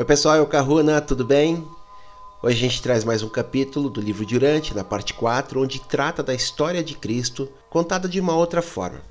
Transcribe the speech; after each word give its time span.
Oi 0.00 0.06
pessoal, 0.06 0.36
eu 0.36 0.46
Caruna, 0.46 0.98
tudo 0.98 1.26
bem? 1.26 1.62
Hoje 2.42 2.56
a 2.56 2.60
gente 2.60 2.80
traz 2.80 3.04
mais 3.04 3.22
um 3.22 3.28
capítulo 3.28 3.90
do 3.90 4.00
livro 4.00 4.24
Durante, 4.24 4.74
na 4.74 4.82
parte 4.82 5.12
4, 5.12 5.60
onde 5.60 5.78
trata 5.78 6.22
da 6.22 6.32
história 6.32 6.82
de 6.82 6.94
Cristo 6.94 7.46
contada 7.68 8.08
de 8.08 8.18
uma 8.18 8.34
outra 8.34 8.62
forma. 8.62 9.02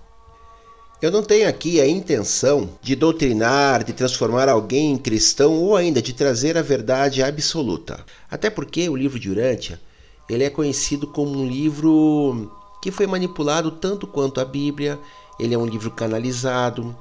Eu 0.99 1.11
não 1.11 1.21
tenho 1.21 1.47
aqui 1.47 1.79
a 1.79 1.87
intenção 1.87 2.71
de 2.81 2.95
doutrinar, 2.95 3.83
de 3.83 3.93
transformar 3.93 4.49
alguém 4.49 4.93
em 4.93 4.97
cristão 4.97 5.53
ou 5.61 5.75
ainda 5.75 6.01
de 6.01 6.11
trazer 6.11 6.57
a 6.57 6.63
verdade 6.63 7.21
absoluta. 7.21 8.03
Até 8.27 8.49
porque 8.49 8.89
o 8.89 8.95
livro 8.95 9.19
Durante 9.19 9.79
ele 10.27 10.43
é 10.43 10.49
conhecido 10.49 11.05
como 11.05 11.37
um 11.37 11.47
livro 11.47 12.51
que 12.81 12.89
foi 12.89 13.05
manipulado 13.05 13.69
tanto 13.69 14.07
quanto 14.07 14.41
a 14.41 14.45
Bíblia, 14.45 14.99
ele 15.39 15.53
é 15.53 15.57
um 15.57 15.67
livro 15.67 15.91
canalizado, 15.91 16.97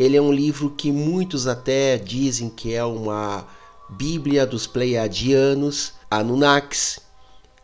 ele 0.00 0.16
é 0.16 0.22
um 0.22 0.32
livro 0.32 0.70
que 0.70 0.90
muitos 0.90 1.46
até 1.46 1.98
dizem 1.98 2.48
que 2.48 2.72
é 2.72 2.82
uma 2.82 3.46
Bíblia 3.86 4.46
dos 4.46 4.66
Pleiadianos, 4.66 5.92
Anunnakis. 6.10 7.00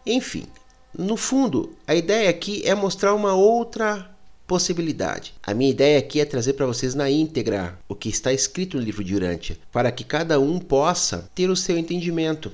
Enfim, 0.04 0.44
no 0.92 1.16
fundo, 1.16 1.72
a 1.86 1.94
ideia 1.94 2.28
aqui 2.28 2.60
é 2.66 2.74
mostrar 2.74 3.14
uma 3.14 3.32
outra 3.32 4.14
possibilidade. 4.46 5.32
A 5.42 5.54
minha 5.54 5.70
ideia 5.70 5.98
aqui 5.98 6.20
é 6.20 6.26
trazer 6.26 6.52
para 6.52 6.66
vocês 6.66 6.94
na 6.94 7.08
íntegra 7.10 7.78
o 7.88 7.94
que 7.94 8.10
está 8.10 8.30
escrito 8.34 8.76
no 8.76 8.82
livro 8.82 9.02
de 9.02 9.14
Urântia, 9.14 9.56
para 9.72 9.90
que 9.90 10.04
cada 10.04 10.38
um 10.38 10.58
possa 10.58 11.30
ter 11.34 11.48
o 11.48 11.56
seu 11.56 11.78
entendimento, 11.78 12.52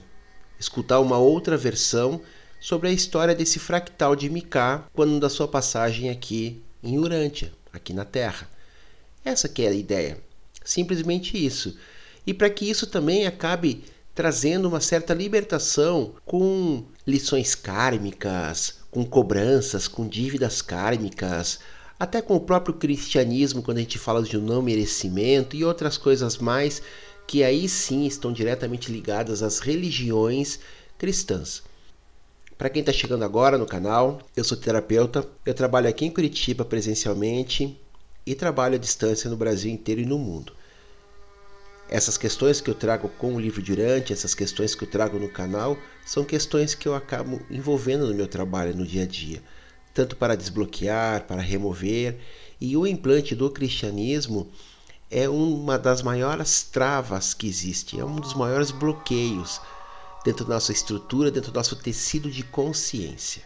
escutar 0.61 1.01
uma 1.01 1.19
outra 1.19 1.57
versão 1.57 2.21
sobre 2.61 2.89
a 2.89 2.93
história 2.93 3.35
desse 3.35 3.59
fractal 3.59 4.15
de 4.15 4.31
Micá 4.31 4.85
quando 4.93 5.19
da 5.19 5.29
sua 5.29 5.49
passagem 5.49 6.09
aqui 6.09 6.63
em 6.85 7.01
Urântia, 7.01 7.53
aqui 7.73 7.93
na 7.93 8.05
Terra. 8.05 8.52
Essa 9.25 9.49
que 9.49 9.63
é 9.63 9.69
a 9.69 9.73
ideia. 9.73 10.19
Simplesmente 10.65 11.45
isso. 11.45 11.77
E 12.27 12.33
para 12.33 12.51
que 12.51 12.69
isso 12.69 12.87
também 12.87 13.27
acabe 13.27 13.85
trazendo 14.15 14.69
uma 14.69 14.81
certa 14.81 15.15
libertação 15.15 16.15
com 16.25 16.85
lições 17.07 17.55
kármicas, 17.55 18.81
com 18.91 19.05
cobranças, 19.05 19.89
com 19.89 20.07
dívidas 20.07 20.61
kármicas, 20.61 21.61
até 21.99 22.21
com 22.21 22.37
o 22.37 22.41
próprio 22.41 22.75
cristianismo, 22.75 23.63
quando 23.63 23.79
a 23.79 23.81
gente 23.81 23.99
fala 23.99 24.23
de 24.23 24.37
um 24.37 24.43
não 24.43 24.61
merecimento 24.61 25.57
e 25.57 25.65
outras 25.65 25.97
coisas 25.97 26.37
mais 26.37 26.83
que 27.27 27.43
aí 27.43 27.69
sim 27.69 28.07
estão 28.07 28.33
diretamente 28.33 28.91
ligadas 28.93 29.43
às 29.43 29.61
religiões 29.61 30.59
cristãs. 30.99 31.63
Para 32.59 32.69
quem 32.69 32.81
está 32.81 32.93
chegando 32.93 33.25
agora 33.25 33.57
no 33.57 33.67
canal, 33.67 34.21
eu 34.37 34.45
sou 34.45 34.57
terapeuta, 34.57 35.27
eu 35.47 35.55
trabalho 35.55 35.89
aqui 35.89 36.05
em 36.05 36.11
Curitiba 36.11 36.65
presencialmente 36.65 37.77
e 38.27 38.35
trabalho 38.35 38.77
à 38.77 38.79
distância 38.79 39.29
no 39.29 39.37
Brasil 39.37 39.71
inteiro 39.71 40.01
e 40.01 40.07
no 40.07 40.19
mundo. 40.19 40.53
Essas 41.89 42.17
questões 42.17 42.61
que 42.61 42.71
eu 42.71 42.75
trago 42.75 43.09
com 43.19 43.35
o 43.35 43.41
livro 43.41 43.61
Durante, 43.61 44.13
essas 44.13 44.35
questões 44.35 44.75
que 44.75 44.85
eu 44.85 44.89
trago 44.89 45.19
no 45.19 45.29
canal, 45.29 45.77
são 46.07 46.25
questões 46.25 46.75
que 46.75 46.89
eu 46.89 46.95
acabo 46.95 47.41
envolvendo 47.51 48.07
no 48.07 48.15
meu 48.15 48.27
trabalho 48.27 48.75
no 48.75 48.87
dia 48.87 49.03
a 49.03 49.07
dia, 49.07 49.43
tanto 49.93 50.17
para 50.17 50.37
desbloquear, 50.37 51.27
para 51.27 51.43
remover, 51.43 52.19
e 52.61 52.77
o 52.77 52.87
implante 52.87 53.35
do 53.35 53.51
cristianismo 53.51 54.51
é 55.11 55.29
uma 55.29 55.79
das 55.79 56.01
maiores 56.01 56.63
travas 56.63 57.35
que 57.35 57.47
existe, 57.47 58.01
é 58.01 58.05
um 58.05 58.17
dos 58.17 58.33
maiores 58.33 58.71
bloqueios 58.71 59.61
dentro 60.25 60.47
da 60.47 60.55
nossa 60.55 60.73
estrutura, 60.73 61.31
dentro 61.31 61.53
do 61.53 61.57
nosso 61.57 61.77
tecido 61.77 62.31
de 62.31 62.43
consciência. 62.43 63.43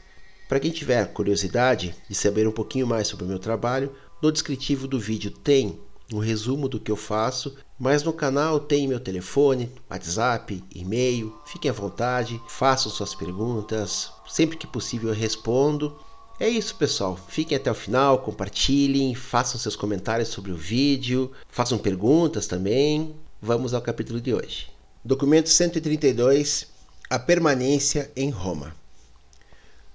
Para 0.48 0.60
quem 0.60 0.70
tiver 0.70 1.04
curiosidade 1.12 1.96
de 2.08 2.14
saber 2.14 2.46
um 2.46 2.52
pouquinho 2.52 2.86
mais 2.86 3.08
sobre 3.08 3.24
o 3.24 3.28
meu 3.28 3.40
trabalho, 3.40 3.92
no 4.20 4.32
descritivo 4.32 4.88
do 4.88 4.98
vídeo 4.98 5.30
tem 5.30 5.78
um 6.12 6.18
resumo 6.18 6.68
do 6.68 6.78
que 6.78 6.90
eu 6.90 6.96
faço, 6.96 7.56
mas 7.78 8.02
no 8.02 8.12
canal 8.12 8.60
tem 8.60 8.86
meu 8.86 9.00
telefone, 9.00 9.70
WhatsApp, 9.90 10.62
e-mail. 10.74 11.34
Fiquem 11.44 11.70
à 11.70 11.74
vontade, 11.74 12.40
façam 12.48 12.90
suas 12.90 13.14
perguntas, 13.14 14.10
sempre 14.26 14.56
que 14.56 14.66
possível 14.66 15.10
eu 15.10 15.14
respondo. 15.14 15.98
É 16.38 16.48
isso, 16.48 16.76
pessoal. 16.76 17.18
Fiquem 17.28 17.56
até 17.56 17.70
o 17.70 17.74
final, 17.74 18.20
compartilhem, 18.20 19.14
façam 19.14 19.58
seus 19.58 19.74
comentários 19.74 20.28
sobre 20.28 20.52
o 20.52 20.56
vídeo, 20.56 21.32
façam 21.48 21.78
perguntas 21.78 22.46
também. 22.46 23.14
Vamos 23.40 23.74
ao 23.74 23.82
capítulo 23.82 24.20
de 24.20 24.32
hoje. 24.32 24.70
Documento 25.04 25.48
132 25.48 26.68
A 27.10 27.18
permanência 27.18 28.10
em 28.16 28.30
Roma. 28.30 28.74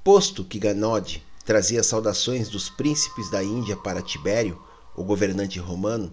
Posto 0.04 0.44
que 0.44 0.60
Ganode 0.60 1.24
trazia 1.52 1.84
saudações 1.84 2.48
dos 2.48 2.70
príncipes 2.70 3.30
da 3.30 3.44
Índia 3.44 3.76
para 3.76 4.02
Tibério, 4.02 4.58
o 4.96 5.04
governante 5.04 5.60
romano, 5.60 6.10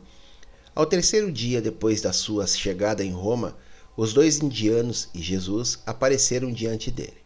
ao 0.74 0.84
terceiro 0.84 1.30
dia 1.30 1.62
depois 1.62 2.00
da 2.00 2.12
sua 2.12 2.44
chegada 2.44 3.04
em 3.04 3.12
Roma, 3.12 3.56
os 3.96 4.12
dois 4.12 4.40
indianos 4.40 5.08
e 5.14 5.22
Jesus 5.22 5.78
apareceram 5.86 6.50
diante 6.50 6.90
dele. 6.90 7.18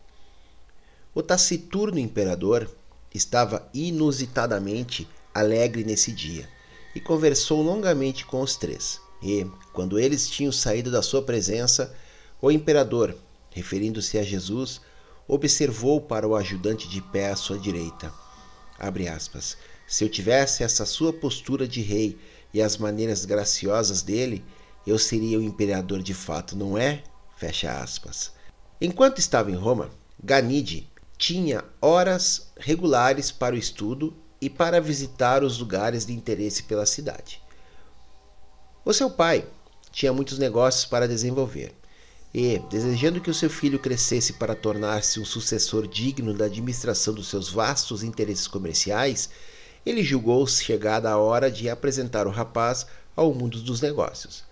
O 1.15 1.23
taciturno 1.23 1.99
imperador 1.99 2.69
estava 3.15 3.67
inusitadamente 3.73 5.09
alegre 5.35 5.83
nesse 5.83 6.13
dia 6.13 6.47
e 6.95 7.01
conversou 7.01 7.63
longamente 7.63 8.27
com 8.27 8.43
os 8.43 8.57
três. 8.57 9.01
E, 9.23 9.47
quando 9.73 9.99
eles 9.99 10.29
tinham 10.29 10.53
saído 10.53 10.91
da 10.91 11.01
sua 11.01 11.23
presença, 11.23 11.97
o 12.43 12.51
imperador, 12.51 13.17
referindo-se 13.53 14.19
a 14.19 14.23
Jesus, 14.23 14.83
observou 15.35 15.99
para 15.99 16.29
o 16.29 16.37
ajudante 16.37 16.87
de 16.87 17.01
pé 17.01 17.31
à 17.31 17.37
sua 17.37 17.59
direita. 17.59 18.13
Aspas, 18.79 19.57
Se 19.87 20.05
eu 20.05 20.09
tivesse 20.11 20.63
essa 20.63 20.85
sua 20.85 21.11
postura 21.11 21.67
de 21.67 21.81
rei 21.81 22.19
e 22.53 22.61
as 22.61 22.77
maneiras 22.77 23.25
graciosas 23.25 24.03
dele, 24.03 24.45
eu 24.87 24.99
seria 24.99 25.39
o 25.39 25.43
imperador 25.43 26.03
de 26.03 26.13
fato, 26.13 26.55
não 26.55 26.77
é? 26.77 27.03
Fecha 27.35 27.81
aspas. 27.81 28.33
Enquanto 28.79 29.21
estava 29.21 29.51
em 29.51 29.55
Roma, 29.55 29.91
Ganide 30.23 30.87
tinha 31.17 31.65
horas 31.81 32.53
regulares 32.59 33.33
para 33.33 33.55
o 33.55 33.59
estudo 33.59 34.15
e 34.39 34.51
para 34.51 34.83
visitar 34.83 35.43
os 35.43 35.59
lugares 35.59 36.05
de 36.05 36.13
interesse 36.13 36.65
pela 36.65 36.85
cidade. 36.85 37.43
O 38.85 38.93
seu 38.93 39.09
pai 39.09 39.47
tinha 39.91 40.13
muitos 40.13 40.39
negócios 40.39 40.85
para 40.85 41.09
desenvolver 41.09 41.73
e, 42.35 42.59
desejando 42.71 43.21
que 43.21 43.31
o 43.31 43.35
seu 43.35 43.51
filho 43.51 43.79
crescesse 43.79 44.35
para 44.35 44.55
tornar-se 44.55 45.21
um 45.21 45.25
sucessor 45.25 45.87
digno 45.87 46.33
da 46.33 46.47
administração 46.47 47.13
dos 47.13 47.29
seus 47.29 47.51
vastos 47.51 48.03
interesses 48.03 48.49
comerciais, 48.49 49.29
ele 49.85 50.03
julgou 50.03 50.47
chegada 50.47 51.11
a 51.11 51.19
hora 51.19 51.51
de 51.51 51.69
apresentar 51.69 52.27
o 52.27 52.31
rapaz 52.31 52.87
ao 53.15 53.35
mundo 53.35 53.61
dos 53.61 53.81
negócios. 53.81 54.45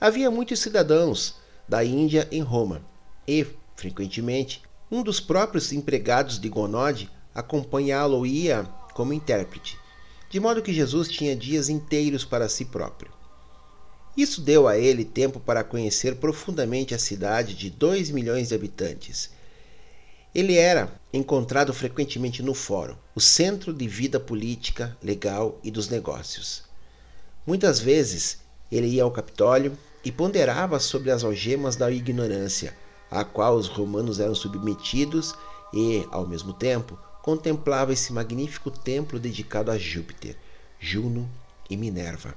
Havia 0.00 0.30
muitos 0.30 0.60
cidadãos 0.60 1.34
da 1.68 1.84
Índia 1.84 2.26
em 2.32 2.40
Roma 2.40 2.82
e, 3.28 3.46
frequentemente, 3.76 4.62
um 4.90 5.02
dos 5.02 5.20
próprios 5.20 5.72
empregados 5.72 6.38
de 6.38 6.48
Gonode 6.48 7.10
acompanhá-lo 7.34 8.26
ia 8.26 8.64
como 8.94 9.12
intérprete, 9.12 9.78
de 10.30 10.40
modo 10.40 10.62
que 10.62 10.72
Jesus 10.72 11.08
tinha 11.08 11.36
dias 11.36 11.68
inteiros 11.68 12.24
para 12.24 12.48
si 12.48 12.64
próprio. 12.64 13.21
Isso 14.16 14.42
deu 14.42 14.68
a 14.68 14.76
ele 14.76 15.04
tempo 15.04 15.40
para 15.40 15.64
conhecer 15.64 16.16
profundamente 16.16 16.94
a 16.94 16.98
cidade 16.98 17.54
de 17.54 17.70
2 17.70 18.10
milhões 18.10 18.48
de 18.48 18.54
habitantes. 18.54 19.30
Ele 20.34 20.56
era 20.56 20.92
encontrado 21.12 21.72
frequentemente 21.72 22.42
no 22.42 22.52
fórum, 22.52 22.96
o 23.14 23.20
centro 23.20 23.72
de 23.72 23.88
vida 23.88 24.20
política, 24.20 24.96
legal 25.02 25.58
e 25.64 25.70
dos 25.70 25.88
negócios. 25.88 26.64
Muitas 27.46 27.80
vezes 27.80 28.38
ele 28.70 28.86
ia 28.86 29.02
ao 29.02 29.10
Capitólio 29.10 29.76
e 30.04 30.12
ponderava 30.12 30.78
sobre 30.78 31.10
as 31.10 31.24
algemas 31.24 31.76
da 31.76 31.90
ignorância, 31.90 32.74
a 33.10 33.24
qual 33.24 33.56
os 33.56 33.68
romanos 33.68 34.20
eram 34.20 34.34
submetidos, 34.34 35.34
e, 35.72 36.06
ao 36.10 36.26
mesmo 36.26 36.52
tempo, 36.52 36.98
contemplava 37.22 37.92
esse 37.92 38.12
magnífico 38.12 38.70
templo 38.70 39.18
dedicado 39.18 39.70
a 39.70 39.78
Júpiter, 39.78 40.36
Juno 40.78 41.30
e 41.70 41.76
Minerva. 41.76 42.34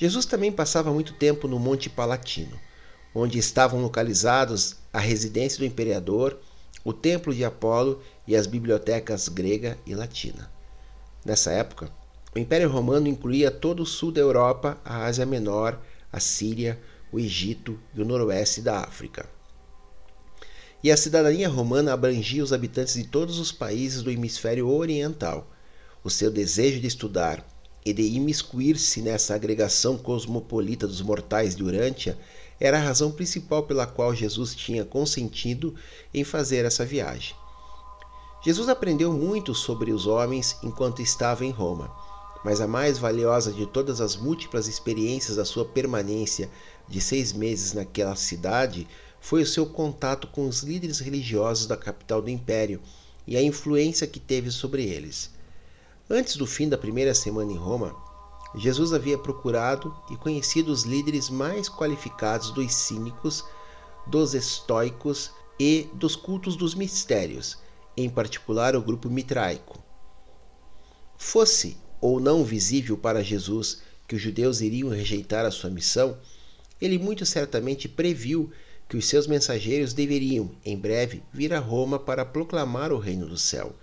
Jesus 0.00 0.24
também 0.24 0.50
passava 0.50 0.90
muito 0.90 1.12
tempo 1.12 1.46
no 1.46 1.58
Monte 1.58 1.90
Palatino, 1.90 2.58
onde 3.14 3.38
estavam 3.38 3.82
localizados 3.82 4.76
a 4.90 4.98
residência 4.98 5.58
do 5.58 5.66
imperador, 5.66 6.40
o 6.82 6.90
templo 6.90 7.34
de 7.34 7.44
Apolo 7.44 8.00
e 8.26 8.34
as 8.34 8.46
bibliotecas 8.46 9.28
grega 9.28 9.76
e 9.84 9.94
latina. 9.94 10.50
Nessa 11.22 11.52
época, 11.52 11.92
o 12.34 12.38
Império 12.38 12.70
Romano 12.70 13.08
incluía 13.08 13.50
todo 13.50 13.82
o 13.82 13.86
sul 13.86 14.10
da 14.10 14.22
Europa, 14.22 14.80
a 14.82 15.04
Ásia 15.04 15.26
Menor, 15.26 15.78
a 16.10 16.18
Síria, 16.18 16.80
o 17.12 17.20
Egito 17.20 17.78
e 17.94 18.00
o 18.00 18.04
noroeste 18.06 18.62
da 18.62 18.80
África. 18.80 19.28
E 20.82 20.90
a 20.90 20.96
cidadania 20.96 21.46
romana 21.46 21.92
abrangia 21.92 22.42
os 22.42 22.54
habitantes 22.54 22.94
de 22.94 23.04
todos 23.04 23.38
os 23.38 23.52
países 23.52 24.02
do 24.02 24.10
hemisfério 24.10 24.66
oriental. 24.66 25.46
O 26.02 26.08
seu 26.08 26.30
desejo 26.30 26.80
de 26.80 26.86
estudar 26.86 27.44
e 27.84 27.92
de 27.92 28.02
imiscuir-se 28.02 29.00
nessa 29.00 29.34
agregação 29.34 29.96
cosmopolita 29.96 30.86
dos 30.86 31.00
mortais 31.00 31.54
de 31.56 31.62
Urântia 31.62 32.18
era 32.58 32.76
a 32.78 32.82
razão 32.82 33.10
principal 33.10 33.62
pela 33.62 33.86
qual 33.86 34.14
Jesus 34.14 34.54
tinha 34.54 34.84
consentido 34.84 35.74
em 36.12 36.22
fazer 36.22 36.64
essa 36.64 36.84
viagem. 36.84 37.34
Jesus 38.44 38.68
aprendeu 38.68 39.12
muito 39.12 39.54
sobre 39.54 39.92
os 39.92 40.06
homens 40.06 40.56
enquanto 40.62 41.00
estava 41.00 41.44
em 41.44 41.50
Roma, 41.50 41.90
mas 42.44 42.60
a 42.60 42.66
mais 42.66 42.98
valiosa 42.98 43.52
de 43.52 43.66
todas 43.66 44.00
as 44.00 44.16
múltiplas 44.16 44.66
experiências 44.66 45.36
da 45.36 45.44
sua 45.44 45.64
permanência 45.64 46.50
de 46.88 47.00
seis 47.00 47.32
meses 47.32 47.72
naquela 47.72 48.16
cidade 48.16 48.86
foi 49.20 49.42
o 49.42 49.46
seu 49.46 49.66
contato 49.66 50.26
com 50.26 50.48
os 50.48 50.62
líderes 50.62 50.98
religiosos 50.98 51.66
da 51.66 51.76
capital 51.76 52.22
do 52.22 52.30
império 52.30 52.80
e 53.26 53.36
a 53.36 53.42
influência 53.42 54.06
que 54.06 54.18
teve 54.18 54.50
sobre 54.50 54.84
eles. 54.84 55.30
Antes 56.12 56.34
do 56.34 56.44
fim 56.44 56.68
da 56.68 56.76
primeira 56.76 57.14
semana 57.14 57.52
em 57.52 57.56
Roma, 57.56 57.94
Jesus 58.56 58.92
havia 58.92 59.16
procurado 59.16 59.94
e 60.10 60.16
conhecido 60.16 60.72
os 60.72 60.82
líderes 60.82 61.30
mais 61.30 61.68
qualificados 61.68 62.50
dos 62.50 62.74
cínicos, 62.74 63.44
dos 64.08 64.34
estoicos 64.34 65.30
e 65.56 65.88
dos 65.94 66.16
cultos 66.16 66.56
dos 66.56 66.74
mistérios, 66.74 67.58
em 67.96 68.10
particular 68.10 68.74
o 68.74 68.82
grupo 68.82 69.08
mitraico. 69.08 69.78
Fosse 71.16 71.76
ou 72.00 72.18
não 72.18 72.42
visível 72.42 72.98
para 72.98 73.22
Jesus 73.22 73.80
que 74.08 74.16
os 74.16 74.20
judeus 74.20 74.60
iriam 74.60 74.88
rejeitar 74.88 75.46
a 75.46 75.50
sua 75.52 75.70
missão, 75.70 76.18
ele 76.80 76.98
muito 76.98 77.24
certamente 77.24 77.88
previu 77.88 78.50
que 78.88 78.96
os 78.96 79.06
seus 79.06 79.28
mensageiros 79.28 79.92
deveriam, 79.92 80.50
em 80.64 80.76
breve, 80.76 81.22
vir 81.32 81.54
a 81.54 81.60
Roma 81.60 82.00
para 82.00 82.24
proclamar 82.24 82.90
o 82.92 82.98
reino 82.98 83.28
do 83.28 83.38
céu. 83.38 83.76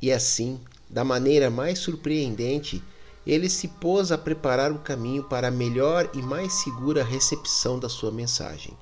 E 0.00 0.10
assim, 0.10 0.58
da 0.88 1.04
maneira 1.04 1.50
mais 1.50 1.78
surpreendente, 1.78 2.82
ele 3.26 3.48
se 3.48 3.68
pôs 3.68 4.12
a 4.12 4.18
preparar 4.18 4.70
o 4.70 4.78
caminho 4.78 5.24
para 5.24 5.48
a 5.48 5.50
melhor 5.50 6.10
e 6.14 6.20
mais 6.20 6.52
segura 6.54 7.02
recepção 7.02 7.78
da 7.78 7.88
sua 7.88 8.10
mensagem. 8.10 8.76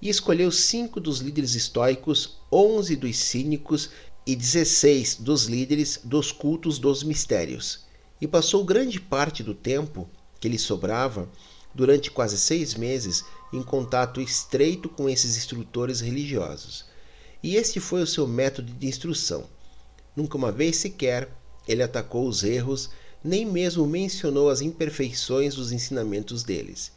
E 0.00 0.08
escolheu 0.08 0.50
cinco 0.50 1.00
dos 1.00 1.18
líderes 1.18 1.54
estoicos, 1.54 2.38
onze 2.50 2.96
dos 2.96 3.16
cínicos 3.16 3.90
e 4.26 4.34
dezesseis 4.34 5.16
dos 5.16 5.44
líderes 5.44 6.00
dos 6.02 6.32
cultos 6.32 6.78
dos 6.78 7.02
mistérios. 7.02 7.84
E 8.20 8.26
passou 8.26 8.64
grande 8.64 9.00
parte 9.00 9.42
do 9.42 9.54
tempo 9.54 10.08
que 10.40 10.48
lhe 10.48 10.58
sobrava, 10.58 11.28
durante 11.74 12.10
quase 12.10 12.38
seis 12.38 12.74
meses, 12.74 13.24
em 13.52 13.62
contato 13.62 14.20
estreito 14.20 14.88
com 14.88 15.08
esses 15.08 15.36
instrutores 15.36 16.00
religiosos. 16.00 16.86
E 17.42 17.56
este 17.56 17.80
foi 17.80 18.02
o 18.02 18.06
seu 18.06 18.26
método 18.26 18.72
de 18.72 18.86
instrução. 18.86 19.46
Nunca 20.18 20.36
uma 20.36 20.50
vez 20.50 20.78
sequer 20.78 21.28
ele 21.68 21.80
atacou 21.80 22.26
os 22.26 22.42
erros, 22.42 22.90
nem 23.22 23.46
mesmo 23.46 23.86
mencionou 23.86 24.50
as 24.50 24.60
imperfeições 24.60 25.54
dos 25.54 25.70
ensinamentos 25.70 26.42
deles. 26.42 26.90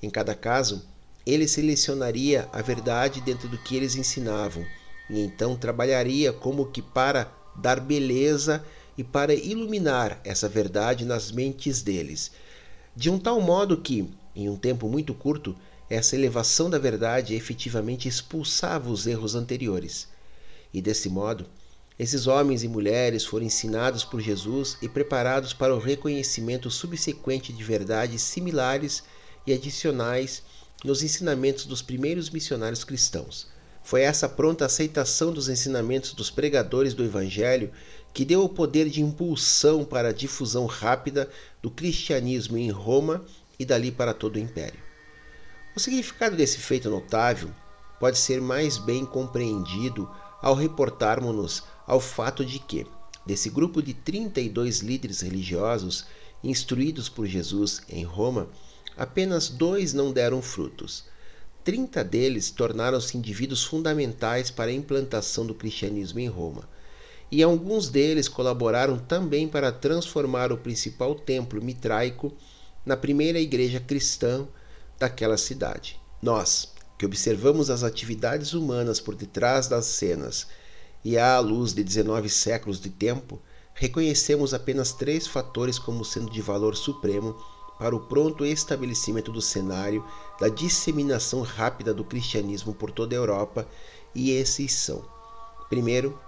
Em 0.00 0.08
cada 0.08 0.36
caso, 0.36 0.80
ele 1.26 1.48
selecionaria 1.48 2.48
a 2.52 2.62
verdade 2.62 3.20
dentro 3.22 3.48
do 3.48 3.58
que 3.58 3.74
eles 3.74 3.96
ensinavam, 3.96 4.64
e 5.10 5.18
então 5.18 5.56
trabalharia 5.56 6.32
como 6.32 6.70
que 6.70 6.80
para 6.80 7.36
dar 7.56 7.80
beleza 7.80 8.64
e 8.96 9.02
para 9.02 9.34
iluminar 9.34 10.20
essa 10.22 10.48
verdade 10.48 11.04
nas 11.04 11.32
mentes 11.32 11.82
deles, 11.82 12.30
de 12.94 13.10
um 13.10 13.18
tal 13.18 13.40
modo 13.40 13.78
que, 13.78 14.08
em 14.32 14.48
um 14.48 14.54
tempo 14.56 14.88
muito 14.88 15.12
curto, 15.12 15.56
essa 15.88 16.14
elevação 16.14 16.70
da 16.70 16.78
verdade 16.78 17.34
efetivamente 17.34 18.06
expulsava 18.06 18.90
os 18.90 19.08
erros 19.08 19.34
anteriores. 19.34 20.06
E 20.72 20.80
desse 20.80 21.08
modo, 21.08 21.46
esses 22.00 22.26
homens 22.26 22.64
e 22.64 22.68
mulheres 22.68 23.26
foram 23.26 23.44
ensinados 23.44 24.06
por 24.06 24.22
Jesus 24.22 24.78
e 24.80 24.88
preparados 24.88 25.52
para 25.52 25.74
o 25.74 25.78
reconhecimento 25.78 26.70
subsequente 26.70 27.52
de 27.52 27.62
verdades 27.62 28.22
similares 28.22 29.04
e 29.46 29.52
adicionais 29.52 30.42
nos 30.82 31.02
ensinamentos 31.02 31.66
dos 31.66 31.82
primeiros 31.82 32.30
missionários 32.30 32.84
cristãos. 32.84 33.48
Foi 33.82 34.00
essa 34.00 34.26
pronta 34.26 34.64
aceitação 34.64 35.30
dos 35.30 35.50
ensinamentos 35.50 36.14
dos 36.14 36.30
pregadores 36.30 36.94
do 36.94 37.04
Evangelho 37.04 37.70
que 38.14 38.24
deu 38.24 38.42
o 38.44 38.48
poder 38.48 38.88
de 38.88 39.02
impulsão 39.02 39.84
para 39.84 40.08
a 40.08 40.14
difusão 40.14 40.64
rápida 40.64 41.28
do 41.60 41.70
cristianismo 41.70 42.56
em 42.56 42.70
Roma 42.70 43.22
e 43.58 43.64
dali 43.66 43.92
para 43.92 44.14
todo 44.14 44.36
o 44.36 44.40
império. 44.40 44.80
O 45.76 45.80
significado 45.80 46.34
desse 46.34 46.56
feito 46.56 46.88
notável 46.88 47.50
pode 47.98 48.16
ser 48.16 48.40
mais 48.40 48.78
bem 48.78 49.04
compreendido 49.04 50.10
ao 50.40 50.54
reportarmos-nos 50.54 51.62
ao 51.86 52.00
fato 52.00 52.44
de 52.44 52.58
que, 52.58 52.86
desse 53.26 53.50
grupo 53.50 53.82
de 53.82 53.94
32 53.94 54.80
líderes 54.80 55.20
religiosos 55.20 56.04
instruídos 56.42 57.08
por 57.08 57.26
Jesus 57.26 57.82
em 57.88 58.04
Roma, 58.04 58.48
apenas 58.96 59.48
dois 59.48 59.92
não 59.92 60.12
deram 60.12 60.40
frutos. 60.40 61.04
Trinta 61.62 62.02
deles 62.02 62.50
tornaram-se 62.50 63.16
indivíduos 63.16 63.64
fundamentais 63.64 64.50
para 64.50 64.70
a 64.70 64.74
implantação 64.74 65.44
do 65.44 65.54
cristianismo 65.54 66.20
em 66.20 66.28
Roma 66.28 66.68
e 67.30 67.42
alguns 67.42 67.88
deles 67.88 68.28
colaboraram 68.28 68.98
também 68.98 69.46
para 69.46 69.70
transformar 69.70 70.52
o 70.52 70.58
principal 70.58 71.14
templo 71.14 71.62
mitraico 71.62 72.32
na 72.84 72.96
primeira 72.96 73.38
igreja 73.38 73.78
cristã 73.78 74.46
daquela 74.98 75.38
cidade. 75.38 76.00
Nós, 76.20 76.72
que 76.98 77.06
observamos 77.06 77.70
as 77.70 77.84
atividades 77.84 78.52
humanas 78.52 79.00
por 79.00 79.14
detrás 79.14 79.68
das 79.68 79.86
cenas 79.86 80.48
e 81.04 81.18
à 81.18 81.38
luz 81.38 81.72
de 81.72 81.82
19 81.82 82.28
séculos 82.28 82.80
de 82.80 82.90
tempo, 82.90 83.40
reconhecemos 83.74 84.52
apenas 84.52 84.92
três 84.92 85.26
fatores 85.26 85.78
como 85.78 86.04
sendo 86.04 86.30
de 86.30 86.40
valor 86.40 86.76
supremo 86.76 87.36
para 87.78 87.96
o 87.96 88.00
pronto 88.00 88.44
estabelecimento 88.44 89.32
do 89.32 89.40
cenário 89.40 90.04
da 90.38 90.48
disseminação 90.48 91.40
rápida 91.40 91.94
do 91.94 92.04
cristianismo 92.04 92.74
por 92.74 92.90
toda 92.90 93.14
a 93.14 93.18
Europa, 93.18 93.66
e 94.14 94.32
esses 94.32 94.72
são: 94.72 95.02
primeiro, 95.70 96.18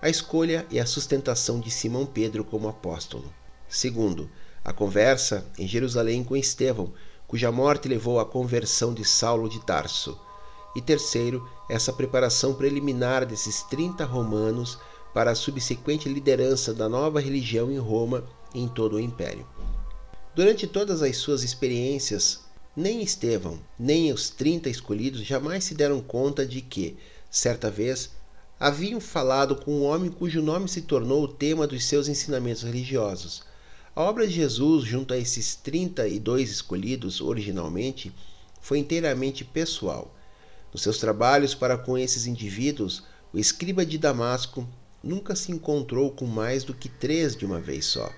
a 0.00 0.08
escolha 0.08 0.66
e 0.70 0.78
a 0.78 0.86
sustentação 0.86 1.58
de 1.58 1.70
Simão 1.70 2.06
Pedro 2.06 2.44
como 2.44 2.68
apóstolo. 2.68 3.32
Segundo, 3.68 4.30
a 4.64 4.72
conversa 4.72 5.44
em 5.58 5.66
Jerusalém 5.66 6.22
com 6.22 6.36
Estevão, 6.36 6.92
cuja 7.26 7.50
morte 7.50 7.88
levou 7.88 8.20
à 8.20 8.24
conversão 8.24 8.94
de 8.94 9.04
Saulo 9.04 9.48
de 9.48 9.58
Tarso. 9.64 10.16
E 10.76 10.80
terceiro, 10.80 11.48
essa 11.72 11.90
preparação 11.90 12.52
preliminar 12.52 13.24
desses 13.24 13.62
30 13.62 14.04
romanos 14.04 14.78
para 15.14 15.30
a 15.30 15.34
subsequente 15.34 16.06
liderança 16.06 16.74
da 16.74 16.86
nova 16.86 17.18
religião 17.18 17.72
em 17.72 17.78
Roma 17.78 18.28
e 18.54 18.60
em 18.60 18.68
todo 18.68 18.96
o 18.96 19.00
império. 19.00 19.46
Durante 20.34 20.66
todas 20.66 21.00
as 21.00 21.16
suas 21.16 21.42
experiências, 21.42 22.40
nem 22.76 23.02
Estevão, 23.02 23.58
nem 23.78 24.12
os 24.12 24.28
30 24.28 24.68
escolhidos 24.68 25.22
jamais 25.22 25.64
se 25.64 25.74
deram 25.74 26.02
conta 26.02 26.44
de 26.44 26.60
que, 26.60 26.94
certa 27.30 27.70
vez, 27.70 28.10
haviam 28.60 29.00
falado 29.00 29.56
com 29.56 29.72
um 29.72 29.84
homem 29.84 30.10
cujo 30.10 30.42
nome 30.42 30.68
se 30.68 30.82
tornou 30.82 31.22
o 31.24 31.28
tema 31.28 31.66
dos 31.66 31.86
seus 31.86 32.06
ensinamentos 32.06 32.64
religiosos. 32.64 33.44
A 33.96 34.02
obra 34.02 34.28
de 34.28 34.34
Jesus, 34.34 34.84
junto 34.84 35.14
a 35.14 35.18
esses 35.18 35.54
32 35.54 36.50
escolhidos 36.50 37.22
originalmente, 37.22 38.12
foi 38.60 38.78
inteiramente 38.78 39.42
pessoal. 39.42 40.14
Nos 40.72 40.82
seus 40.82 40.98
trabalhos 40.98 41.54
para 41.54 41.76
com 41.76 41.98
esses 41.98 42.26
indivíduos, 42.26 43.02
o 43.32 43.38
escriba 43.38 43.84
de 43.84 43.98
Damasco 43.98 44.66
nunca 45.02 45.36
se 45.36 45.52
encontrou 45.52 46.10
com 46.10 46.26
mais 46.26 46.64
do 46.64 46.72
que 46.72 46.88
três 46.88 47.36
de 47.36 47.44
uma 47.44 47.60
vez 47.60 47.84
só, 47.84 48.10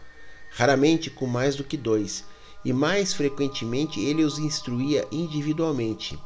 raramente 0.51 1.11
com 1.11 1.27
mais 1.27 1.57
do 1.57 1.65
que 1.65 1.77
dois, 1.77 2.25
e 2.65 2.73
mais 2.73 3.13
frequentemente 3.13 4.01
ele 4.01 4.23
os 4.23 4.39
instruía 4.39 5.07
individualmente 5.11 6.19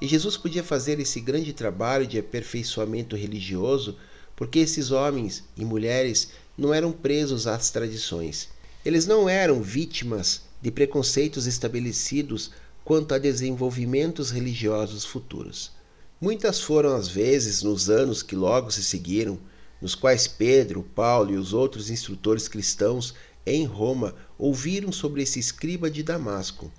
e 0.00 0.06
Jesus 0.06 0.36
podia 0.36 0.62
fazer 0.62 1.00
esse 1.00 1.20
grande 1.20 1.52
trabalho 1.52 2.06
de 2.06 2.18
aperfeiçoamento 2.18 3.16
religioso 3.16 3.96
porque 4.36 4.60
esses 4.60 4.92
homens 4.92 5.44
e 5.56 5.64
mulheres 5.64 6.30
não 6.56 6.72
eram 6.72 6.92
presos 6.92 7.48
às 7.48 7.70
tradições. 7.70 8.48
Eles 8.84 9.06
não 9.06 9.28
eram 9.28 9.60
vítimas 9.60 10.42
de 10.62 10.70
preconceitos 10.70 11.46
estabelecidos 11.46 12.52
quanto 12.88 13.12
a 13.12 13.18
desenvolvimentos 13.18 14.30
religiosos 14.30 15.04
futuros. 15.04 15.72
Muitas 16.18 16.58
foram 16.58 16.96
as 16.96 17.06
vezes 17.06 17.62
nos 17.62 17.90
anos 17.90 18.22
que 18.22 18.34
logo 18.34 18.70
se 18.70 18.82
seguiram, 18.82 19.38
nos 19.78 19.94
quais 19.94 20.26
Pedro, 20.26 20.82
Paulo 20.94 21.30
e 21.30 21.36
os 21.36 21.52
outros 21.52 21.90
instrutores 21.90 22.48
cristãos 22.48 23.14
em 23.44 23.66
Roma 23.66 24.14
ouviram 24.38 24.90
sobre 24.90 25.22
esse 25.22 25.38
escriba 25.38 25.90
de 25.90 26.02
Damasco, 26.02 26.72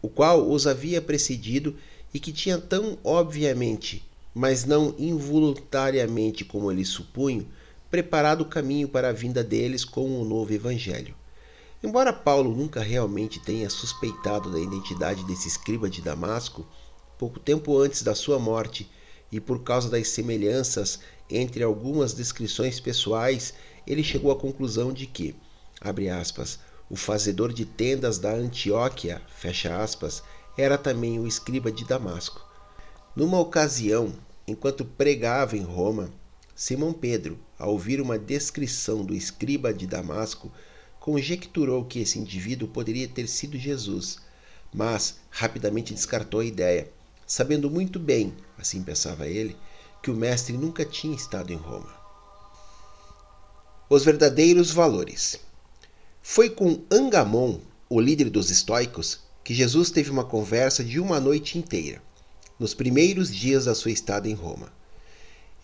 o 0.00 0.08
qual 0.08 0.48
os 0.48 0.64
havia 0.64 1.02
precedido 1.02 1.74
e 2.14 2.20
que 2.20 2.30
tinha 2.30 2.58
tão 2.58 2.96
obviamente, 3.02 4.08
mas 4.32 4.64
não 4.64 4.94
involuntariamente 4.96 6.44
como 6.44 6.70
eles 6.70 6.88
supunham, 6.88 7.44
preparado 7.90 8.42
o 8.42 8.48
caminho 8.48 8.86
para 8.86 9.08
a 9.08 9.12
vinda 9.12 9.42
deles 9.42 9.84
com 9.84 10.22
o 10.22 10.24
novo 10.24 10.52
evangelho. 10.52 11.16
Embora 11.80 12.12
Paulo 12.12 12.54
nunca 12.56 12.82
realmente 12.82 13.38
tenha 13.38 13.70
suspeitado 13.70 14.50
da 14.50 14.58
identidade 14.58 15.24
desse 15.24 15.46
escriba 15.46 15.88
de 15.88 16.02
Damasco, 16.02 16.66
pouco 17.16 17.38
tempo 17.38 17.78
antes 17.78 18.02
da 18.02 18.16
sua 18.16 18.38
morte, 18.38 18.90
e 19.30 19.38
por 19.38 19.62
causa 19.62 19.88
das 19.88 20.08
semelhanças 20.08 20.98
entre 21.30 21.62
algumas 21.62 22.14
descrições 22.14 22.80
pessoais, 22.80 23.54
ele 23.86 24.02
chegou 24.02 24.32
à 24.32 24.36
conclusão 24.36 24.92
de 24.92 25.06
que, 25.06 25.36
abre 25.80 26.08
aspas, 26.08 26.58
o 26.90 26.96
fazedor 26.96 27.52
de 27.52 27.64
tendas 27.64 28.18
da 28.18 28.32
Antioquia, 28.32 29.22
fecha 29.28 29.80
aspas, 29.80 30.22
era 30.56 30.76
também 30.76 31.20
o 31.20 31.26
escriba 31.28 31.70
de 31.70 31.84
Damasco. 31.84 32.44
Numa 33.14 33.38
ocasião, 33.38 34.12
enquanto 34.46 34.84
pregava 34.84 35.56
em 35.56 35.62
Roma, 35.62 36.10
Simão 36.56 36.92
Pedro, 36.92 37.38
ao 37.56 37.70
ouvir 37.70 38.00
uma 38.00 38.18
descrição 38.18 39.04
do 39.04 39.14
escriba 39.14 39.72
de 39.72 39.86
Damasco, 39.86 40.50
conjecturou 41.08 41.86
que 41.86 42.00
esse 42.00 42.18
indivíduo 42.18 42.68
poderia 42.68 43.08
ter 43.08 43.26
sido 43.26 43.56
Jesus. 43.56 44.18
mas 44.70 45.20
rapidamente 45.30 45.94
descartou 45.94 46.40
a 46.40 46.44
ideia, 46.44 46.90
sabendo 47.26 47.70
muito 47.70 47.98
bem, 47.98 48.34
assim 48.58 48.82
pensava 48.82 49.26
ele, 49.26 49.56
que 50.02 50.10
o 50.10 50.14
mestre 50.14 50.58
nunca 50.58 50.84
tinha 50.84 51.16
estado 51.16 51.50
em 51.50 51.56
Roma. 51.56 51.90
Os 53.88 54.04
verdadeiros 54.04 54.70
valores. 54.70 55.40
Foi 56.20 56.50
com 56.50 56.82
Angamon, 56.90 57.58
o 57.88 57.98
líder 57.98 58.28
dos 58.28 58.50
estoicos, 58.50 59.20
que 59.42 59.54
Jesus 59.54 59.90
teve 59.90 60.10
uma 60.10 60.24
conversa 60.24 60.84
de 60.84 61.00
uma 61.00 61.18
noite 61.18 61.56
inteira, 61.56 62.02
nos 62.58 62.74
primeiros 62.74 63.34
dias 63.34 63.64
da 63.64 63.74
sua 63.74 63.92
estada 63.92 64.28
em 64.28 64.34
Roma. 64.34 64.70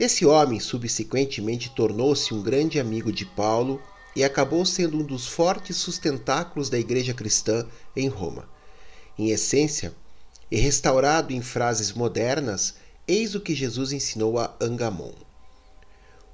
Esse 0.00 0.24
homem 0.24 0.58
subsequentemente 0.58 1.68
tornou-se 1.76 2.32
um 2.32 2.42
grande 2.42 2.80
amigo 2.80 3.12
de 3.12 3.26
Paulo 3.26 3.78
e 4.14 4.22
acabou 4.22 4.64
sendo 4.64 4.98
um 4.98 5.04
dos 5.04 5.26
fortes 5.26 5.76
sustentáculos 5.76 6.70
da 6.70 6.78
igreja 6.78 7.12
cristã 7.12 7.66
em 7.96 8.08
Roma. 8.08 8.48
Em 9.18 9.30
essência, 9.30 9.94
e 10.50 10.56
restaurado 10.56 11.32
em 11.32 11.42
frases 11.42 11.92
modernas, 11.92 12.74
eis 13.08 13.34
o 13.34 13.40
que 13.40 13.54
Jesus 13.54 13.92
ensinou 13.92 14.38
a 14.38 14.54
Angamon. 14.60 15.12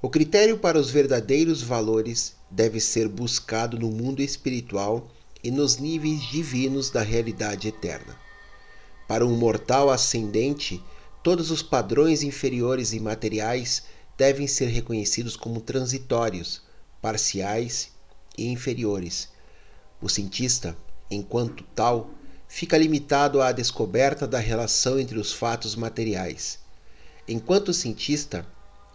O 0.01 0.09
critério 0.09 0.57
para 0.57 0.79
os 0.79 0.89
verdadeiros 0.89 1.61
valores 1.61 2.35
deve 2.49 2.79
ser 2.79 3.07
buscado 3.07 3.79
no 3.79 3.89
mundo 3.89 4.21
espiritual 4.21 5.09
e 5.43 5.49
nos 5.49 5.77
níveis 5.77 6.21
divinos 6.23 6.89
da 6.89 7.01
realidade 7.01 7.67
eterna. 7.67 8.15
Para 9.07 9.25
um 9.25 9.35
mortal 9.35 9.89
ascendente, 9.89 10.83
todos 11.23 11.51
os 11.51 11.61
padrões 11.61 12.23
inferiores 12.23 12.93
e 12.93 12.99
materiais 12.99 13.83
devem 14.17 14.47
ser 14.47 14.67
reconhecidos 14.67 15.35
como 15.35 15.61
transitórios, 15.61 16.61
parciais 17.01 17.91
e 18.37 18.47
inferiores. 18.47 19.29
O 20.01 20.07
cientista, 20.07 20.77
enquanto 21.09 21.63
tal, 21.75 22.11
fica 22.47 22.77
limitado 22.77 23.41
à 23.41 23.51
descoberta 23.51 24.27
da 24.27 24.39
relação 24.39 24.99
entre 24.99 25.17
os 25.17 25.33
fatos 25.33 25.75
materiais. 25.75 26.59
Enquanto 27.27 27.73
cientista, 27.73 28.45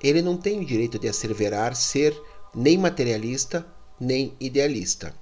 ele 0.02 0.20
não 0.20 0.36
tem 0.36 0.60
o 0.60 0.64
direito 0.64 0.98
de 0.98 1.08
asseverar 1.08 1.74
ser 1.74 2.14
nem 2.54 2.76
materialista 2.76 3.66
nem 3.98 4.34
idealista. 4.38 5.14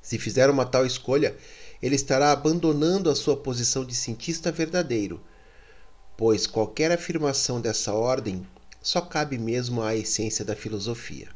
Se 0.00 0.18
fizer 0.18 0.48
uma 0.48 0.64
tal 0.64 0.86
escolha, 0.86 1.36
ele 1.82 1.96
estará 1.96 2.32
abandonando 2.32 3.10
a 3.10 3.14
sua 3.14 3.36
posição 3.36 3.84
de 3.84 3.94
cientista 3.94 4.50
verdadeiro, 4.50 5.20
pois 6.16 6.46
qualquer 6.46 6.90
afirmação 6.90 7.60
dessa 7.60 7.92
ordem 7.92 8.46
só 8.80 9.00
cabe 9.00 9.38
mesmo 9.38 9.82
à 9.82 9.94
essência 9.94 10.44
da 10.44 10.56
filosofia. 10.56 11.28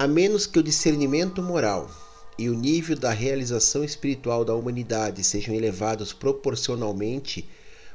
A 0.00 0.08
menos 0.08 0.46
que 0.46 0.58
o 0.58 0.62
discernimento 0.62 1.42
moral 1.42 1.90
e 2.38 2.48
o 2.48 2.54
nível 2.54 2.96
da 2.96 3.10
realização 3.10 3.84
espiritual 3.84 4.46
da 4.46 4.54
humanidade 4.54 5.22
sejam 5.22 5.54
elevados 5.54 6.10
proporcionalmente, 6.10 7.46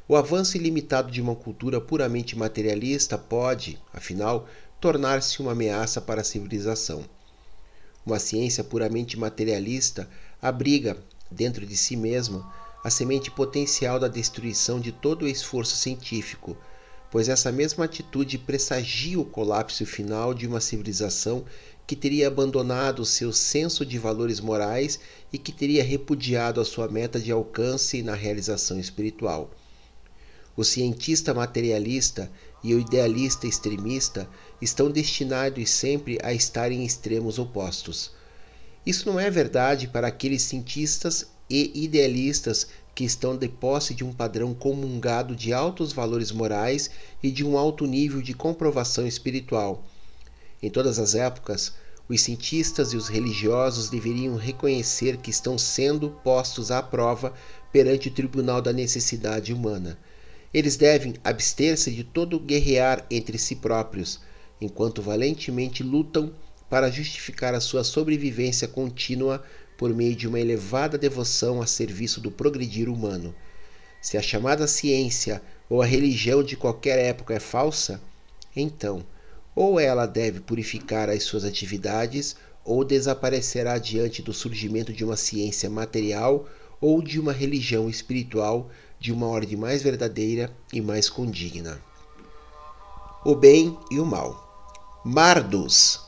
o 0.08 0.16
avanço 0.16 0.56
ilimitado 0.56 1.12
de 1.12 1.20
uma 1.20 1.36
cultura 1.36 1.82
puramente 1.82 2.38
materialista 2.38 3.18
pode, 3.18 3.82
afinal, 3.92 4.48
tornar-se 4.80 5.42
uma 5.42 5.54
ameaça 5.54 6.00
para 6.00 6.22
a 6.22 6.24
civilização. 6.24 7.04
Uma 8.06 8.20
ciência 8.20 8.64
puramente 8.64 9.18
materialista 9.18 10.08
abriga, 10.40 10.96
dentro 11.32 11.66
de 11.66 11.76
si 11.76 11.96
mesma, 11.96 12.54
a 12.84 12.92
semente 12.92 13.32
potencial 13.32 14.00
da 14.00 14.08
destruição 14.08 14.80
de 14.80 14.92
todo 14.92 15.24
o 15.24 15.28
esforço 15.28 15.76
científico, 15.76 16.56
pois 17.10 17.30
essa 17.30 17.52
mesma 17.52 17.86
atitude 17.86 18.38
pressagia 18.38 19.20
o 19.20 19.26
colapso 19.26 19.84
final 19.88 20.36
de 20.36 20.46
uma 20.46 20.62
civilização 20.62 21.44
que 21.88 21.96
teria 21.96 22.28
abandonado 22.28 23.06
seu 23.06 23.32
senso 23.32 23.86
de 23.86 24.00
valores 24.00 24.40
morais 24.40 25.00
e 25.32 25.38
que 25.38 25.52
teria 25.52 25.84
repudiado 25.84 26.60
a 26.60 26.66
sua 26.66 26.88
meta 26.88 27.20
de 27.20 27.32
alcance 27.32 28.02
na 28.02 28.16
realização 28.16 28.80
espiritual. 28.80 29.52
O 30.58 30.64
cientista 30.64 31.34
materialista 31.34 32.32
e 32.64 32.74
o 32.74 32.80
idealista 32.80 33.46
extremista 33.46 34.28
estão 34.62 34.90
destinados 34.90 35.70
sempre 35.70 36.18
a 36.24 36.34
estar 36.34 36.72
em 36.72 36.84
extremos 36.84 37.38
opostos. 37.38 38.12
Isso 38.86 39.08
não 39.08 39.20
é 39.20 39.30
verdade 39.30 39.88
para 39.88 40.08
aqueles 40.08 40.42
cientistas 40.42 41.28
e 41.50 41.84
idealistas 41.84 42.68
que 42.96 43.04
estão 43.04 43.38
de 43.38 43.50
posse 43.50 43.94
de 43.94 44.04
um 44.04 44.14
padrão 44.14 44.54
comungado 44.54 45.36
de 45.36 45.52
altos 45.52 45.92
valores 45.92 46.32
morais 46.32 46.90
e 47.22 47.30
de 47.30 47.44
um 47.46 47.58
alto 47.58 47.86
nível 47.86 48.22
de 48.22 48.34
comprovação 48.34 49.06
espiritual. 49.06 49.84
Em 50.66 50.70
todas 50.72 50.98
as 50.98 51.14
épocas, 51.14 51.74
os 52.10 52.22
cientistas 52.22 52.92
e 52.92 52.98
os 52.98 53.08
religiosos 53.08 53.88
deveriam 53.88 54.36
reconhecer 54.36 55.18
que 55.18 55.30
estão 55.30 55.60
sendo 55.60 56.10
postos 56.24 56.72
à 56.72 56.82
prova 56.82 57.36
perante 57.72 58.08
o 58.08 58.12
tribunal 58.12 58.64
da 58.64 58.74
necessidade 58.74 59.54
humana. 59.54 59.96
Eles 60.52 60.76
devem 60.76 61.14
abster-se 61.24 61.92
de 61.92 62.04
todo 62.04 62.40
guerrear 62.40 63.06
entre 63.12 63.38
si 63.38 63.58
próprios, 63.58 64.20
enquanto 64.60 65.04
valentemente 65.04 65.84
lutam 65.84 66.34
para 66.68 66.90
justificar 66.90 67.54
a 67.54 67.62
sua 67.62 67.84
sobrevivência 67.84 68.68
contínua 68.68 69.46
por 69.78 69.94
meio 69.94 70.16
de 70.16 70.28
uma 70.28 70.40
elevada 70.40 70.98
devoção 70.98 71.62
a 71.62 71.68
serviço 71.68 72.20
do 72.20 72.32
progredir 72.32 72.90
humano. 72.90 73.36
Se 74.02 74.18
a 74.18 74.22
chamada 74.24 74.66
ciência 74.66 75.44
ou 75.70 75.80
a 75.80 75.86
religião 75.86 76.42
de 76.42 76.58
qualquer 76.58 76.98
época 76.98 77.36
é 77.36 77.40
falsa, 77.40 78.02
então, 78.56 79.06
ou 79.56 79.80
ela 79.80 80.06
deve 80.06 80.42
purificar 80.42 81.10
as 81.10 81.24
suas 81.24 81.46
atividades, 81.46 82.36
ou 82.64 82.84
desaparecerá 82.84 83.78
diante 83.78 84.22
do 84.22 84.34
surgimento 84.34 84.92
de 84.92 85.06
uma 85.06 85.16
ciência 85.16 85.70
material 85.70 86.48
ou 86.82 87.02
de 87.02 87.20
uma 87.20 87.32
religião 87.32 87.90
espiritual 87.90 88.70
de 89.00 89.14
uma 89.14 89.28
ordem 89.28 89.56
mais 89.56 89.82
verdadeira 89.82 90.52
e 90.74 90.82
mais 90.82 91.10
condigna. 91.10 91.80
O 93.24 93.36
bem 93.36 93.78
e 93.92 94.00
o 94.00 94.06
mal. 94.06 94.44
Mardus 95.06 96.02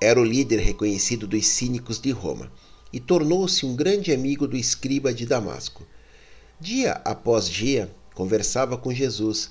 era 0.00 0.20
o 0.20 0.24
líder 0.24 0.58
reconhecido 0.58 1.26
dos 1.26 1.46
cínicos 1.46 2.00
de 2.00 2.10
Roma 2.10 2.50
e 2.92 3.00
tornou-se 3.00 3.64
um 3.64 3.74
grande 3.74 4.12
amigo 4.12 4.46
do 4.46 4.56
escriba 4.56 5.14
de 5.14 5.24
Damasco. 5.24 5.86
Dia 6.60 7.00
após 7.04 7.48
dia, 7.48 7.94
conversava 8.14 8.76
com 8.76 8.92
Jesus 8.92 9.50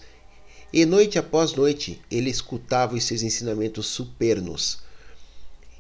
e 0.76 0.86
noite 0.86 1.18
após 1.18 1.54
noite 1.54 2.02
ele 2.12 2.30
escutava 2.30 2.96
os 2.96 3.06
seus 3.06 3.22
ensinamentos 3.22 3.86
supernos. 3.86 4.80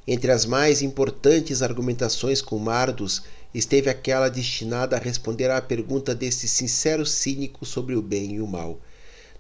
Entre 0.07 0.31
as 0.31 0.45
mais 0.45 0.81
importantes 0.81 1.61
argumentações 1.61 2.41
com 2.41 2.57
Mardus 2.57 3.23
esteve 3.53 3.89
aquela 3.89 4.29
destinada 4.29 4.95
a 4.95 4.99
responder 4.99 5.51
à 5.51 5.61
pergunta 5.61 6.15
deste 6.15 6.47
sincero 6.47 7.05
cínico 7.05 7.65
sobre 7.65 7.93
o 7.93 8.01
bem 8.01 8.35
e 8.35 8.41
o 8.41 8.47
mal. 8.47 8.79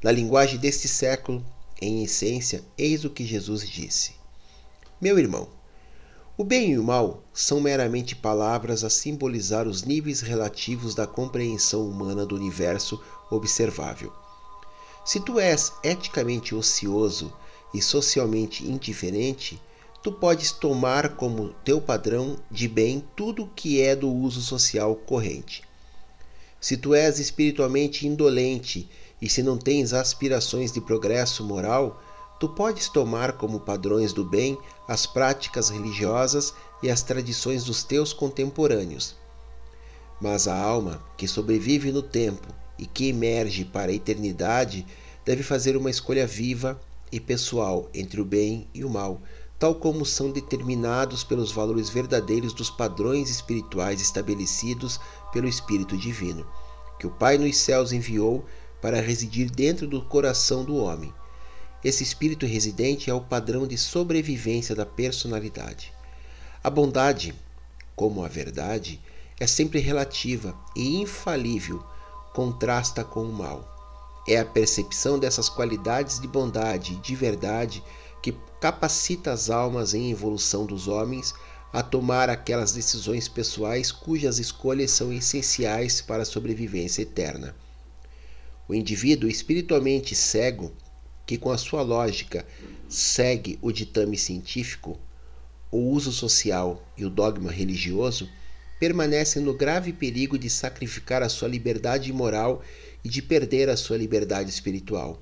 Na 0.03 0.11
linguagem 0.11 0.59
deste 0.59 0.89
século, 0.89 1.41
em 1.81 2.03
essência, 2.03 2.61
eis 2.77 3.05
o 3.05 3.09
que 3.09 3.25
Jesus 3.25 3.65
disse: 3.65 4.11
Meu 4.99 5.17
irmão, 5.17 5.47
o 6.37 6.43
bem 6.43 6.71
e 6.71 6.77
o 6.77 6.83
mal 6.83 7.23
são 7.33 7.61
meramente 7.61 8.13
palavras 8.13 8.83
a 8.83 8.89
simbolizar 8.89 9.69
os 9.69 9.83
níveis 9.83 10.19
relativos 10.19 10.93
da 10.93 11.07
compreensão 11.07 11.87
humana 11.87 12.25
do 12.25 12.35
universo 12.35 13.01
observável. 13.31 14.11
Se 15.05 15.19
tu 15.19 15.39
és 15.39 15.71
eticamente 15.83 16.55
ocioso 16.55 17.31
e 17.71 17.79
socialmente 17.79 18.65
indiferente, 18.65 19.61
tu 20.01 20.11
podes 20.11 20.51
tomar 20.51 21.09
como 21.15 21.53
teu 21.63 21.79
padrão 21.79 22.39
de 22.49 22.67
bem 22.67 23.07
tudo 23.15 23.47
que 23.55 23.79
é 23.79 23.95
do 23.95 24.11
uso 24.11 24.41
social 24.41 24.95
corrente. 24.95 25.61
Se 26.59 26.75
tu 26.75 26.95
és 26.95 27.19
espiritualmente 27.19 28.07
indolente 28.07 28.89
e 29.21 29.29
se 29.29 29.43
não 29.43 29.59
tens 29.59 29.93
aspirações 29.93 30.71
de 30.71 30.81
progresso 30.81 31.43
moral, 31.43 32.01
tu 32.39 32.49
podes 32.49 32.89
tomar 32.89 33.33
como 33.33 33.59
padrões 33.59 34.11
do 34.11 34.25
bem 34.25 34.57
as 34.87 35.05
práticas 35.05 35.69
religiosas 35.69 36.51
e 36.81 36.89
as 36.89 37.03
tradições 37.03 37.63
dos 37.63 37.83
teus 37.83 38.11
contemporâneos. 38.11 39.15
Mas 40.19 40.47
a 40.47 40.59
alma, 40.59 40.99
que 41.15 41.27
sobrevive 41.27 41.91
no 41.91 42.01
tempo 42.01 42.64
e 42.77 42.85
que 42.85 43.07
emerge 43.07 43.65
para 43.65 43.91
a 43.91 43.95
eternidade, 43.95 44.85
deve 45.23 45.43
fazer 45.43 45.75
uma 45.77 45.89
escolha 45.89 46.27
viva 46.27 46.79
e 47.11 47.19
pessoal 47.19 47.89
entre 47.93 48.19
o 48.19 48.25
bem 48.25 48.67
e 48.73 48.83
o 48.83 48.89
mal, 48.89 49.21
tal 49.57 49.75
como 49.75 50.05
são 50.05 50.31
determinados 50.31 51.23
pelos 51.23 51.51
valores 51.51 51.89
verdadeiros 51.89 52.53
dos 52.53 52.69
padrões 52.69 53.29
espirituais 53.29 54.01
estabelecidos 54.01 54.99
pelo 55.31 55.47
Espírito 55.47 55.97
Divino, 55.97 56.45
que 56.99 57.07
o 57.07 57.11
Pai 57.11 57.37
nos 57.37 57.57
céus 57.57 57.91
enviou 57.91 58.45
para 58.81 59.01
residir 59.01 59.49
dentro 59.49 59.87
do 59.87 60.01
coração 60.01 60.63
do 60.63 60.75
homem. 60.75 61.13
Esse 61.83 62.03
espírito 62.03 62.45
residente 62.45 63.09
é 63.09 63.13
o 63.13 63.21
padrão 63.21 63.67
de 63.67 63.77
sobrevivência 63.77 64.75
da 64.75 64.85
personalidade. 64.85 65.93
A 66.63 66.69
bondade, 66.69 67.33
como 67.95 68.23
a 68.23 68.27
verdade, 68.27 68.99
é 69.39 69.45
sempre 69.45 69.79
relativa 69.79 70.55
e 70.75 71.01
infalível, 71.01 71.83
contrasta 72.35 73.01
com 73.01 73.23
o 73.23 73.31
mal. 73.31 73.65
É 74.27 74.37
a 74.37 74.45
percepção 74.45 75.17
dessas 75.17 75.47
qualidades 75.47 76.19
de 76.19 76.27
bondade 76.27 76.91
e 76.91 76.97
de 76.97 77.15
verdade 77.15 77.81
que 78.21 78.35
capacita 78.59 79.31
as 79.31 79.49
almas 79.49 79.93
em 79.93 80.11
evolução 80.11 80.65
dos 80.65 80.89
homens 80.89 81.33
a 81.71 81.81
tomar 81.81 82.29
aquelas 82.29 82.73
decisões 82.73 83.29
pessoais 83.29 83.89
cujas 83.89 84.37
escolhas 84.37 84.91
são 84.91 85.13
essenciais 85.13 86.01
para 86.01 86.23
a 86.23 86.25
sobrevivência 86.25 87.03
eterna. 87.03 87.55
O 88.67 88.75
indivíduo 88.75 89.29
espiritualmente 89.29 90.13
cego, 90.13 90.73
que 91.25 91.37
com 91.37 91.51
a 91.51 91.57
sua 91.57 91.83
lógica 91.83 92.45
segue 92.89 93.57
o 93.61 93.71
ditame 93.71 94.17
científico, 94.17 94.99
o 95.71 95.77
uso 95.77 96.11
social 96.11 96.83
e 96.97 97.05
o 97.05 97.09
dogma 97.09 97.49
religioso, 97.49 98.27
permanece 98.79 99.39
no 99.39 99.53
grave 99.53 99.93
perigo 99.93 100.37
de 100.37 100.49
sacrificar 100.49 101.23
a 101.23 101.29
sua 101.29 101.47
liberdade 101.47 102.11
moral 102.11 102.61
e 103.03 103.09
de 103.09 103.21
perder 103.21 103.69
a 103.69 103.77
sua 103.77 103.97
liberdade 103.97 104.49
espiritual. 104.49 105.19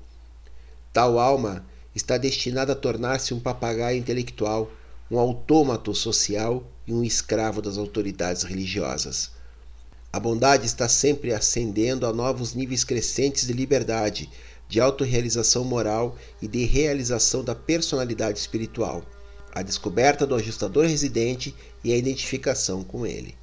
Tal 0.92 1.18
alma 1.18 1.64
está 1.94 2.18
destinada 2.18 2.72
a 2.72 2.76
tornar-se 2.76 3.32
um 3.32 3.40
papagaio 3.40 3.98
intelectual, 3.98 4.70
um 5.10 5.18
autômato 5.18 5.94
social 5.94 6.64
e 6.86 6.92
um 6.92 7.04
escravo 7.04 7.62
das 7.62 7.78
autoridades 7.78 8.42
religiosas. 8.42 9.30
A 10.12 10.18
bondade 10.18 10.66
está 10.66 10.88
sempre 10.88 11.32
ascendendo 11.32 12.06
a 12.06 12.12
novos 12.12 12.54
níveis 12.54 12.84
crescentes 12.84 13.46
de 13.46 13.52
liberdade, 13.52 14.30
de 14.68 14.80
autorrealização 14.80 15.64
moral 15.64 16.16
e 16.40 16.48
de 16.48 16.64
realização 16.64 17.44
da 17.44 17.54
personalidade 17.54 18.38
espiritual, 18.38 19.04
a 19.52 19.62
descoberta 19.62 20.26
do 20.26 20.34
ajustador 20.34 20.86
residente 20.86 21.54
e 21.82 21.92
a 21.92 21.96
identificação 21.96 22.82
com 22.82 23.06
ele. 23.06 23.34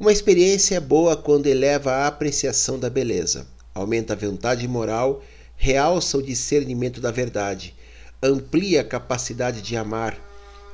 Uma 0.00 0.10
experiência 0.10 0.76
é 0.76 0.80
boa 0.80 1.14
quando 1.14 1.46
eleva 1.46 1.92
a 1.92 2.06
apreciação 2.06 2.78
da 2.78 2.88
beleza, 2.88 3.46
aumenta 3.74 4.14
a 4.14 4.16
vontade 4.16 4.66
moral, 4.66 5.22
realça 5.56 6.16
o 6.16 6.22
discernimento 6.22 7.02
da 7.02 7.10
verdade, 7.10 7.74
amplia 8.22 8.80
a 8.80 8.84
capacidade 8.84 9.60
de 9.60 9.76
amar 9.76 10.18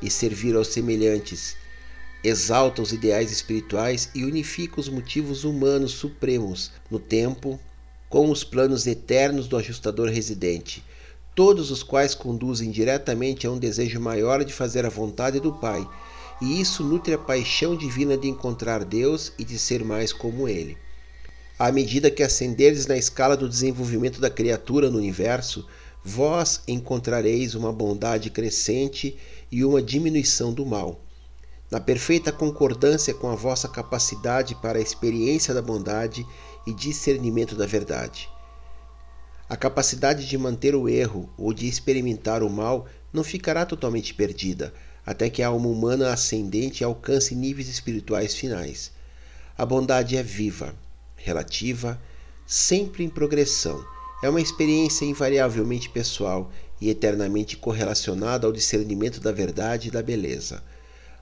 e 0.01 0.09
servir 0.09 0.55
aos 0.55 0.69
semelhantes 0.69 1.57
exalta 2.23 2.83
os 2.83 2.93
ideais 2.93 3.31
espirituais 3.31 4.11
e 4.15 4.25
unifica 4.25 4.81
os 4.81 4.89
motivos 4.89 5.45
humanos 5.45 5.93
supremos 5.93 6.73
no 6.91 6.99
tempo 6.99 7.59
com 8.09 8.31
os 8.31 8.43
planos 8.43 8.87
eternos 8.87 9.47
do 9.47 9.57
ajustador 9.57 10.09
residente, 10.09 10.85
todos 11.35 11.71
os 11.71 11.83
quais 11.83 12.15
conduzem 12.15 12.71
diretamente 12.71 13.47
a 13.47 13.51
um 13.51 13.59
desejo 13.59 14.01
maior 14.01 14.45
de 14.45 14.53
fazer 14.53 14.87
a 14.87 14.89
vontade 14.89 15.39
do 15.39 15.53
Pai, 15.53 15.87
e 16.41 16.61
isso 16.61 16.85
nutre 16.85 17.15
a 17.15 17.19
paixão 17.19 17.77
divina 17.77 18.17
de 18.17 18.29
encontrar 18.29 18.85
Deus 18.85 19.33
e 19.39 19.45
de 19.45 19.59
ser 19.59 19.85
mais 19.85 20.13
como 20.13 20.49
Ele. 20.49 20.77
À 21.59 21.73
medida 21.73 22.11
que 22.11 22.23
ascenderes 22.23 22.87
na 22.87 22.97
escala 22.97 23.37
do 23.37 23.49
desenvolvimento 23.49 24.21
da 24.21 24.29
criatura 24.29 24.91
no 24.91 24.99
universo, 24.99 25.67
vós 26.05 26.61
encontrareis 26.69 27.55
uma 27.55 27.73
bondade 27.73 28.31
crescente 28.31 29.17
e 29.51 29.65
uma 29.65 29.83
diminuição 29.83 30.53
do 30.53 30.67
mal 30.67 31.01
na 31.71 31.81
perfeita 31.81 32.31
concordância 32.31 33.13
com 33.13 33.29
a 33.29 33.35
vossa 33.35 33.69
capacidade 33.69 34.55
para 34.55 34.79
a 34.79 34.83
experiência 34.83 35.53
da 35.53 35.61
bondade 35.61 36.25
e 36.67 36.73
discernimento 36.73 37.57
da 37.57 37.67
verdade. 37.67 38.29
A 39.49 39.57
capacidade 39.57 40.27
de 40.27 40.39
manter 40.39 40.75
o 40.75 40.89
erro 40.89 41.29
ou 41.37 41.53
de 41.53 41.69
experimentar 41.69 42.43
o 42.43 42.51
mal 42.51 42.87
não 43.13 43.25
ficará 43.25 43.65
totalmente 43.65 44.15
perdida, 44.15 44.73
até 45.07 45.31
que 45.31 45.41
a 45.41 45.47
alma 45.47 45.69
humana 45.69 46.13
ascendente 46.13 46.83
alcance 46.83 47.33
níveis 47.33 47.69
espirituais 47.69 48.35
finais. 48.35 48.91
A 49.57 49.65
bondade 49.65 50.17
é 50.17 50.23
viva, 50.23 50.75
relativa, 51.17 51.99
sempre 52.45 53.05
em 53.05 53.09
progressão. 53.09 53.83
É 54.23 54.29
uma 54.29 54.41
experiência 54.41 55.05
invariavelmente 55.05 55.89
pessoal 55.89 56.51
e 56.81 56.91
eternamente 56.91 57.57
correlacionada 57.57 58.47
ao 58.47 58.53
discernimento 58.53 59.21
da 59.21 59.31
verdade 59.31 59.89
e 59.89 59.91
da 59.91 60.03
beleza. 60.03 60.63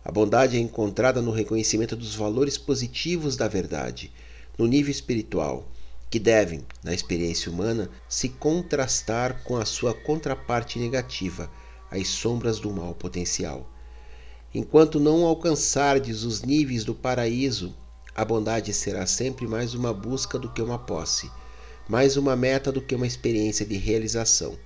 A 0.02 0.10
bondade 0.10 0.56
é 0.56 0.60
encontrada 0.60 1.20
no 1.20 1.30
reconhecimento 1.30 1.94
dos 1.94 2.14
valores 2.14 2.56
positivos 2.56 3.36
da 3.36 3.48
verdade, 3.48 4.10
no 4.58 4.66
nível 4.66 4.90
espiritual, 4.90 5.68
que 6.10 6.18
devem, 6.18 6.64
na 6.82 6.94
experiência 6.94 7.50
humana, 7.50 7.90
se 8.08 8.28
contrastar 8.28 9.42
com 9.44 9.56
a 9.56 9.64
sua 9.64 9.92
contraparte 9.92 10.78
negativa, 10.78 11.50
as 11.90 12.08
sombras 12.08 12.58
do 12.58 12.70
mal 12.70 12.94
potencial. 12.94 13.68
Enquanto 14.56 15.00
não 15.00 15.24
alcançardes 15.24 16.22
os 16.22 16.42
níveis 16.42 16.84
do 16.84 16.94
paraíso, 16.94 17.74
a 18.14 18.24
bondade 18.24 18.72
será 18.72 19.04
sempre 19.04 19.48
mais 19.48 19.74
uma 19.74 19.92
busca 19.92 20.38
do 20.38 20.48
que 20.48 20.62
uma 20.62 20.78
posse, 20.78 21.28
mais 21.88 22.16
uma 22.16 22.36
meta 22.36 22.70
do 22.70 22.80
que 22.80 22.94
uma 22.94 23.04
experiência 23.06 23.66
de 23.66 23.76
realização. 23.76 24.56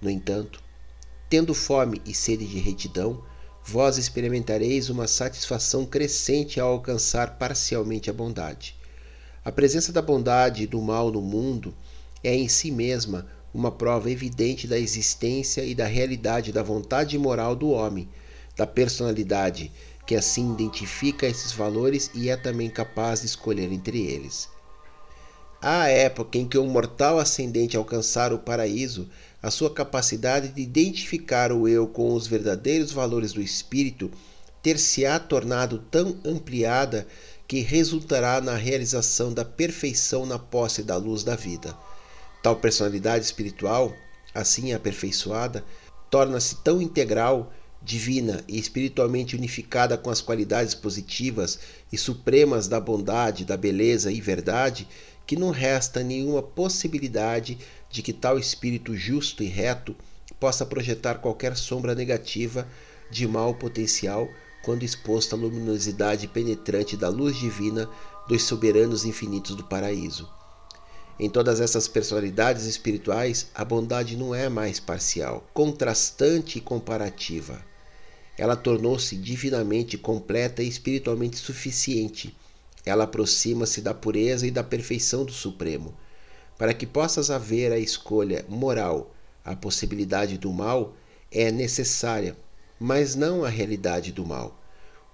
No 0.00 0.08
entanto, 0.08 0.62
tendo 1.28 1.52
fome 1.52 2.00
e 2.06 2.14
sede 2.14 2.46
de 2.46 2.60
retidão, 2.60 3.20
vós 3.64 3.98
experimentareis 3.98 4.88
uma 4.88 5.08
satisfação 5.08 5.84
crescente 5.84 6.60
ao 6.60 6.70
alcançar 6.70 7.38
parcialmente 7.38 8.08
a 8.08 8.12
bondade. 8.12 8.76
A 9.44 9.50
presença 9.50 9.92
da 9.92 10.00
bondade 10.00 10.62
e 10.62 10.66
do 10.68 10.80
mal 10.80 11.10
no 11.10 11.20
mundo 11.20 11.74
é 12.22 12.36
em 12.36 12.46
si 12.46 12.70
mesma 12.70 13.26
uma 13.52 13.72
prova 13.72 14.12
evidente 14.12 14.68
da 14.68 14.78
existência 14.78 15.64
e 15.64 15.74
da 15.74 15.86
realidade 15.86 16.52
da 16.52 16.62
vontade 16.62 17.18
moral 17.18 17.56
do 17.56 17.70
homem, 17.70 18.08
da 18.58 18.66
personalidade 18.66 19.72
que 20.04 20.16
assim 20.16 20.52
identifica 20.52 21.26
esses 21.26 21.52
valores 21.52 22.10
e 22.12 22.28
é 22.28 22.36
também 22.36 22.68
capaz 22.68 23.20
de 23.20 23.26
escolher 23.26 23.72
entre 23.72 24.04
eles. 24.04 24.48
À 25.62 25.88
época 25.88 26.38
em 26.38 26.48
que 26.48 26.58
o 26.58 26.64
mortal 26.64 27.18
ascendente 27.18 27.76
alcançar 27.76 28.32
o 28.32 28.38
paraíso, 28.38 29.08
a 29.42 29.50
sua 29.50 29.72
capacidade 29.72 30.48
de 30.48 30.60
identificar 30.60 31.52
o 31.52 31.68
eu 31.68 31.86
com 31.86 32.12
os 32.12 32.26
verdadeiros 32.26 32.90
valores 32.90 33.32
do 33.32 33.40
espírito 33.40 34.10
ter-se-á 34.62 35.20
tornado 35.20 35.78
tão 35.90 36.18
ampliada 36.24 37.06
que 37.46 37.60
resultará 37.60 38.40
na 38.40 38.56
realização 38.56 39.32
da 39.32 39.44
perfeição 39.44 40.26
na 40.26 40.38
posse 40.38 40.82
da 40.82 40.96
luz 40.96 41.22
da 41.22 41.36
vida. 41.36 41.76
Tal 42.42 42.56
personalidade 42.56 43.24
espiritual, 43.24 43.94
assim 44.34 44.72
aperfeiçoada, 44.72 45.64
torna-se 46.10 46.56
tão 46.56 46.80
integral, 46.82 47.52
divina 47.82 48.44
e 48.48 48.58
espiritualmente 48.58 49.36
unificada 49.36 49.96
com 49.96 50.10
as 50.10 50.20
qualidades 50.20 50.74
positivas 50.74 51.58
e 51.92 51.96
supremas 51.96 52.68
da 52.68 52.80
bondade, 52.80 53.44
da 53.44 53.56
beleza 53.56 54.10
e 54.10 54.20
verdade, 54.20 54.86
que 55.26 55.36
não 55.36 55.50
resta 55.50 56.02
nenhuma 56.02 56.42
possibilidade 56.42 57.58
de 57.90 58.02
que 58.02 58.12
tal 58.12 58.38
espírito 58.38 58.96
justo 58.96 59.42
e 59.42 59.46
reto 59.46 59.94
possa 60.38 60.66
projetar 60.66 61.16
qualquer 61.16 61.56
sombra 61.56 61.94
negativa 61.94 62.66
de 63.10 63.26
mal 63.26 63.54
potencial 63.54 64.28
quando 64.62 64.82
exposto 64.82 65.34
à 65.34 65.38
luminosidade 65.38 66.28
penetrante 66.28 66.96
da 66.96 67.08
luz 67.08 67.36
divina 67.36 67.88
dos 68.28 68.42
soberanos 68.42 69.04
infinitos 69.04 69.54
do 69.54 69.64
paraíso. 69.64 70.28
Em 71.18 71.28
todas 71.28 71.60
essas 71.60 71.88
personalidades 71.88 72.64
espirituais, 72.64 73.48
a 73.54 73.64
bondade 73.64 74.16
não 74.16 74.34
é 74.34 74.48
mais 74.48 74.78
parcial, 74.78 75.48
contrastante 75.52 76.58
e 76.58 76.60
comparativa. 76.60 77.67
Ela 78.38 78.56
tornou-se 78.56 79.16
divinamente 79.16 79.98
completa 79.98 80.62
e 80.62 80.68
espiritualmente 80.68 81.36
suficiente 81.36 82.34
ela 82.88 83.04
aproxima-se 83.04 83.82
da 83.82 83.92
pureza 83.92 84.46
e 84.46 84.50
da 84.50 84.64
perfeição 84.64 85.24
do 85.24 85.32
Supremo. 85.32 85.94
Para 86.56 86.72
que 86.72 86.86
possas 86.86 87.30
haver 87.30 87.70
a 87.70 87.78
escolha 87.78 88.44
moral, 88.48 89.14
a 89.44 89.54
possibilidade 89.54 90.38
do 90.38 90.50
mal 90.50 90.94
é 91.30 91.52
necessária, 91.52 92.34
mas 92.80 93.14
não 93.14 93.44
a 93.44 93.48
realidade 93.48 94.10
do 94.10 94.24
mal. 94.24 94.58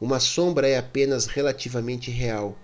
Uma 0.01 0.21
sombra 0.21 0.69
é 0.69 0.79
apenas 0.79 1.27
relativamente 1.27 2.13
real. 2.13 2.57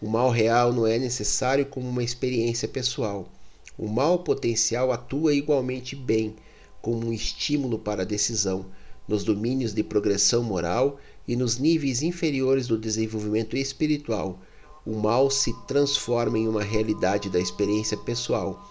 O 0.00 0.08
mal 0.08 0.30
real 0.30 0.72
não 0.72 0.86
é 0.86 0.98
necessário 0.98 1.66
como 1.66 1.88
uma 1.88 2.02
experiência 2.02 2.66
pessoal. 2.66 3.28
O 3.76 3.86
mal 3.86 4.20
potencial 4.20 4.90
atua 4.90 5.34
igualmente 5.34 5.94
bem, 5.94 6.34
como 6.80 7.08
um 7.08 7.12
estímulo 7.12 7.78
para 7.78 8.02
a 8.02 8.06
decisão, 8.06 8.66
nos 9.06 9.24
domínios 9.24 9.72
de 9.72 9.82
progressão 9.82 10.42
moral 10.42 10.98
e 11.26 11.36
nos 11.36 11.58
níveis 11.58 12.02
inferiores 12.02 12.66
do 12.66 12.78
desenvolvimento 12.78 13.56
espiritual, 13.56 14.40
o 14.84 14.94
mal 14.94 15.30
se 15.30 15.52
transforma 15.66 16.38
em 16.38 16.46
uma 16.46 16.62
realidade 16.62 17.28
da 17.28 17.40
experiência 17.40 17.96
pessoal, 17.96 18.62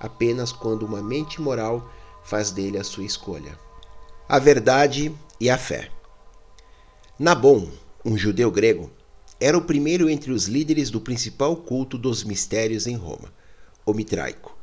apenas 0.00 0.52
quando 0.52 0.84
uma 0.84 1.02
mente 1.02 1.40
moral 1.40 1.90
faz 2.24 2.50
dele 2.50 2.78
a 2.78 2.84
sua 2.84 3.04
escolha. 3.04 3.58
A 4.28 4.38
verdade 4.38 5.14
e 5.40 5.48
a 5.48 5.56
fé. 5.56 5.90
Nabon, 7.18 7.68
um 8.04 8.16
judeu 8.16 8.50
grego, 8.50 8.90
era 9.38 9.56
o 9.56 9.62
primeiro 9.62 10.08
entre 10.08 10.32
os 10.32 10.46
líderes 10.46 10.90
do 10.90 11.00
principal 11.00 11.56
culto 11.56 11.96
dos 11.96 12.24
mistérios 12.24 12.86
em 12.86 12.96
Roma, 12.96 13.32
o 13.86 13.94
mitraico. 13.94 14.56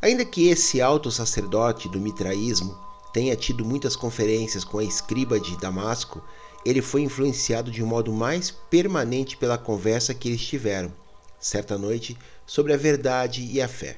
Ainda 0.00 0.24
que 0.24 0.48
esse 0.48 0.80
alto 0.80 1.10
sacerdote 1.10 1.88
do 1.88 2.00
mitraísmo 2.00 2.76
tenha 3.12 3.36
tido 3.36 3.64
muitas 3.64 3.96
conferências 3.96 4.64
com 4.64 4.78
a 4.78 4.84
escriba 4.84 5.38
de 5.38 5.56
Damasco 5.56 6.22
ele 6.64 6.82
foi 6.82 7.02
influenciado 7.02 7.70
de 7.70 7.82
um 7.82 7.86
modo 7.86 8.12
mais 8.12 8.50
permanente 8.50 9.36
pela 9.36 9.56
conversa 9.56 10.12
que 10.12 10.28
eles 10.28 10.42
tiveram, 10.42 10.92
certa 11.38 11.78
noite, 11.78 12.16
sobre 12.46 12.72
a 12.72 12.76
verdade 12.76 13.42
e 13.42 13.62
a 13.62 13.68
fé. 13.68 13.96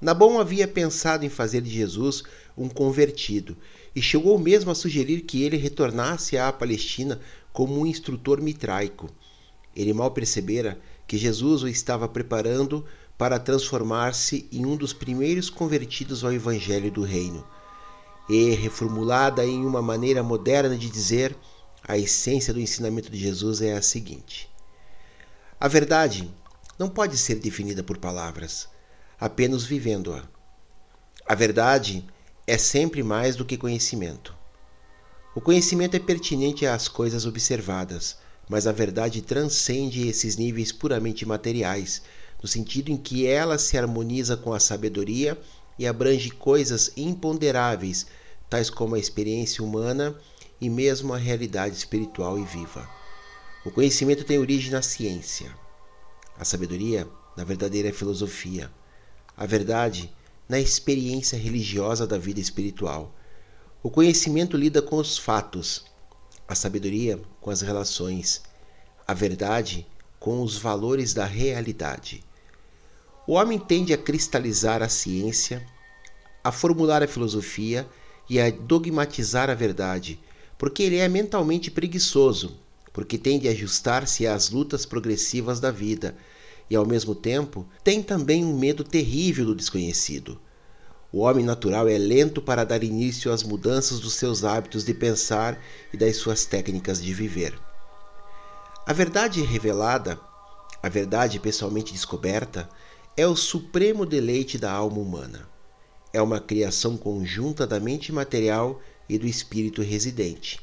Nabon 0.00 0.38
havia 0.38 0.68
pensado 0.68 1.26
em 1.26 1.28
fazer 1.28 1.60
de 1.60 1.70
Jesus 1.70 2.22
um 2.56 2.68
convertido 2.68 3.56
e 3.96 4.00
chegou 4.00 4.38
mesmo 4.38 4.70
a 4.70 4.74
sugerir 4.74 5.22
que 5.22 5.42
ele 5.42 5.56
retornasse 5.56 6.38
à 6.38 6.52
Palestina 6.52 7.20
como 7.52 7.76
um 7.76 7.86
instrutor 7.86 8.40
mitraico. 8.40 9.10
Ele 9.74 9.92
mal 9.92 10.12
percebera 10.12 10.78
que 11.04 11.18
Jesus 11.18 11.64
o 11.64 11.68
estava 11.68 12.08
preparando 12.08 12.84
para 13.16 13.40
transformar-se 13.40 14.48
em 14.52 14.64
um 14.64 14.76
dos 14.76 14.92
primeiros 14.92 15.50
convertidos 15.50 16.22
ao 16.22 16.32
Evangelho 16.32 16.92
do 16.92 17.02
Reino. 17.02 17.44
E, 18.28 18.50
reformulada 18.50 19.44
em 19.44 19.64
uma 19.64 19.80
maneira 19.80 20.22
moderna 20.22 20.76
de 20.76 20.90
dizer, 20.90 21.34
a 21.82 21.96
essência 21.96 22.52
do 22.52 22.60
ensinamento 22.60 23.10
de 23.10 23.18
Jesus 23.18 23.62
é 23.62 23.72
a 23.72 23.80
seguinte: 23.80 24.50
A 25.58 25.66
verdade 25.66 26.30
não 26.78 26.90
pode 26.90 27.16
ser 27.16 27.36
definida 27.36 27.82
por 27.82 27.96
palavras, 27.96 28.68
apenas 29.18 29.64
vivendo-a. 29.64 30.22
A 31.26 31.34
verdade 31.34 32.04
é 32.46 32.58
sempre 32.58 33.02
mais 33.02 33.34
do 33.34 33.44
que 33.44 33.56
conhecimento. 33.56 34.36
O 35.34 35.40
conhecimento 35.40 35.96
é 35.96 35.98
pertinente 35.98 36.66
às 36.66 36.88
coisas 36.88 37.24
observadas, 37.24 38.18
mas 38.48 38.66
a 38.66 38.72
verdade 38.72 39.22
transcende 39.22 40.06
esses 40.06 40.36
níveis 40.36 40.72
puramente 40.72 41.24
materiais, 41.24 42.02
no 42.42 42.48
sentido 42.48 42.90
em 42.90 42.96
que 42.96 43.26
ela 43.26 43.58
se 43.58 43.76
harmoniza 43.76 44.36
com 44.36 44.52
a 44.52 44.60
sabedoria 44.60 45.38
e 45.78 45.86
abrange 45.86 46.30
coisas 46.30 46.92
imponderáveis, 46.96 48.06
tais 48.50 48.68
como 48.68 48.94
a 48.94 48.98
experiência 48.98 49.62
humana 49.62 50.18
e 50.60 50.68
mesmo 50.68 51.14
a 51.14 51.16
realidade 51.16 51.76
espiritual 51.76 52.38
e 52.38 52.44
viva. 52.44 52.88
O 53.64 53.70
conhecimento 53.70 54.24
tem 54.24 54.38
origem 54.38 54.70
na 54.70 54.82
ciência, 54.82 55.54
a 56.36 56.44
sabedoria 56.44 57.06
na 57.36 57.44
verdadeira 57.44 57.92
filosofia, 57.92 58.70
a 59.36 59.46
verdade 59.46 60.12
na 60.48 60.58
experiência 60.58 61.38
religiosa 61.38 62.06
da 62.06 62.18
vida 62.18 62.40
espiritual. 62.40 63.14
O 63.82 63.90
conhecimento 63.90 64.56
lida 64.56 64.80
com 64.80 64.96
os 64.96 65.18
fatos, 65.18 65.84
a 66.48 66.54
sabedoria 66.54 67.20
com 67.40 67.50
as 67.50 67.60
relações, 67.60 68.42
a 69.06 69.14
verdade 69.14 69.86
com 70.18 70.42
os 70.42 70.56
valores 70.56 71.14
da 71.14 71.24
realidade. 71.24 72.24
O 73.28 73.34
homem 73.34 73.58
tende 73.58 73.92
a 73.92 73.98
cristalizar 73.98 74.82
a 74.82 74.88
ciência, 74.88 75.62
a 76.42 76.50
formular 76.50 77.02
a 77.02 77.06
filosofia 77.06 77.86
e 78.26 78.40
a 78.40 78.48
dogmatizar 78.48 79.50
a 79.50 79.54
verdade, 79.54 80.18
porque 80.56 80.82
ele 80.82 80.96
é 80.96 81.06
mentalmente 81.08 81.70
preguiçoso, 81.70 82.56
porque 82.90 83.18
tende 83.18 83.46
a 83.46 83.50
ajustar-se 83.50 84.26
às 84.26 84.48
lutas 84.48 84.86
progressivas 84.86 85.60
da 85.60 85.70
vida 85.70 86.16
e, 86.70 86.74
ao 86.74 86.86
mesmo 86.86 87.14
tempo, 87.14 87.66
tem 87.84 88.02
também 88.02 88.42
um 88.42 88.58
medo 88.58 88.82
terrível 88.82 89.44
do 89.44 89.54
desconhecido. 89.54 90.40
O 91.12 91.18
homem 91.18 91.44
natural 91.44 91.86
é 91.86 91.98
lento 91.98 92.40
para 92.40 92.64
dar 92.64 92.82
início 92.82 93.30
às 93.30 93.42
mudanças 93.42 94.00
dos 94.00 94.14
seus 94.14 94.42
hábitos 94.42 94.86
de 94.86 94.94
pensar 94.94 95.62
e 95.92 95.98
das 95.98 96.16
suas 96.16 96.46
técnicas 96.46 97.02
de 97.02 97.12
viver. 97.12 97.60
A 98.86 98.92
verdade 98.94 99.42
revelada, 99.42 100.18
a 100.82 100.88
verdade 100.88 101.38
pessoalmente 101.38 101.92
descoberta, 101.92 102.66
é 103.18 103.26
o 103.26 103.34
supremo 103.34 104.06
deleite 104.06 104.56
da 104.56 104.70
alma 104.70 104.98
humana. 104.98 105.48
É 106.12 106.22
uma 106.22 106.38
criação 106.38 106.96
conjunta 106.96 107.66
da 107.66 107.80
mente 107.80 108.12
material 108.12 108.80
e 109.08 109.18
do 109.18 109.26
espírito 109.26 109.82
residente. 109.82 110.60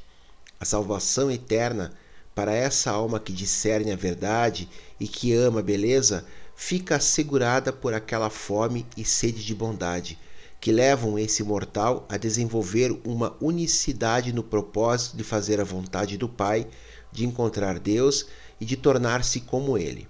A 0.58 0.64
salvação 0.64 1.30
eterna 1.30 1.92
para 2.34 2.54
essa 2.54 2.92
alma 2.92 3.20
que 3.20 3.34
discerne 3.34 3.92
a 3.92 3.96
verdade 3.98 4.70
e 4.98 5.06
que 5.06 5.34
ama 5.34 5.60
a 5.60 5.64
beleza 5.64 6.26
fica 6.56 6.96
assegurada 6.96 7.74
por 7.74 7.94
aquela 7.94 8.30
fome 8.30 8.86
e 8.96 9.04
sede 9.04 9.44
de 9.44 9.54
bondade 9.54 10.18
que 10.62 10.72
levam 10.72 11.20
esse 11.20 11.44
mortal 11.44 12.06
a 12.08 12.16
desenvolver 12.16 12.98
uma 13.04 13.36
unicidade 13.42 14.32
no 14.32 14.42
propósito 14.42 15.18
de 15.18 15.26
fazer 15.26 15.60
a 15.60 15.66
vontade 15.66 16.18
do 16.18 16.30
Pai, 16.30 16.66
de 17.12 17.26
encontrar 17.26 17.80
Deus 17.80 18.28
e 18.62 18.66
de 18.66 18.78
tornar-se 18.78 19.42
como 19.42 19.78
Ele. 19.78 20.08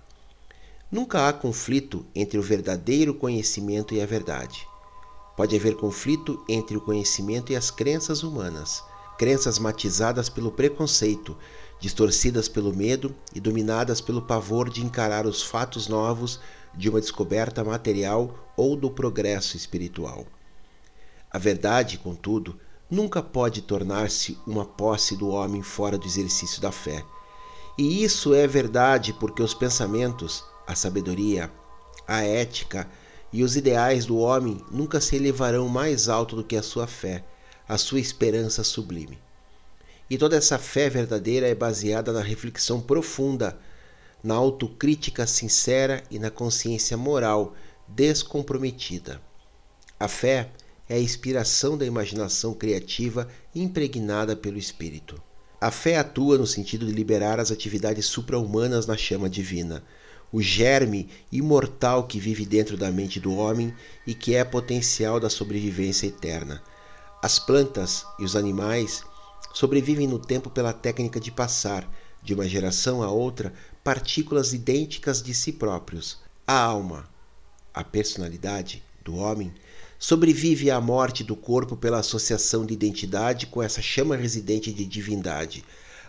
Nunca 0.91 1.27
há 1.27 1.33
conflito 1.33 2.05
entre 2.13 2.37
o 2.37 2.43
verdadeiro 2.43 3.13
conhecimento 3.13 3.93
e 3.93 4.01
a 4.01 4.05
verdade. 4.05 4.67
Pode 5.35 5.55
haver 5.55 5.75
conflito 5.75 6.43
entre 6.47 6.77
o 6.77 6.81
conhecimento 6.81 7.51
e 7.51 7.55
as 7.55 7.71
crenças 7.71 8.21
humanas, 8.21 8.83
crenças 9.17 9.57
matizadas 9.57 10.29
pelo 10.29 10.51
preconceito, 10.51 11.35
distorcidas 11.79 12.47
pelo 12.47 12.73
medo 12.73 13.15
e 13.33 13.39
dominadas 13.39 13.99
pelo 13.99 14.21
pavor 14.21 14.69
de 14.69 14.85
encarar 14.85 15.25
os 15.25 15.41
fatos 15.41 15.87
novos 15.87 16.39
de 16.73 16.89
uma 16.89 17.01
descoberta 17.01 17.63
material 17.63 18.53
ou 18.55 18.75
do 18.75 18.89
progresso 18.91 19.57
espiritual. 19.57 20.25
A 21.31 21.39
verdade, 21.39 21.97
contudo, 21.97 22.59
nunca 22.89 23.23
pode 23.23 23.63
tornar-se 23.63 24.37
uma 24.45 24.65
posse 24.65 25.15
do 25.15 25.29
homem 25.29 25.63
fora 25.63 25.97
do 25.97 26.05
exercício 26.05 26.61
da 26.61 26.71
fé. 26.71 27.03
E 27.77 28.03
isso 28.03 28.33
é 28.33 28.47
verdade 28.47 29.11
porque 29.13 29.41
os 29.41 29.53
pensamentos, 29.53 30.45
a 30.67 30.75
sabedoria, 30.75 31.51
a 32.07 32.23
ética 32.23 32.87
e 33.31 33.43
os 33.43 33.55
ideais 33.55 34.05
do 34.05 34.17
homem 34.17 34.63
nunca 34.71 35.01
se 35.01 35.15
elevarão 35.15 35.67
mais 35.67 36.07
alto 36.07 36.35
do 36.35 36.43
que 36.43 36.55
a 36.55 36.63
sua 36.63 36.87
fé, 36.87 37.23
a 37.67 37.77
sua 37.77 37.99
esperança 37.99 38.63
sublime. 38.63 39.19
E 40.09 40.17
toda 40.17 40.35
essa 40.35 40.57
fé 40.57 40.89
verdadeira 40.89 41.47
é 41.47 41.55
baseada 41.55 42.13
na 42.13 42.21
reflexão 42.21 42.79
profunda, 42.79 43.59
na 44.23 44.35
autocrítica 44.35 45.25
sincera 45.27 46.03
e 46.09 46.19
na 46.19 46.29
consciência 46.29 46.95
moral 46.95 47.55
descomprometida. 47.87 49.21
A 49.99 50.07
fé 50.07 50.49
é 50.87 50.95
a 50.95 50.99
inspiração 50.99 51.77
da 51.77 51.85
imaginação 51.85 52.53
criativa 52.53 53.27
impregnada 53.53 54.35
pelo 54.35 54.57
espírito. 54.57 55.21
A 55.59 55.71
fé 55.71 55.97
atua 55.97 56.37
no 56.37 56.45
sentido 56.45 56.85
de 56.85 56.91
liberar 56.91 57.39
as 57.39 57.49
atividades 57.49 58.05
supra-humanas 58.05 58.85
na 58.85 58.95
chama 58.95 59.29
divina, 59.29 59.83
o 60.31 60.41
germe 60.41 61.09
imortal 61.31 62.05
que 62.05 62.19
vive 62.19 62.45
dentro 62.45 62.75
da 62.75 62.91
mente 62.91 63.19
do 63.19 63.35
homem 63.35 63.73
e 64.05 64.13
que 64.13 64.35
é 64.35 64.43
potencial 64.43 65.19
da 65.19 65.29
sobrevivência 65.29 66.07
eterna. 66.07 66.61
As 67.21 67.39
plantas 67.39 68.05
e 68.19 68.23
os 68.23 68.35
animais 68.35 69.03
sobrevivem 69.53 70.07
no 70.07 70.19
tempo 70.19 70.49
pela 70.49 70.73
técnica 70.73 71.19
de 71.19 71.31
passar, 71.31 71.89
de 72.21 72.33
uma 72.33 72.47
geração 72.47 73.01
a 73.01 73.09
outra, 73.09 73.53
partículas 73.83 74.53
idênticas 74.53 75.21
de 75.21 75.33
si 75.33 75.51
próprios. 75.51 76.17
A 76.45 76.59
alma, 76.59 77.07
a 77.73 77.83
personalidade 77.83 78.83
do 79.03 79.15
homem, 79.15 79.53
sobrevive 79.97 80.69
à 80.69 80.81
morte 80.81 81.23
do 81.23 81.35
corpo 81.35 81.77
pela 81.77 81.99
associação 81.99 82.65
de 82.65 82.73
identidade 82.73 83.47
com 83.47 83.61
essa 83.61 83.81
chama 83.81 84.15
residente 84.15 84.73
de 84.73 84.85
divindade, 84.85 85.63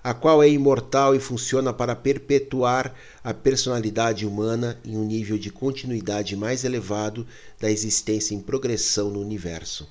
a 0.06 0.14
qual 0.14 0.40
é 0.40 0.48
imortal 0.48 1.16
e 1.16 1.18
funciona 1.18 1.72
para 1.72 1.96
perpetuar 1.96 2.94
a 3.24 3.34
personalidade 3.34 4.24
humana 4.24 4.78
em 4.84 4.96
um 4.96 5.04
nível 5.04 5.36
de 5.36 5.50
continuidade 5.50 6.36
mais 6.36 6.62
elevado 6.62 7.26
da 7.58 7.68
existência 7.68 8.32
em 8.32 8.40
progressão 8.40 9.10
no 9.10 9.20
universo. 9.20 9.88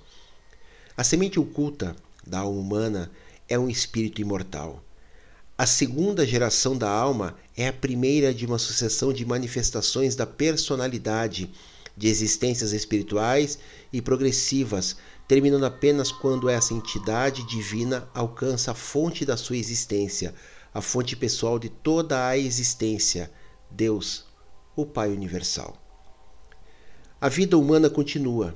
A 0.96 1.04
semente 1.04 1.38
oculta 1.38 1.98
da 2.26 2.40
alma 2.40 2.58
humana 2.58 3.12
é 3.50 3.60
um 3.60 3.70
espírito 3.70 4.22
imortal. 4.22 4.82
A 5.58 5.66
segunda 5.66 6.26
geração 6.26 6.78
da 6.78 6.90
alma 6.90 7.36
é 7.58 7.68
a 7.68 7.74
primeira 7.74 8.34
de 8.34 8.46
uma 8.46 8.58
sucessão 8.58 9.12
de 9.12 9.26
manifestações 9.26 10.16
da 10.16 10.26
personalidade 10.26 11.52
de 11.98 12.08
existências 12.08 12.72
espirituais 12.72 13.60
e 13.92 14.02
progressivas, 14.02 14.96
terminando 15.28 15.64
apenas 15.64 16.12
quando 16.12 16.50
essa 16.50 16.74
entidade 16.74 17.44
divina 17.44 18.08
alcança 18.14 18.72
a 18.72 18.76
fonte 18.76 19.26
da 19.26 19.36
sua 19.36 19.58
existência, 19.58 20.36
a 20.74 20.82
fonte 20.82 21.16
pessoal 21.16 21.58
de 21.58 21.70
toda 21.70 22.28
a 22.28 22.38
existência, 22.38 23.32
Deus, 23.72 24.26
o 24.76 24.86
Pai 24.86 25.10
Universal. 25.10 25.76
A 27.20 27.30
vida 27.30 27.58
humana 27.58 27.90
continua, 27.90 28.56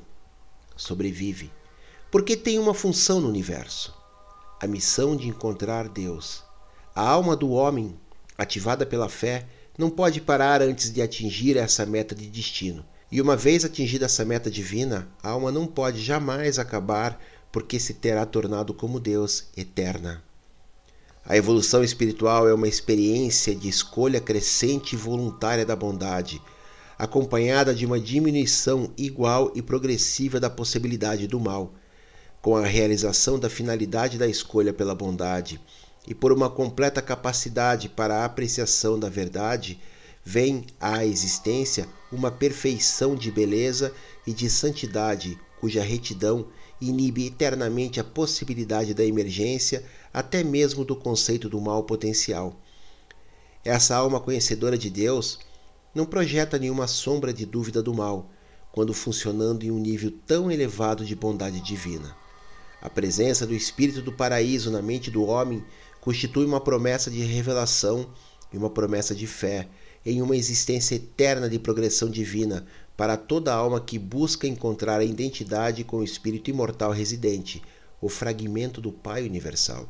sobrevive, 0.75 1.51
porque 2.11 2.37
tem 2.37 2.59
uma 2.59 2.73
função 2.73 3.19
no 3.19 3.29
universo: 3.29 3.95
a 4.61 4.67
missão 4.67 5.15
de 5.15 5.27
encontrar 5.27 5.87
Deus. 5.87 6.43
A 6.93 7.01
alma 7.01 7.35
do 7.35 7.51
homem, 7.51 7.97
ativada 8.37 8.85
pela 8.85 9.07
fé, 9.07 9.47
não 9.77 9.89
pode 9.89 10.19
parar 10.19 10.61
antes 10.61 10.91
de 10.91 11.01
atingir 11.01 11.55
essa 11.55 11.85
meta 11.85 12.13
de 12.13 12.27
destino. 12.27 12.85
E 13.11 13.19
uma 13.21 13.35
vez 13.35 13.65
atingida 13.65 14.05
essa 14.05 14.23
meta 14.23 14.51
divina, 14.51 15.07
a 15.23 15.29
alma 15.29 15.51
não 15.51 15.65
pode 15.65 15.99
jamais 16.01 16.59
acabar, 16.59 17.19
porque 17.51 17.79
se 17.79 17.95
terá 17.95 18.25
tornado 18.25 18.73
como 18.73 18.99
Deus, 18.99 19.45
eterna. 19.57 20.23
A 21.25 21.35
evolução 21.35 21.83
espiritual 21.83 22.47
é 22.47 22.53
uma 22.53 22.67
experiência 22.67 23.55
de 23.55 23.67
escolha 23.67 24.21
crescente 24.21 24.93
e 24.93 24.97
voluntária 24.97 25.65
da 25.65 25.75
bondade, 25.75 26.41
acompanhada 26.99 27.73
de 27.73 27.85
uma 27.85 27.99
diminuição 27.99 28.91
igual 28.97 29.51
e 29.55 29.61
progressiva 29.61 30.39
da 30.39 30.49
possibilidade 30.49 31.27
do 31.27 31.39
mal, 31.39 31.73
com 32.41 32.55
a 32.55 32.65
realização 32.65 33.39
da 33.39 33.49
finalidade 33.49 34.17
da 34.17 34.27
escolha 34.27 34.73
pela 34.73 34.93
bondade 34.93 35.59
e 36.07 36.13
por 36.13 36.31
uma 36.31 36.49
completa 36.49 37.01
capacidade 37.01 37.89
para 37.89 38.17
a 38.17 38.25
apreciação 38.25 38.99
da 38.99 39.09
verdade 39.09 39.79
vem 40.31 40.67
à 40.79 41.03
existência 41.03 41.89
uma 42.11 42.29
perfeição 42.29 43.15
de 43.15 43.31
beleza 43.31 43.91
e 44.27 44.31
de 44.31 44.47
santidade, 44.47 45.39
cuja 45.59 45.81
retidão 45.81 46.45
inibe 46.79 47.25
eternamente 47.25 47.99
a 47.99 48.03
possibilidade 48.03 48.93
da 48.93 49.03
emergência, 49.03 49.83
até 50.13 50.43
mesmo 50.43 50.85
do 50.85 50.95
conceito 50.95 51.49
do 51.49 51.59
mal 51.59 51.83
potencial. 51.83 52.55
Essa 53.65 53.95
alma 53.95 54.19
conhecedora 54.19 54.77
de 54.77 54.91
Deus 54.91 55.39
não 55.95 56.05
projeta 56.05 56.59
nenhuma 56.59 56.85
sombra 56.85 57.33
de 57.33 57.43
dúvida 57.43 57.81
do 57.81 57.91
mal, 57.91 58.29
quando 58.71 58.93
funcionando 58.93 59.63
em 59.63 59.71
um 59.71 59.79
nível 59.79 60.13
tão 60.27 60.51
elevado 60.51 61.03
de 61.03 61.15
bondade 61.15 61.59
divina. 61.59 62.15
A 62.79 62.87
presença 62.87 63.47
do 63.47 63.55
Espírito 63.55 64.03
do 64.03 64.11
paraíso 64.11 64.69
na 64.69 64.79
mente 64.79 65.09
do 65.09 65.23
homem 65.23 65.65
constitui 65.99 66.45
uma 66.45 66.61
promessa 66.61 67.09
de 67.09 67.19
revelação 67.23 68.07
e 68.53 68.57
uma 68.59 68.69
promessa 68.69 69.15
de 69.15 69.25
fé 69.25 69.67
em 70.05 70.21
uma 70.21 70.35
existência 70.35 70.95
eterna 70.95 71.49
de 71.49 71.59
progressão 71.59 72.09
divina 72.09 72.65
para 72.95 73.15
toda 73.15 73.53
alma 73.53 73.79
que 73.79 73.97
busca 73.97 74.47
encontrar 74.47 74.99
a 74.99 75.05
identidade 75.05 75.83
com 75.83 75.97
o 75.97 76.03
Espírito 76.03 76.49
imortal 76.49 76.91
residente, 76.91 77.61
o 78.01 78.09
fragmento 78.09 78.81
do 78.81 78.91
Pai 78.91 79.25
universal. 79.25 79.87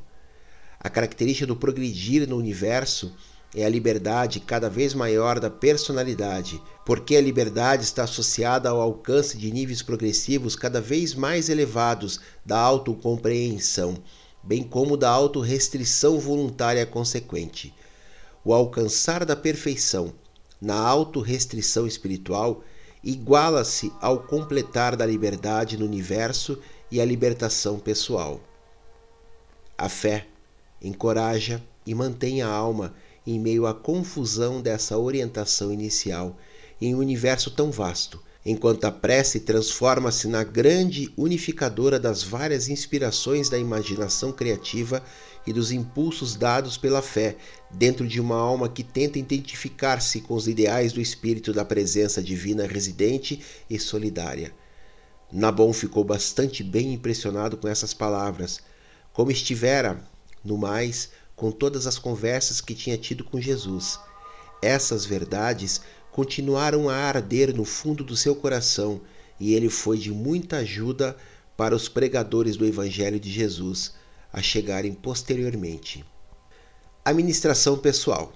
A 0.80 0.90
característica 0.90 1.46
do 1.46 1.56
progredir 1.56 2.28
no 2.28 2.38
universo 2.38 3.14
é 3.56 3.66
a 3.66 3.70
liberdade 3.70 4.40
cada 4.40 4.70
vez 4.70 4.94
maior 4.94 5.40
da 5.40 5.50
personalidade, 5.50 6.62
porque 6.86 7.16
a 7.16 7.22
liberdade 7.22 7.84
está 7.84 8.04
associada 8.04 8.70
ao 8.70 8.80
alcance 8.80 9.38
de 9.38 9.52
níveis 9.52 9.82
progressivos 9.82 10.56
cada 10.56 10.80
vez 10.80 11.16
mais 11.16 11.50
elevados 11.50 12.20
da 12.46 12.60
autocompreensão, 12.60 13.98
bem 14.44 14.64
como 14.64 14.96
da 14.96 15.10
autorrestrição 15.10 16.20
voluntária 16.20 16.86
consequente. 16.86 17.74
O 18.44 18.54
alcançar 18.54 19.26
da 19.26 19.36
perfeição 19.36 20.14
na 20.62 20.76
autorrestrição 20.76 21.86
espiritual 21.88 22.64
iguala-se 23.04 23.92
ao 24.02 24.24
completar 24.24 24.96
da 24.96 25.06
liberdade 25.06 25.78
no 25.78 25.86
universo 25.86 26.60
e 26.92 27.00
a 27.00 27.06
libertação 27.06 27.80
pessoal. 27.80 28.42
A 29.78 29.88
fé 29.88 30.28
encoraja 30.82 31.64
e 31.86 31.94
mantém 31.96 32.42
a 32.42 32.48
alma 32.48 32.94
em 33.26 33.40
meio 33.40 33.66
à 33.66 33.74
confusão 33.74 34.62
dessa 34.62 34.98
orientação 34.98 35.72
inicial 35.72 36.38
em 36.82 36.96
um 36.96 37.00
universo 37.00 37.52
tão 37.52 37.72
vasto, 37.72 38.22
enquanto 38.46 38.86
a 38.86 38.92
prece 38.92 39.42
transforma-se 39.42 40.28
na 40.28 40.44
grande 40.44 41.14
unificadora 41.18 42.00
das 42.00 42.24
várias 42.24 42.70
inspirações 42.70 43.50
da 43.50 43.58
imaginação 43.58 44.32
criativa 44.32 45.04
e 45.46 45.54
dos 45.54 45.72
impulsos 45.72 46.36
dados 46.36 46.78
pela 46.78 47.02
fé 47.02 47.36
dentro 47.72 48.08
de 48.08 48.20
uma 48.20 48.36
alma 48.36 48.70
que 48.70 48.84
tenta 48.84 49.20
identificar-se 49.20 50.22
com 50.22 50.36
os 50.36 50.48
ideais 50.48 50.94
do 50.94 51.02
espírito 51.02 51.54
da 51.54 51.66
presença 51.66 52.22
divina 52.22 52.68
residente 52.68 53.42
e 53.70 53.80
solidária. 53.80 54.54
Nabon 55.32 55.72
ficou 55.74 56.04
bastante 56.04 56.64
bem 56.64 56.94
impressionado 56.94 57.58
com 57.58 57.68
essas 57.68 57.94
palavras, 57.94 58.60
como 59.14 59.32
estivera, 59.32 60.04
no 60.44 60.58
mais, 60.58 61.10
com 61.36 61.52
todas 61.52 61.88
as 61.88 61.98
conversas 61.98 62.62
que 62.62 62.74
tinha 62.74 62.98
tido 62.98 63.24
com 63.24 63.40
Jesus. 63.40 64.00
Essas 64.62 65.06
verdades 65.06 65.82
continuaram 66.12 66.90
a 66.90 66.96
arder 66.96 67.56
no 67.56 67.64
fundo 67.64 68.04
do 68.04 68.18
seu 68.18 68.36
coração 68.36 69.02
e 69.40 69.54
ele 69.54 69.70
foi 69.70 69.98
de 69.98 70.12
muita 70.12 70.58
ajuda 70.58 71.16
para 71.56 71.76
os 71.76 71.88
pregadores 71.88 72.58
do 72.58 72.66
Evangelho 72.66 73.20
de 73.20 73.32
Jesus 73.32 73.94
a 74.32 74.42
chegarem 74.42 74.94
posteriormente. 74.94 76.06
Administração 77.04 77.78
pessoal. 77.78 78.34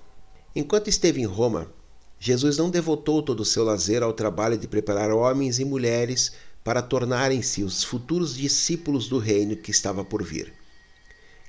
Enquanto 0.55 0.89
esteve 0.89 1.21
em 1.21 1.25
Roma, 1.25 1.71
Jesus 2.19 2.57
não 2.57 2.69
devotou 2.69 3.21
todo 3.21 3.41
o 3.41 3.45
seu 3.45 3.63
lazer 3.63 4.01
ao 4.01 4.13
trabalho 4.13 4.57
de 4.57 4.67
preparar 4.67 5.11
homens 5.11 5.59
e 5.59 5.65
mulheres 5.65 6.33
para 6.63 6.81
tornarem-se 6.81 7.63
os 7.63 7.83
futuros 7.83 8.35
discípulos 8.35 9.07
do 9.07 9.19
reino 9.19 9.55
que 9.55 9.71
estava 9.71 10.05
por 10.05 10.23
vir. 10.23 10.53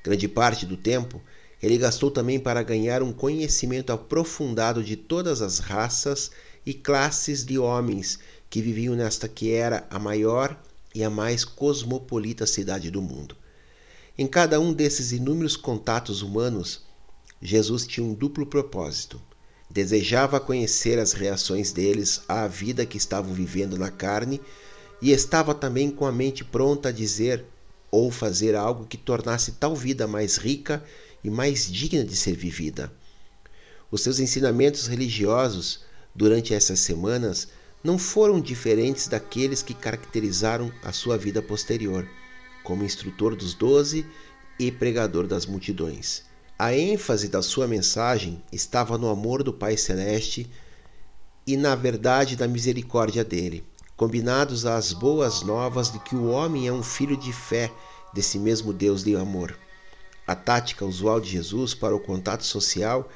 Grande 0.02 0.26
parte 0.28 0.66
do 0.66 0.76
tempo 0.76 1.22
ele 1.62 1.78
gastou 1.78 2.10
também 2.10 2.38
para 2.38 2.62
ganhar 2.62 3.02
um 3.02 3.12
conhecimento 3.12 3.90
aprofundado 3.90 4.84
de 4.84 4.96
todas 4.96 5.40
as 5.40 5.58
raças 5.58 6.30
e 6.66 6.74
classes 6.74 7.44
de 7.44 7.58
homens 7.58 8.18
que 8.50 8.60
viviam 8.60 8.94
nesta 8.94 9.28
que 9.28 9.52
era 9.52 9.86
a 9.88 9.98
maior 9.98 10.60
e 10.94 11.02
a 11.02 11.08
mais 11.08 11.44
cosmopolita 11.44 12.46
cidade 12.46 12.90
do 12.90 13.00
mundo. 13.00 13.34
Em 14.16 14.28
cada 14.28 14.60
um 14.60 14.72
desses 14.72 15.10
inúmeros 15.10 15.56
contatos 15.56 16.22
humanos, 16.22 16.82
Jesus 17.42 17.84
tinha 17.84 18.06
um 18.06 18.14
duplo 18.14 18.46
propósito. 18.46 19.20
Desejava 19.68 20.38
conhecer 20.38 21.00
as 21.00 21.12
reações 21.12 21.72
deles 21.72 22.22
à 22.28 22.46
vida 22.46 22.86
que 22.86 22.96
estavam 22.96 23.34
vivendo 23.34 23.76
na 23.76 23.90
carne 23.90 24.40
e 25.02 25.10
estava 25.10 25.52
também 25.52 25.90
com 25.90 26.06
a 26.06 26.12
mente 26.12 26.44
pronta 26.44 26.90
a 26.90 26.92
dizer 26.92 27.44
ou 27.90 28.08
fazer 28.08 28.54
algo 28.54 28.86
que 28.86 28.96
tornasse 28.96 29.50
tal 29.52 29.74
vida 29.74 30.06
mais 30.06 30.36
rica 30.36 30.84
e 31.24 31.28
mais 31.28 31.68
digna 31.68 32.04
de 32.04 32.14
ser 32.14 32.36
vivida. 32.36 32.92
Os 33.90 34.02
seus 34.02 34.20
ensinamentos 34.20 34.86
religiosos 34.86 35.80
durante 36.14 36.54
essas 36.54 36.78
semanas 36.78 37.48
não 37.82 37.98
foram 37.98 38.40
diferentes 38.40 39.08
daqueles 39.08 39.60
que 39.60 39.74
caracterizaram 39.74 40.72
a 40.84 40.92
sua 40.92 41.18
vida 41.18 41.42
posterior, 41.42 42.08
como 42.64 42.82
instrutor 42.82 43.36
dos 43.36 43.54
doze 43.54 44.04
e 44.58 44.72
pregador 44.72 45.28
das 45.28 45.46
multidões. 45.46 46.24
A 46.58 46.74
ênfase 46.74 47.28
da 47.28 47.42
sua 47.42 47.68
mensagem 47.68 48.42
estava 48.50 48.98
no 48.98 49.08
amor 49.08 49.42
do 49.42 49.52
Pai 49.52 49.76
Celeste 49.76 50.50
e 51.46 51.56
na 51.56 51.74
verdade 51.74 52.34
da 52.36 52.48
misericórdia 52.48 53.22
dele, 53.22 53.64
combinados 53.96 54.64
às 54.64 54.92
boas 54.92 55.42
novas 55.42 55.92
de 55.92 55.98
que 56.00 56.16
o 56.16 56.28
homem 56.28 56.66
é 56.66 56.72
um 56.72 56.82
filho 56.82 57.16
de 57.16 57.32
fé 57.32 57.70
desse 58.12 58.38
mesmo 58.38 58.72
Deus 58.72 59.04
de 59.04 59.14
amor. 59.14 59.56
A 60.26 60.34
tática 60.34 60.86
usual 60.86 61.20
de 61.20 61.30
Jesus 61.30 61.74
para 61.74 61.94
o 61.94 62.00
contato 62.00 62.44
social 62.44 63.10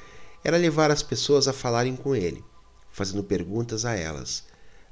era 0.44 0.56
levar 0.56 0.90
as 0.90 1.02
pessoas 1.02 1.48
a 1.48 1.52
falarem 1.52 1.96
com 1.96 2.14
ele, 2.14 2.44
fazendo 2.90 3.24
perguntas 3.24 3.84
a 3.84 3.94
elas. 3.94 4.44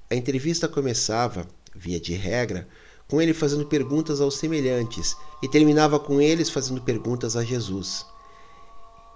A 0.09 0.14
entrevista 0.14 0.69
começava, 0.69 1.47
via 1.75 2.01
de 2.01 2.14
regra, 2.14 2.66
com 3.09 3.21
ele 3.21 3.33
fazendo 3.33 3.66
perguntas 3.66 4.21
aos 4.21 4.37
semelhantes 4.37 5.16
e 5.42 5.49
terminava 5.49 5.99
com 5.99 6.21
eles 6.21 6.51
fazendo 6.51 6.81
perguntas 6.81 7.37
a 7.37 7.45
Jesus. 7.45 8.05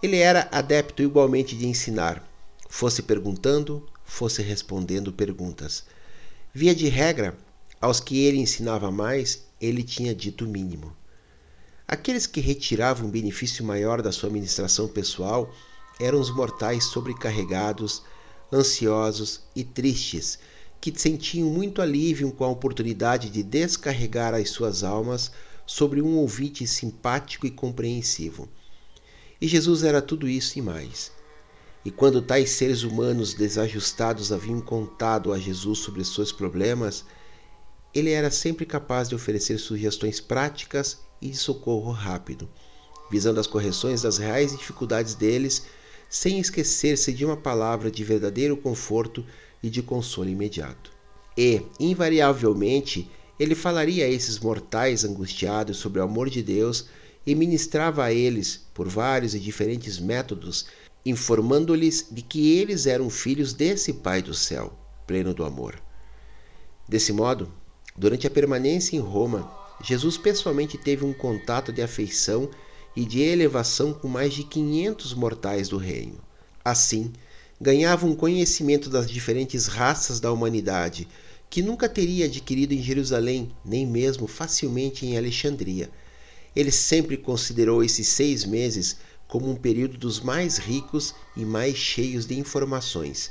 Ele 0.03 0.17
era 0.17 0.49
adepto 0.53 1.03
igualmente 1.03 1.57
de 1.57 1.67
ensinar, 1.67 2.27
fosse 2.69 3.03
perguntando, 3.03 3.87
fosse 4.05 4.43
respondendo 4.43 5.13
perguntas. 5.13 5.85
Via 6.55 6.75
de 6.75 6.89
regra, 6.89 7.37
aos 7.81 8.01
que 8.01 8.25
ele 8.25 8.39
ensinava 8.39 8.91
mais, 8.91 9.45
ele 9.61 9.83
tinha 9.83 10.15
dito 10.15 10.45
o 10.45 10.49
mínimo. 10.49 10.97
Aqueles 11.87 12.27
que 12.27 12.41
retiravam 12.41 13.09
um 13.09 13.11
benefício 13.11 13.65
maior 13.65 14.01
da 14.01 14.13
sua 14.13 14.29
administração 14.29 14.87
pessoal 14.87 15.53
eram 15.99 16.21
os 16.21 16.31
mortais 16.35 16.85
sobrecarregados, 16.85 18.03
ansiosos 18.53 19.43
e 19.55 19.65
tristes, 19.65 20.39
que 20.81 20.93
sentiam 20.97 21.49
muito 21.51 21.83
alívio 21.83 22.33
com 22.33 22.45
a 22.45 22.49
oportunidade 22.49 23.29
de 23.29 23.43
descarregar 23.43 24.35
as 24.35 24.51
suas 24.51 24.83
almas 24.83 25.31
sobre 25.67 26.01
um 26.01 26.17
ouvinte 26.17 26.67
simpático 26.67 27.47
e 27.47 27.51
compreensivo. 27.51 28.49
E 29.41 29.47
Jesus 29.47 29.83
era 29.85 30.01
tudo 30.01 30.29
isso 30.29 30.59
e 30.59 30.63
mais. 30.63 31.13
E 31.85 31.91
quando 31.91 32.21
tais 32.21 32.51
seres 32.51 32.83
humanos 32.83 33.35
desajustados 33.35 34.33
haviam 34.33 34.61
contado 34.61 35.33
a 35.33 35.39
Jesus 35.39 35.79
sobre 35.79 36.05
seus 36.05 36.33
problemas, 36.33 37.05
ele 37.95 38.11
era 38.11 38.31
sempre 38.31 38.67
capaz 38.67 39.09
de 39.09 39.15
oferecer 39.15 39.59
sugestões 39.59 40.21
práticas 40.21 40.99
e 41.21 41.29
de 41.31 41.37
socorro 41.37 41.91
rápido, 41.91 42.49
visando 43.11 43.41
as 43.41 43.47
correções 43.47 44.03
das 44.03 44.19
reais 44.19 44.57
dificuldades 44.57 45.15
deles, 45.15 45.65
sem 46.09 46.39
esquecer-se 46.39 47.13
de 47.13 47.25
uma 47.25 47.37
palavra 47.37 47.91
de 47.91 48.03
verdadeiro 48.05 48.57
conforto 48.57 49.25
e 49.63 49.69
de 49.71 49.83
consolo 49.83 50.29
imediato. 50.29 50.93
E, 51.37 51.63
invariavelmente, 51.79 53.11
ele 53.39 53.55
falaria 53.55 54.05
a 54.05 54.09
esses 54.09 54.39
mortais 54.39 55.05
angustiados 55.05 55.79
sobre 55.79 56.01
o 56.01 56.05
amor 56.05 56.29
de 56.29 56.43
Deus 56.43 56.87
e 57.27 57.35
ministrava 57.35 58.05
a 58.05 58.13
eles, 58.13 58.67
por 58.75 58.89
vários 58.89 59.35
e 59.35 59.41
diferentes 59.41 59.99
métodos, 59.99 60.67
informando-lhes 61.05 62.07
de 62.11 62.23
que 62.23 62.59
eles 62.59 62.87
eram 62.87 63.09
filhos 63.09 63.53
desse 63.53 63.95
Pai 63.95 64.21
do 64.21 64.35
céu, 64.35 64.73
pleno 65.07 65.33
do 65.33 65.45
amor. 65.45 65.81
Desse 66.89 67.13
modo, 67.13 67.51
durante 67.97 68.27
a 68.27 68.31
permanência 68.31 68.97
em 68.97 69.01
Roma, 69.01 69.51
Jesus 69.83 70.19
pessoalmente 70.19 70.77
teve 70.77 71.05
um 71.05 71.13
contato 71.13 71.73
de 71.73 71.81
afeição 71.81 72.51
e 72.95 73.05
de 73.05 73.21
elevação 73.21 73.95
com 73.95 74.09
mais 74.09 74.35
de 74.35 74.45
500 74.45 75.15
mortais 75.15 75.69
do 75.69 75.79
reino. 75.79 76.19
Assim, 76.65 77.13
ganhava 77.61 78.07
um 78.07 78.15
conhecimento 78.15 78.89
das 78.89 79.11
diferentes 79.11 79.67
raças 79.67 80.19
da 80.19 80.33
humanidade 80.33 81.07
que 81.51 81.61
nunca 81.61 81.89
teria 81.89 82.25
adquirido 82.25 82.73
em 82.73 82.83
Jerusalém, 82.83 83.51
nem 83.65 83.87
mesmo 83.87 84.27
facilmente 84.27 85.05
em 85.05 85.19
Alexandria. 85.19 85.91
Ele 86.57 86.71
sempre 86.71 87.17
considerou 87.17 87.85
esses 87.85 88.07
seis 88.09 88.45
meses 88.45 88.97
como 89.29 89.51
um 89.51 89.57
período 89.57 89.99
dos 89.99 90.21
mais 90.21 90.59
ricos 90.59 91.15
e 91.37 91.45
mais 91.45 91.77
cheios 91.77 92.25
de 92.25 92.39
informações, 92.39 93.31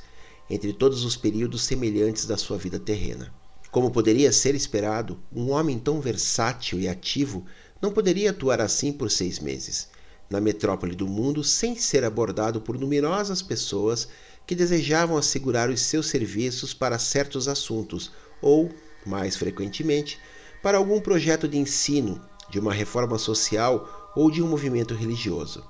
entre 0.50 0.74
todos 0.74 1.04
os 1.04 1.18
períodos 1.18 1.64
semelhantes 1.64 2.26
da 2.26 2.38
sua 2.38 2.58
vida 2.58 2.80
terrena. 2.80 3.34
Como 3.72 3.90
poderia 3.90 4.32
ser 4.32 4.54
esperado, 4.54 5.20
um 5.34 5.52
homem 5.52 5.80
tão 5.80 6.02
versátil 6.02 6.80
e 6.80 6.88
ativo 6.88 7.46
não 7.82 7.92
poderia 7.92 8.32
atuar 8.32 8.62
assim 8.62 8.92
por 8.92 9.10
seis 9.10 9.40
meses, 9.40 9.88
na 10.30 10.40
metrópole 10.40 10.96
do 10.96 11.08
mundo, 11.08 11.44
sem 11.44 11.76
ser 11.76 12.04
abordado 12.04 12.62
por 12.62 12.78
numerosas 12.78 13.42
pessoas 13.42 14.08
que 14.46 14.56
desejavam 14.56 15.18
assegurar 15.18 15.70
os 15.70 15.82
seus 15.82 16.08
serviços 16.08 16.74
para 16.74 17.00
certos 17.00 17.48
assuntos 17.48 18.12
ou, 18.42 18.70
mais 19.06 19.36
frequentemente, 19.36 20.20
para 20.62 20.78
algum 20.78 21.00
projeto 21.00 21.48
de 21.48 21.58
ensino, 21.58 22.22
de 22.50 22.60
uma 22.60 22.74
reforma 22.74 23.18
social 23.18 24.12
ou 24.16 24.30
de 24.30 24.42
um 24.42 24.48
movimento 24.48 24.94
religioso. 24.94 25.64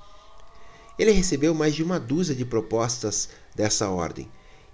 Ele 0.97 1.11
recebeu 1.11 1.53
mais 1.53 1.75
de 1.75 1.83
uma 1.83 1.99
dúzia 1.99 2.35
de 2.35 2.43
propostas 2.43 3.29
dessa 3.55 3.89
ordem 3.89 4.29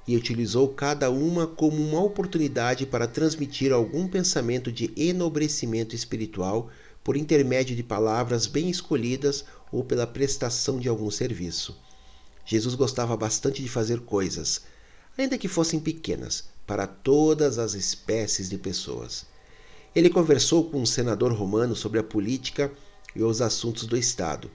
e 0.08 0.16
utilizou 0.16 0.70
cada 0.70 1.10
uma 1.10 1.48
como 1.48 1.78
uma 1.82 2.02
oportunidade 2.02 2.86
para 2.86 3.08
transmitir 3.08 3.72
algum 3.72 4.08
pensamento 4.08 4.72
de 4.72 4.92
enobrecimento 4.96 5.96
espiritual 5.96 6.70
por 7.04 7.18
intermédio 7.18 7.76
de 7.76 7.84
palavras 7.84 8.48
bem 8.48 8.70
escolhidas 8.70 9.46
ou 9.72 9.84
pela 9.84 10.08
prestação 10.08 10.80
de 10.80 10.88
algum 10.88 11.10
serviço. 11.10 11.78
Jesus 12.46 12.76
gostava 12.76 13.18
bastante 13.18 13.62
de 13.62 13.70
fazer 13.70 14.02
coisas, 14.02 14.62
ainda 15.18 15.38
que 15.38 15.48
fossem 15.48 15.80
pequenas, 15.80 16.46
para 16.68 16.86
todas 16.86 17.58
as 17.58 17.74
espécies 17.74 18.50
de 18.50 18.58
pessoas. 18.58 19.26
Ele 19.96 20.10
conversou 20.10 20.70
com 20.70 20.82
um 20.82 20.86
senador 20.86 21.32
romano 21.32 21.76
sobre 21.76 22.00
a 22.00 22.04
política 22.04 22.72
e 23.16 23.24
os 23.24 23.42
assuntos 23.42 23.86
do 23.86 23.98
Estado, 23.98 24.52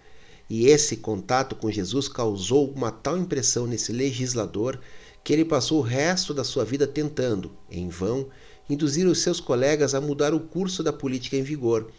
e 0.49 0.67
esse 0.67 0.97
contato 0.97 1.55
com 1.55 1.71
Jesus 1.71 2.09
causou 2.09 2.71
uma 2.73 2.91
tal 2.91 3.17
impressão 3.17 3.67
nesse 3.67 3.93
legislador 3.93 4.81
que 5.23 5.33
ele 5.33 5.45
passou 5.45 5.79
o 5.79 5.83
resto 5.83 6.35
da 6.35 6.45
sua 6.45 6.65
vida 6.65 6.87
tentando, 6.87 7.53
em 7.71 7.89
vão, 7.89 8.29
induzir 8.69 9.07
os 9.07 9.21
seus 9.21 9.41
colegas 9.41 9.95
a 9.95 10.01
mudar 10.01 10.35
o 10.35 10.41
curso 10.41 10.83
da 10.83 10.93
política 10.93 11.37
em 11.37 11.43
vigor, 11.43 11.91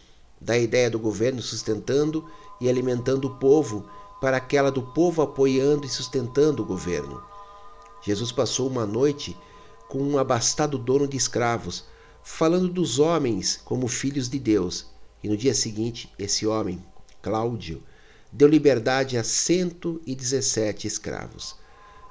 da 0.42 0.58
ideia 0.58 0.90
do 0.90 0.98
governo 0.98 1.40
sustentando 1.40 2.24
e 2.60 2.68
alimentando 2.68 3.26
o 3.26 3.36
povo 3.36 3.88
para 4.20 4.36
aquela 4.36 4.70
do 4.70 4.82
povo 4.82 5.22
apoiando 5.22 5.86
e 5.86 5.88
sustentando 5.88 6.62
o 6.62 6.66
governo. 6.66 7.22
Jesus 8.02 8.32
passou 8.32 8.68
uma 8.68 8.84
noite 8.84 9.36
com 9.88 10.02
um 10.02 10.18
abastado 10.18 10.76
dono 10.78 11.06
de 11.06 11.16
escravos, 11.16 11.84
falando 12.22 12.68
dos 12.68 12.98
homens 12.98 13.60
como 13.64 13.86
filhos 13.88 14.28
de 14.28 14.38
Deus, 14.38 14.86
e 15.22 15.28
no 15.28 15.36
dia 15.36 15.54
seguinte, 15.54 16.12
esse 16.18 16.46
homem, 16.46 16.84
Cláudio, 17.20 17.82
deu 18.32 18.48
liberdade 18.48 19.16
a 19.16 19.22
117 19.22 20.86
escravos. 20.86 21.56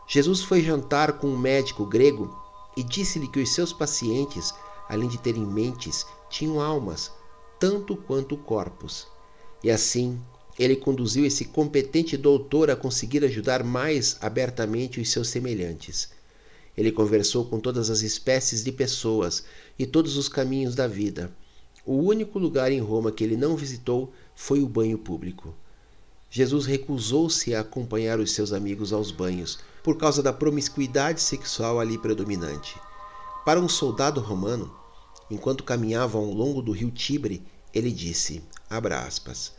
Jesus 0.07 0.41
foi 0.41 0.61
jantar 0.61 1.13
com 1.13 1.27
um 1.27 1.37
médico 1.37 1.85
grego 1.85 2.33
e 2.77 2.83
disse-lhe 2.83 3.27
que 3.27 3.39
os 3.39 3.53
seus 3.53 3.73
pacientes, 3.73 4.53
além 4.87 5.09
de 5.09 5.17
terem 5.17 5.45
mentes, 5.45 6.05
tinham 6.29 6.61
almas, 6.61 7.11
tanto 7.61 7.95
quanto 7.95 8.35
corpos. 8.35 9.05
E 9.63 9.69
assim, 9.69 10.19
ele 10.57 10.75
conduziu 10.75 11.23
esse 11.23 11.45
competente 11.45 12.17
doutor 12.17 12.71
a 12.71 12.75
conseguir 12.75 13.23
ajudar 13.23 13.63
mais 13.63 14.17
abertamente 14.19 14.99
os 14.99 15.11
seus 15.11 15.29
semelhantes. 15.29 16.09
Ele 16.75 16.91
conversou 16.91 17.45
com 17.45 17.59
todas 17.59 17.91
as 17.91 18.01
espécies 18.01 18.63
de 18.63 18.71
pessoas 18.71 19.43
e 19.77 19.85
todos 19.85 20.17
os 20.17 20.27
caminhos 20.27 20.73
da 20.73 20.87
vida. 20.87 21.31
O 21.85 21.97
único 21.97 22.39
lugar 22.39 22.71
em 22.71 22.79
Roma 22.79 23.11
que 23.11 23.23
ele 23.23 23.37
não 23.37 23.55
visitou 23.55 24.11
foi 24.33 24.63
o 24.63 24.67
banho 24.67 24.97
público. 24.97 25.53
Jesus 26.31 26.65
recusou-se 26.65 27.53
a 27.53 27.59
acompanhar 27.59 28.19
os 28.19 28.31
seus 28.31 28.53
amigos 28.53 28.91
aos 28.91 29.11
banhos, 29.11 29.59
por 29.83 29.99
causa 29.99 30.23
da 30.23 30.33
promiscuidade 30.33 31.21
sexual 31.21 31.79
ali 31.79 31.99
predominante. 31.99 32.79
Para 33.45 33.59
um 33.59 33.69
soldado 33.69 34.19
romano, 34.19 34.73
enquanto 35.31 35.63
caminhavam 35.63 36.23
ao 36.25 36.31
longo 36.31 36.61
do 36.61 36.71
rio 36.71 36.91
Tibre, 36.91 37.41
ele 37.73 37.91
disse: 37.91 38.41
aspas, 38.69 39.53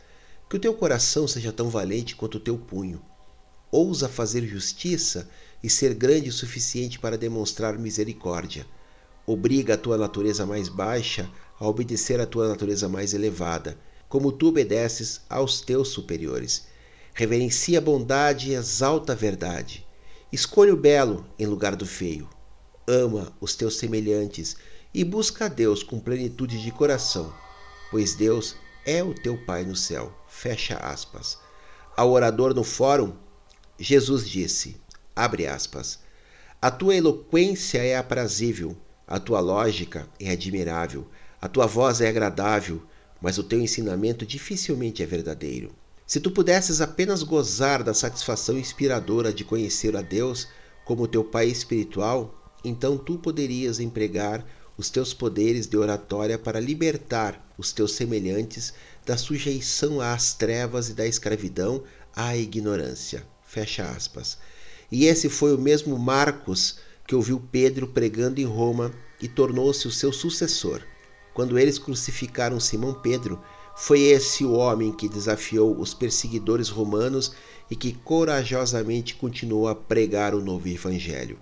Que 0.49 0.57
o 0.57 0.59
teu 0.59 0.73
coração 0.73 1.27
seja 1.27 1.51
tão 1.51 1.69
valente 1.69 2.15
quanto 2.15 2.35
o 2.35 2.39
teu 2.39 2.57
punho. 2.57 3.01
Ousa 3.71 4.07
fazer 4.07 4.45
justiça 4.45 5.29
e 5.63 5.69
ser 5.69 5.93
grande 5.93 6.29
o 6.29 6.33
suficiente 6.33 6.99
para 6.99 7.17
demonstrar 7.17 7.77
misericórdia. 7.77 8.65
Obriga 9.25 9.75
a 9.75 9.77
tua 9.77 9.97
natureza 9.97 10.45
mais 10.45 10.67
baixa 10.69 11.29
a 11.59 11.67
obedecer 11.67 12.19
à 12.19 12.25
tua 12.25 12.47
natureza 12.47 12.89
mais 12.89 13.13
elevada 13.13 13.77
como 14.13 14.31
tu 14.31 14.49
obedeces 14.49 15.21
aos 15.27 15.59
teus 15.59 15.87
superiores. 15.87 16.67
Reverencia 17.15 17.79
a 17.79 17.81
bondade 17.81 18.51
e 18.51 18.53
exalta 18.53 19.13
a 19.13 19.15
verdade. 19.15 19.87
Escolha 20.31 20.71
o 20.71 20.77
belo 20.77 21.25
em 21.39 21.47
lugar 21.47 21.75
do 21.75 21.83
feio. 21.83 22.29
Ama 22.87 23.33
os 23.41 23.55
teus 23.55 23.77
semelhantes 23.77 24.55
e 24.93 25.03
busca 25.03 25.45
a 25.45 25.47
Deus 25.47 25.81
com 25.81 25.99
plenitude 25.99 26.61
de 26.61 26.71
coração, 26.71 27.33
pois 27.93 28.15
Deus 28.15 28.55
é 28.87 29.03
o 29.03 29.13
teu 29.13 29.37
Pai 29.37 29.63
no 29.63 29.75
céu. 29.75 30.11
Fecha 30.27 30.77
aspas. 30.77 31.37
Ao 31.95 32.09
orador 32.09 32.51
no 32.51 32.63
fórum, 32.63 33.13
Jesus 33.77 34.27
disse, 34.27 34.77
abre 35.15 35.45
aspas, 35.45 35.99
a 36.59 36.71
tua 36.71 36.95
eloquência 36.95 37.77
é 37.77 37.95
aprazível, 37.95 38.75
a 39.05 39.19
tua 39.19 39.39
lógica 39.39 40.09
é 40.19 40.31
admirável, 40.31 41.07
a 41.39 41.47
tua 41.47 41.67
voz 41.67 42.01
é 42.01 42.09
agradável, 42.09 42.81
mas 43.21 43.37
o 43.37 43.43
teu 43.43 43.61
ensinamento 43.61 44.25
dificilmente 44.25 45.03
é 45.03 45.05
verdadeiro. 45.05 45.71
Se 46.07 46.19
tu 46.19 46.31
pudesses 46.31 46.81
apenas 46.81 47.21
gozar 47.21 47.83
da 47.83 47.93
satisfação 47.93 48.57
inspiradora 48.57 49.31
de 49.31 49.43
conhecer 49.43 49.95
a 49.95 50.01
Deus 50.01 50.47
como 50.83 51.07
teu 51.07 51.23
Pai 51.23 51.45
espiritual, 51.45 52.33
então 52.65 52.97
tu 52.97 53.19
poderias 53.19 53.79
empregar 53.79 54.43
os 54.77 54.89
teus 54.89 55.13
poderes 55.13 55.67
de 55.67 55.77
oratória 55.77 56.37
para 56.37 56.59
libertar 56.59 57.53
os 57.57 57.71
teus 57.71 57.93
semelhantes 57.93 58.73
da 59.05 59.17
sujeição 59.17 60.01
às 60.01 60.33
trevas 60.33 60.89
e 60.89 60.93
da 60.93 61.05
escravidão 61.05 61.83
à 62.15 62.35
ignorância. 62.35 63.25
Fecha 63.45 63.83
aspas. 63.83 64.37
E 64.91 65.05
esse 65.05 65.29
foi 65.29 65.53
o 65.53 65.59
mesmo 65.59 65.97
Marcos 65.97 66.77
que 67.05 67.15
ouviu 67.15 67.39
Pedro 67.51 67.87
pregando 67.87 68.39
em 68.39 68.45
Roma 68.45 68.91
e 69.21 69.27
tornou-se 69.27 69.87
o 69.87 69.91
seu 69.91 70.11
sucessor. 70.11 70.81
Quando 71.33 71.57
eles 71.57 71.79
crucificaram 71.79 72.59
Simão 72.59 72.93
Pedro, 72.93 73.41
foi 73.75 74.01
esse 74.01 74.45
o 74.45 74.53
homem 74.53 74.91
que 74.91 75.09
desafiou 75.09 75.79
os 75.79 75.93
perseguidores 75.93 76.69
romanos 76.69 77.33
e 77.69 77.75
que 77.75 77.93
corajosamente 77.93 79.15
continuou 79.15 79.67
a 79.67 79.75
pregar 79.75 80.35
o 80.35 80.41
novo 80.41 80.67
evangelho. 80.67 81.39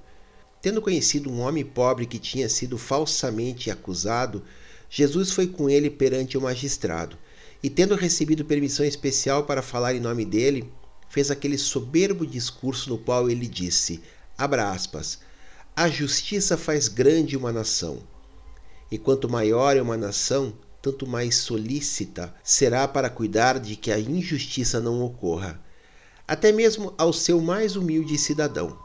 Tendo 0.61 0.81
conhecido 0.81 1.31
um 1.31 1.39
homem 1.39 1.65
pobre 1.65 2.05
que 2.05 2.19
tinha 2.19 2.47
sido 2.47 2.77
falsamente 2.77 3.71
acusado, 3.71 4.43
Jesus 4.89 5.31
foi 5.31 5.47
com 5.47 5.69
ele 5.69 5.89
perante 5.89 6.37
o 6.37 6.41
magistrado 6.41 7.17
e, 7.63 7.69
tendo 7.69 7.95
recebido 7.95 8.45
permissão 8.45 8.85
especial 8.85 9.45
para 9.45 9.61
falar 9.61 9.95
em 9.95 9.99
nome 9.99 10.23
dele, 10.25 10.71
fez 11.09 11.31
aquele 11.31 11.57
soberbo 11.57 12.25
discurso 12.25 12.89
no 12.89 12.97
qual 12.97 13.29
ele 13.29 13.47
disse: 13.47 14.01
Abra 14.37 14.69
aspas, 14.69 15.19
a 15.75 15.89
justiça 15.89 16.57
faz 16.57 16.87
grande 16.87 17.35
uma 17.35 17.51
nação 17.51 18.03
e 18.91 18.97
quanto 18.97 19.29
maior 19.29 19.77
é 19.77 19.81
uma 19.81 19.95
nação, 19.95 20.53
tanto 20.81 21.07
mais 21.07 21.37
solícita 21.37 22.35
será 22.43 22.85
para 22.87 23.09
cuidar 23.09 23.57
de 23.57 23.77
que 23.77 23.89
a 23.89 23.97
injustiça 23.97 24.81
não 24.81 25.01
ocorra, 25.01 25.59
até 26.27 26.51
mesmo 26.51 26.93
ao 26.97 27.13
seu 27.13 27.39
mais 27.39 27.77
humilde 27.77 28.17
cidadão. 28.17 28.77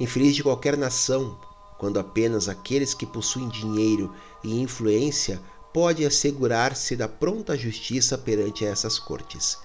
Infeliz 0.00 0.34
de 0.34 0.42
qualquer 0.42 0.78
nação, 0.78 1.38
quando 1.78 2.00
apenas 2.00 2.48
aqueles 2.48 2.94
que 2.94 3.04
possuem 3.04 3.50
dinheiro 3.50 4.10
e 4.42 4.58
influência 4.58 5.38
podem 5.74 6.06
assegurar-se 6.06 6.96
da 6.96 7.06
pronta 7.06 7.54
justiça 7.54 8.16
perante 8.16 8.64
essas 8.64 8.98
cortes. 8.98 9.58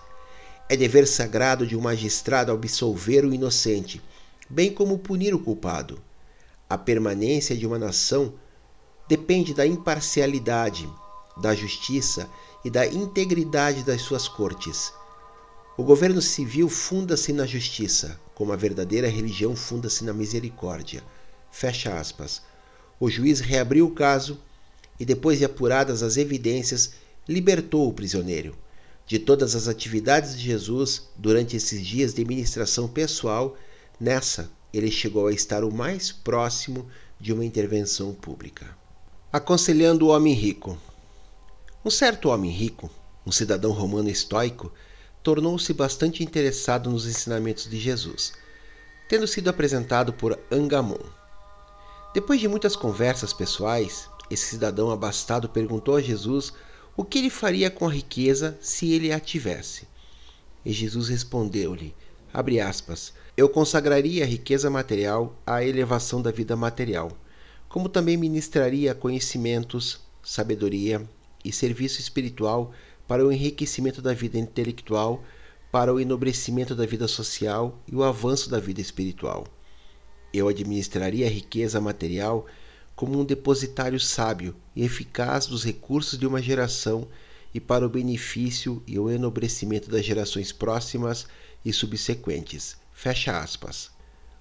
É 0.67 0.76
dever 0.76 1.08
sagrado 1.08 1.65
de 1.65 1.78
um 1.78 1.80
magistrado 1.80 2.52
absolver 2.52 3.24
o 3.24 3.34
inocente, 3.34 4.02
bem 4.50 4.74
como 4.74 5.00
punir 5.00 5.34
o 5.34 5.39
culpado. 5.39 6.02
A 6.69 6.78
permanência 6.78 7.56
de 7.56 7.65
uma 7.65 7.80
nação 7.80 8.34
depende 9.08 9.54
da 9.54 9.65
imparcialidade, 9.65 10.89
da 11.38 11.56
justiça 11.56 12.30
e 12.62 12.69
da 12.69 12.86
integridade 12.86 13.84
das 13.84 14.02
suas 14.02 14.28
cortes. 14.28 14.91
O 15.78 15.84
governo 15.84 16.22
civil 16.22 16.70
funda-se 16.70 17.34
na 17.34 17.46
justiça, 17.46 18.20
como 18.34 18.54
a 18.54 18.56
verdadeira 18.56 19.08
religião 19.08 19.56
funda-se 19.56 20.04
na 20.04 20.14
misericórdia. 20.14 21.04
Fecha 21.52 21.97
aspas. 21.97 22.41
O 22.99 23.10
juiz 23.10 23.39
reabriu 23.39 23.86
o 23.86 23.93
caso 23.93 24.39
e, 24.99 25.06
depois 25.06 25.39
de 25.39 25.45
apuradas 25.45 26.02
as 26.02 26.18
evidências, 26.18 26.93
libertou 27.28 27.89
o 27.89 27.93
prisioneiro. 27.93 28.56
De 29.06 29.20
todas 29.20 29.56
as 29.56 29.68
atividades 29.68 30.38
de 30.38 30.43
Jesus 30.43 31.10
durante 31.16 31.56
esses 31.56 31.86
dias 31.86 32.14
de 32.14 32.24
ministração 32.24 32.88
pessoal, 32.88 33.58
nessa 33.99 34.49
ele 34.74 34.89
chegou 34.89 35.28
a 35.28 35.34
estar 35.34 35.64
o 35.64 35.74
mais 35.74 36.12
próximo 36.12 36.88
de 37.20 37.32
uma 37.32 37.45
intervenção 37.45 38.14
pública 38.14 38.76
aconselhando 39.36 40.08
o 40.08 40.12
homem 40.12 40.34
rico. 40.34 40.78
Um 41.84 41.89
certo 41.89 42.30
homem 42.30 42.49
rico, 42.49 42.89
um 43.28 43.34
cidadão 43.34 43.74
romano 43.74 44.08
estoico, 44.08 44.72
tornou-se 45.26 45.73
bastante 45.73 46.23
interessado 46.23 46.88
nos 46.88 47.07
ensinamentos 47.07 47.67
de 47.67 47.80
Jesus, 47.80 48.34
tendo 49.09 49.26
sido 49.26 49.49
apresentado 49.49 50.13
por 50.13 50.39
Angamon. 50.51 51.03
Depois 52.13 52.39
de 52.39 52.47
muitas 52.47 52.76
conversas 52.76 53.34
pessoais, 53.34 54.07
esse 54.30 54.45
cidadão 54.45 54.91
abastado 54.91 55.49
perguntou 55.49 55.95
a 55.95 56.01
Jesus 56.01 56.53
o 56.95 57.03
que 57.03 57.17
ele 57.17 57.32
faria 57.32 57.71
com 57.71 57.88
a 57.88 57.91
riqueza 57.91 58.55
se 58.61 58.93
ele 58.93 59.11
a 59.11 59.19
tivesse. 59.19 59.88
E 60.63 60.71
Jesus 60.71 61.09
respondeu-lhe: 61.09 61.95
aspas, 62.63 63.11
eu 63.36 63.49
consagraria 63.49 64.23
a 64.23 64.28
riqueza 64.28 64.69
material 64.69 65.36
à 65.43 65.63
elevação 65.63 66.21
da 66.21 66.30
vida 66.30 66.55
material, 66.55 67.11
como 67.67 67.89
também 67.89 68.15
ministraria 68.15 68.93
conhecimentos, 68.93 69.99
sabedoria 70.21 71.01
e 71.43 71.51
serviço 71.51 71.99
espiritual 71.99 72.71
para 73.08 73.26
o 73.26 73.32
enriquecimento 73.32 74.01
da 74.01 74.14
vida 74.14 74.38
intelectual, 74.38 75.24
para 75.72 75.93
o 75.93 75.99
enobrecimento 75.99 76.74
da 76.76 76.86
vida 76.86 77.08
social 77.08 77.80
e 77.88 77.95
o 77.95 78.03
avanço 78.03 78.49
da 78.49 78.60
vida 78.60 78.82
espiritual. 78.82 79.45
Eu 80.34 80.47
administraria 80.47 81.28
a 81.28 81.30
riqueza 81.30 81.80
material 81.80 82.45
como 82.95 83.20
um 83.20 83.26
depositário 83.26 83.99
sábio 83.99 84.56
e 84.76 84.84
eficaz 84.84 85.45
dos 85.45 85.64
recursos 85.64 86.18
de 86.18 86.26
uma 86.26 86.41
geração 86.41 87.08
e 87.53 87.60
para 87.60 87.86
o 87.86 87.89
benefício 87.89 88.82
e 88.88 88.97
o 88.97 89.10
enobrecimento 89.10 89.89
das 89.89 90.06
gerações 90.06 90.51
próximas 90.51 91.28
e 91.64 91.72
subsequentes. 91.72 92.76
Fecha 92.93 93.38
aspas. 93.38 93.91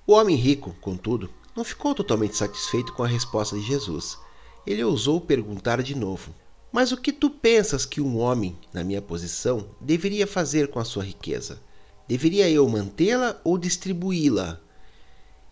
O 0.06 0.12
homem 0.12 0.36
rico, 0.36 0.76
contudo, 0.80 1.30
não 1.56 1.64
ficou 1.64 1.94
totalmente 1.94 2.36
satisfeito 2.36 2.92
com 2.92 3.02
a 3.02 3.08
resposta 3.08 3.56
de 3.56 3.62
Jesus. 3.62 4.18
Ele 4.66 4.82
ousou 4.84 5.20
perguntar 5.20 5.82
de 5.82 5.94
novo: 5.94 6.34
Mas 6.74 6.90
o 6.90 6.96
que 6.96 7.12
tu 7.12 7.30
pensas 7.30 7.86
que 7.86 8.00
um 8.00 8.18
homem, 8.18 8.58
na 8.72 8.82
minha 8.82 9.00
posição, 9.00 9.64
deveria 9.80 10.26
fazer 10.26 10.66
com 10.66 10.80
a 10.80 10.84
sua 10.84 11.04
riqueza? 11.04 11.60
Deveria 12.08 12.50
eu 12.50 12.68
mantê-la 12.68 13.40
ou 13.44 13.56
distribuí-la? 13.56 14.60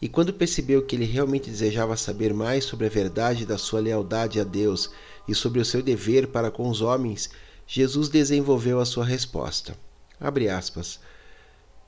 E 0.00 0.08
quando 0.08 0.32
percebeu 0.32 0.84
que 0.84 0.96
ele 0.96 1.04
realmente 1.04 1.48
desejava 1.48 1.96
saber 1.96 2.34
mais 2.34 2.64
sobre 2.64 2.86
a 2.86 2.90
verdade 2.90 3.46
da 3.46 3.56
sua 3.56 3.78
lealdade 3.78 4.40
a 4.40 4.42
Deus 4.42 4.90
e 5.28 5.32
sobre 5.32 5.60
o 5.60 5.64
seu 5.64 5.80
dever 5.80 6.26
para 6.26 6.50
com 6.50 6.68
os 6.68 6.80
homens, 6.80 7.30
Jesus 7.68 8.08
desenvolveu 8.08 8.80
a 8.80 8.84
sua 8.84 9.04
resposta. 9.04 9.76
Abre 10.18 10.48
aspas. 10.48 10.98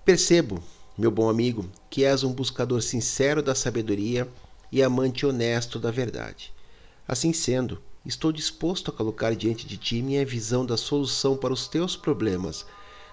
Percebo, 0.05 0.63
meu 0.97 1.11
bom 1.11 1.29
amigo, 1.29 1.69
que 1.91 2.05
és 2.05 2.23
um 2.23 2.33
buscador 2.33 2.81
sincero 2.83 3.43
da 3.43 3.57
sabedoria 3.57 4.29
e 4.71 4.81
amante 4.81 5.27
honesto 5.27 5.81
da 5.81 5.91
verdade. 5.91 6.53
Assim 7.09 7.33
sendo, 7.33 7.83
estou 8.05 8.33
disposto 8.33 8.91
a 8.91 8.95
colocar 8.95 9.35
diante 9.35 9.67
de 9.67 9.77
ti 9.77 10.03
minha 10.03 10.25
visão 10.25 10.65
da 10.67 10.77
solução 10.77 11.37
para 11.37 11.53
os 11.53 11.69
teus 11.69 11.97
problemas, 11.97 12.67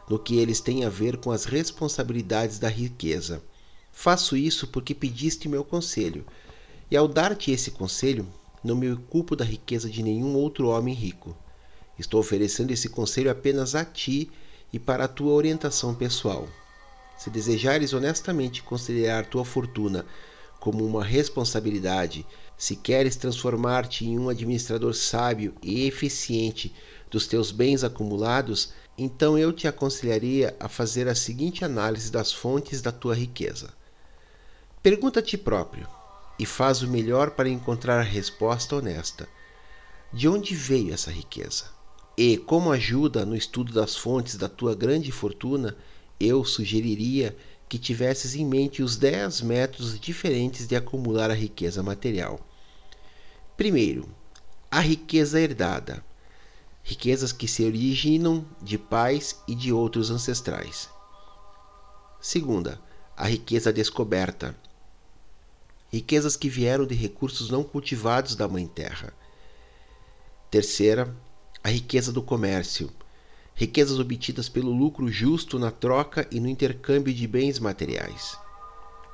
no 0.10 0.20
que 0.20 0.38
eles 0.38 0.60
têm 0.60 0.84
a 0.86 0.90
ver 0.90 1.18
com 1.18 1.32
as 1.32 1.46
responsabilidades 1.46 2.60
da 2.60 2.68
riqueza 2.68 3.42
Faço 3.92 4.36
isso 4.36 4.68
porque 4.68 4.96
pediste 4.96 5.48
meu 5.48 5.64
conselho, 5.64 6.26
e 6.90 6.98
ao 6.98 7.08
dar-te 7.08 7.52
esse 7.52 7.72
conselho, 7.72 8.28
não 8.64 8.76
me 8.76 8.92
ocupo 8.92 9.36
da 9.36 9.46
riqueza 9.46 9.90
de 9.90 10.02
nenhum 10.02 10.36
outro 10.36 10.70
homem 10.70 10.94
rico. 10.94 11.36
Estou 12.00 12.20
oferecendo 12.20 12.72
esse 12.72 12.90
conselho 12.90 13.30
apenas 13.30 13.76
a 13.76 13.86
ti 13.86 14.32
e 14.74 14.80
para 14.80 15.06
a 15.06 15.08
tua 15.08 15.34
orientação 15.34 15.94
pessoal. 15.94 16.48
Se 17.18 17.30
desejares 17.30 17.94
honestamente 17.94 18.64
considerar 18.64 19.26
tua 19.26 19.46
fortuna 19.46 20.06
como 20.60 20.86
uma 20.86 21.04
responsabilidade, 21.04 22.26
se 22.62 22.76
queres 22.76 23.16
transformar-te 23.16 24.06
em 24.06 24.20
um 24.20 24.30
administrador 24.30 24.94
sábio 24.94 25.56
e 25.64 25.88
eficiente 25.88 26.72
dos 27.10 27.26
teus 27.26 27.50
bens 27.50 27.84
acumulados, 27.84 28.72
então 28.96 29.36
eu 29.36 29.52
te 29.52 29.68
aconselharia 29.68 30.56
a 30.60 30.70
fazer 30.70 31.08
a 31.08 31.16
seguinte 31.16 31.66
análise 31.66 32.12
das 32.12 32.32
fontes 32.32 32.80
da 32.80 32.92
tua 32.92 33.16
riqueza. 33.16 33.74
Pergunta 34.80 35.22
a 35.22 35.24
ti 35.24 35.40
próprio 35.40 35.88
e 36.38 36.46
faz 36.46 36.84
o 36.84 36.88
melhor 36.88 37.32
para 37.32 37.50
encontrar 37.50 38.00
a 38.00 38.04
resposta 38.04 38.76
honesta. 38.76 39.28
De 40.14 40.28
onde 40.28 40.54
veio 40.54 40.94
essa 40.94 41.10
riqueza? 41.10 41.66
E, 42.16 42.38
como 42.38 42.72
ajuda 42.72 43.26
no 43.26 43.36
estudo 43.36 43.74
das 43.74 43.96
fontes 43.96 44.36
da 44.36 44.48
tua 44.48 44.76
grande 44.76 45.12
fortuna, 45.12 45.76
eu 46.20 46.46
sugeriria 46.46 47.36
que 47.68 47.80
tivesses 47.80 48.36
em 48.36 48.46
mente 48.46 48.84
os 48.84 48.98
10 48.98 49.42
métodos 49.42 50.00
diferentes 50.00 50.68
de 50.68 50.76
acumular 50.76 51.32
a 51.32 51.34
riqueza 51.34 51.82
material. 51.82 52.40
Primeiro, 53.58 54.10
a 54.70 54.80
riqueza 54.80 55.40
herdada. 55.40 56.04
Riquezas 56.84 57.32
que 57.32 57.48
se 57.48 57.64
originam 57.64 58.46
de 58.62 58.78
pais 58.78 59.40
e 59.48 59.54
de 59.54 59.72
outros 59.72 60.10
ancestrais. 60.10 60.90
Segunda, 62.20 62.82
a 63.16 63.28
riqueza 63.28 63.72
descoberta 63.72 64.56
riquezas 65.92 66.38
que 66.38 66.48
vieram 66.48 66.86
de 66.86 66.96
recursos 66.96 67.50
não 67.50 67.64
cultivados 67.64 68.34
da 68.34 68.48
Mãe 68.48 68.66
Terra. 68.66 69.14
Terceira, 70.50 71.14
a 71.62 71.70
riqueza 71.70 72.14
do 72.14 72.22
comércio, 72.22 72.90
riquezas 73.54 74.00
obtidas 74.00 74.48
pelo 74.48 74.72
lucro 74.72 75.10
justo 75.10 75.60
na 75.60 75.70
troca 75.70 76.26
e 76.32 76.40
no 76.40 76.48
intercâmbio 76.48 77.14
de 77.14 77.28
bens 77.28 77.60
materiais. 77.60 78.38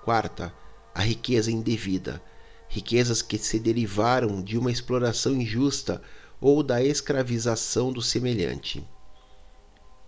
Quarta, 0.03 0.53
a 0.93 1.01
riqueza 1.01 1.51
indevida, 1.51 2.21
riquezas 2.69 3.21
que 3.21 3.37
se 3.37 3.59
derivaram 3.59 4.41
de 4.41 4.57
uma 4.57 4.71
exploração 4.71 5.33
injusta 5.33 6.01
ou 6.39 6.61
da 6.61 6.83
escravização 6.83 7.91
do 7.91 8.01
semelhante. 8.01 8.85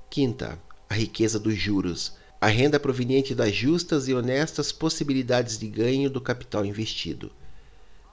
Quinta, 0.09 0.59
a 0.89 0.93
riqueza 0.93 1.39
dos 1.39 1.55
juros, 1.55 2.13
a 2.41 2.47
renda 2.47 2.79
proveniente 2.79 3.35
das 3.35 3.53
justas 3.53 4.07
e 4.07 4.13
honestas 4.13 4.71
possibilidades 4.71 5.57
de 5.57 5.67
ganho 5.67 6.09
do 6.09 6.21
capital 6.21 6.65
investido. 6.65 7.31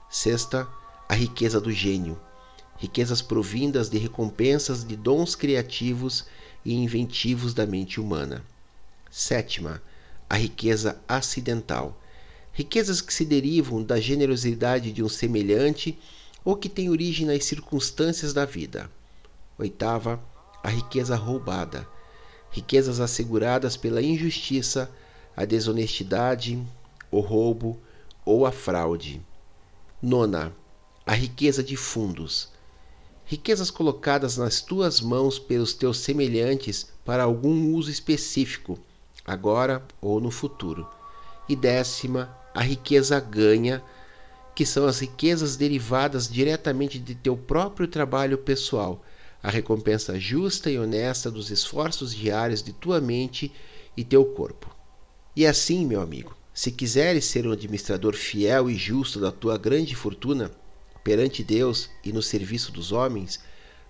Sexta, 0.09 0.67
a 1.07 1.13
riqueza 1.13 1.61
do 1.61 1.71
gênio, 1.71 2.19
riquezas 2.77 3.21
provindas 3.21 3.89
de 3.89 3.97
recompensas 3.97 4.85
de 4.85 4.95
dons 4.95 5.35
criativos 5.35 6.25
e 6.63 6.73
inventivos 6.73 7.53
da 7.53 7.65
mente 7.65 7.99
humana. 7.99 8.43
Sétima, 9.09 9.81
a 10.29 10.35
riqueza 10.35 11.01
acidental, 11.07 11.99
riquezas 12.57 13.01
que 13.01 13.13
se 13.13 13.23
derivam 13.23 13.83
da 13.83 13.99
generosidade 13.99 14.91
de 14.91 15.03
um 15.03 15.07
semelhante 15.07 15.95
ou 16.43 16.55
que 16.55 16.67
têm 16.67 16.89
origem 16.89 17.27
nas 17.27 17.45
circunstâncias 17.45 18.33
da 18.33 18.45
vida. 18.45 18.89
Oitava, 19.59 20.19
a 20.63 20.67
riqueza 20.67 21.15
roubada, 21.15 21.87
riquezas 22.49 22.99
asseguradas 22.99 23.77
pela 23.77 24.01
injustiça, 24.01 24.89
a 25.35 25.45
desonestidade, 25.45 26.59
o 27.11 27.19
roubo 27.19 27.79
ou 28.25 28.43
a 28.43 28.51
fraude. 28.51 29.21
Nona, 30.01 30.51
a 31.05 31.13
riqueza 31.13 31.61
de 31.61 31.77
fundos. 31.77 32.49
Riquezas 33.25 33.69
colocadas 33.69 34.35
nas 34.35 34.61
tuas 34.61 34.99
mãos 34.99 35.37
pelos 35.37 35.75
teus 35.75 35.99
semelhantes 35.99 36.91
para 37.05 37.21
algum 37.21 37.75
uso 37.75 37.91
específico, 37.91 38.79
agora 39.23 39.85
ou 40.01 40.19
no 40.19 40.31
futuro. 40.31 40.87
E 41.47 41.55
décima, 41.55 42.35
a 42.57 42.63
riqueza 42.63 43.19
ganha, 43.19 43.83
que 44.55 44.65
são 44.65 44.87
as 44.87 44.99
riquezas 44.99 45.55
derivadas 45.55 46.27
diretamente 46.27 46.97
de 46.97 47.13
teu 47.13 47.37
próprio 47.37 47.87
trabalho 47.87 48.35
pessoal 48.35 49.05
a 49.43 49.51
recompensa 49.51 50.19
justa 50.19 50.71
e 50.71 50.79
honesta 50.79 51.29
dos 51.29 51.51
esforços 51.51 52.15
diários 52.15 52.63
de 52.63 52.73
tua 52.73 52.99
mente 52.99 53.51
e 53.95 54.03
teu 54.03 54.25
corpo. 54.25 54.75
E 55.35 55.45
assim, 55.45 55.85
meu 55.85 56.01
amigo, 56.01 56.35
se 56.51 56.71
quiseres 56.71 57.25
ser 57.25 57.45
um 57.45 57.51
administrador 57.51 58.15
fiel 58.15 58.71
e 58.71 58.73
justo 58.73 59.19
da 59.19 59.31
tua 59.31 59.55
grande 59.55 59.95
fortuna, 59.95 60.49
perante 61.03 61.43
Deus 61.43 61.91
e 62.03 62.11
no 62.11 62.23
serviço 62.23 62.71
dos 62.71 62.91
homens, 62.91 63.39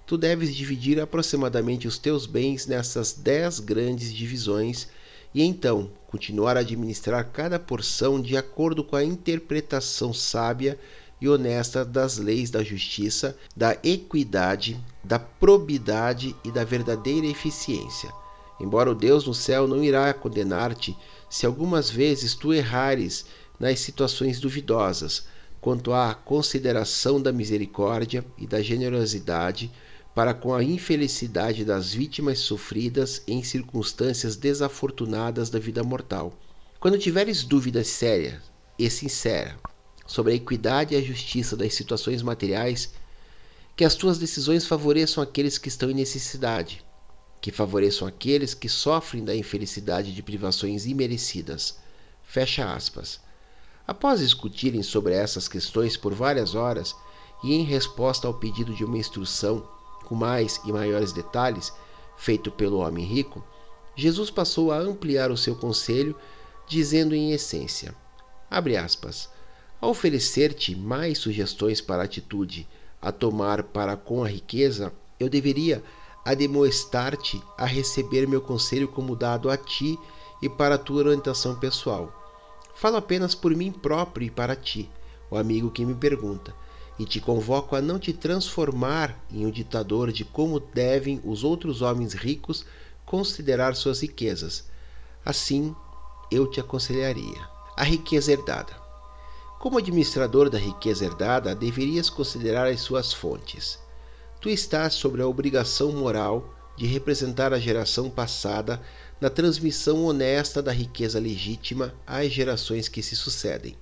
tu 0.06 0.18
deves 0.18 0.54
dividir 0.54 1.00
aproximadamente 1.00 1.88
os 1.88 1.98
teus 1.98 2.26
bens 2.26 2.68
nessas 2.68 3.14
dez 3.14 3.62
grandes 3.62 4.14
divisões 4.14 4.90
e 5.34 5.42
então 5.42 5.90
continuar 6.08 6.56
a 6.58 6.62
administrar 6.62 7.30
cada 7.32 7.60
porção 7.60 8.20
de 8.22 8.38
acordo 8.38 8.84
com 8.84 8.96
a 8.96 9.04
interpretação 9.04 10.14
sábia 10.14 10.80
e 11.20 11.28
honesta 11.28 11.84
das 11.84 12.18
leis 12.18 12.50
da 12.50 12.64
justiça, 12.64 13.38
da 13.56 13.78
equidade, 13.84 14.80
da 15.04 15.20
probidade 15.20 16.36
e 16.44 16.52
da 16.52 16.64
verdadeira 16.64 17.28
eficiência. 17.28 18.12
Embora 18.60 18.92
o 18.92 18.96
Deus 18.96 19.26
no 19.26 19.34
céu 19.34 19.68
não 19.68 19.84
irá 19.84 20.14
condenar-te 20.14 20.96
se 21.30 21.46
algumas 21.46 21.90
vezes 21.90 22.34
tu 22.34 22.54
errares 22.54 23.26
nas 23.60 23.80
situações 23.80 24.40
duvidosas 24.40 25.26
quanto 25.60 25.92
à 25.92 26.14
consideração 26.14 27.22
da 27.22 27.32
misericórdia 27.32 28.24
e 28.38 28.48
da 28.48 28.62
generosidade 28.62 29.72
para 30.18 30.34
com 30.34 30.52
a 30.52 30.64
infelicidade 30.64 31.64
das 31.64 31.94
vítimas 31.94 32.40
sofridas 32.40 33.22
em 33.28 33.44
circunstâncias 33.44 34.36
desafortunadas 34.36 35.52
da 35.52 35.60
vida 35.60 35.84
mortal. 35.84 36.34
Quando 36.80 36.98
tiveres 36.98 37.44
dúvidas 37.44 37.86
sérias 37.86 38.42
e 38.80 38.90
sinceras 38.90 39.54
sobre 40.08 40.34
a 40.34 40.36
equidade 40.36 40.96
e 40.96 40.98
a 40.98 41.02
justiça 41.04 41.56
das 41.56 41.76
situações 41.76 42.24
materiais, 42.24 42.96
que 43.76 43.86
as 43.86 43.94
tuas 43.94 44.18
decisões 44.18 44.66
favoreçam 44.66 45.22
aqueles 45.22 45.60
que 45.60 45.68
estão 45.68 45.92
em 45.92 45.94
necessidade, 45.94 46.84
que 47.40 47.52
favoreçam 47.52 48.08
aqueles 48.08 48.56
que 48.56 48.68
sofrem 48.68 49.24
da 49.24 49.36
infelicidade 49.36 50.16
de 50.16 50.24
privações 50.24 50.88
imerecidas. 50.88 51.78
Fecha 52.24 52.74
aspas. 52.74 53.20
Após 53.86 54.20
discutirem 54.20 54.82
sobre 54.82 55.14
essas 55.14 55.48
questões 55.48 55.96
por 55.96 56.16
várias 56.16 56.56
horas 56.56 56.96
e 57.44 57.54
em 57.54 57.64
resposta 57.64 58.28
ao 58.28 58.34
pedido 58.34 58.74
de 58.74 58.84
uma 58.84 58.98
instrução 58.98 59.77
com 60.08 60.16
mais 60.16 60.62
e 60.64 60.72
maiores 60.72 61.12
detalhes 61.12 61.74
feito 62.16 62.50
pelo 62.50 62.78
homem 62.78 63.04
rico, 63.04 63.44
Jesus 63.94 64.32
passou 64.32 64.72
a 64.72 64.78
ampliar 64.78 65.32
o 65.32 65.38
seu 65.38 65.54
conselho, 65.54 66.16
dizendo 66.66 67.14
em 67.14 67.34
essência: 67.34 67.94
aspas, 68.50 69.30
a 69.82 69.88
oferecer-te 69.88 70.74
mais 70.74 71.18
sugestões 71.18 71.82
para 71.82 72.04
a 72.04 72.06
atitude 72.06 72.66
a 73.02 73.12
tomar 73.12 73.64
para 73.64 73.98
com 73.98 74.24
a 74.24 74.30
riqueza, 74.30 74.94
eu 75.20 75.28
deveria 75.30 75.84
ademoestar-te 76.24 77.44
a 77.58 77.66
receber 77.66 78.28
meu 78.28 78.42
conselho 78.42 78.88
como 78.88 79.16
dado 79.16 79.50
a 79.50 79.58
ti 79.58 80.00
e 80.42 80.48
para 80.48 80.76
a 80.76 80.80
tua 80.80 81.04
orientação 81.04 81.60
pessoal. 81.60 82.14
Falo 82.76 82.96
apenas 82.96 83.36
por 83.36 83.54
mim 83.54 83.74
próprio 83.74 84.28
e 84.28 84.32
para 84.32 84.56
ti, 84.56 84.90
o 85.30 85.36
amigo 85.36 85.70
que 85.70 85.86
me 85.86 85.94
pergunta, 85.94 86.56
e 87.00 87.06
te 87.06 87.20
convoco 87.20 87.76
a 87.76 87.82
não 87.82 88.00
te 88.00 88.14
transformar 88.14 89.18
em 89.32 89.46
um 89.46 89.52
ditador 89.52 90.12
de 90.12 90.26
como 90.26 90.60
devem 90.60 91.22
os 91.24 91.44
outros 91.44 91.82
homens 91.82 92.14
ricos 92.14 92.66
considerar 93.06 93.76
suas 93.76 94.02
riquezas. 94.02 94.66
Assim, 95.24 95.76
eu 96.32 96.48
te 96.48 96.60
aconselharia. 96.60 97.48
A 97.76 97.84
riqueza 97.84 98.32
herdada. 98.32 98.74
Como 99.60 99.78
administrador 99.78 100.50
da 100.50 100.58
riqueza 100.58 101.06
herdada, 101.06 101.56
deverias 101.56 102.10
considerar 102.10 102.68
as 102.68 102.80
suas 102.80 103.14
fontes 103.14 103.80
tu 104.40 104.50
estás 104.50 104.94
sobre 104.94 105.22
a 105.22 105.28
obrigação 105.28 105.92
moral 105.92 106.54
de 106.76 106.86
representar 106.86 107.54
a 107.54 107.60
geração 107.60 108.10
passada 108.10 108.82
na 109.20 109.30
transmissão 109.30 110.06
honesta 110.06 110.62
da 110.62 110.72
riqueza 110.72 111.20
legítima 111.20 111.94
às 112.06 112.32
gerações 112.32 112.88
que 112.88 113.02
se 113.02 113.16
sucedem, 113.16 113.76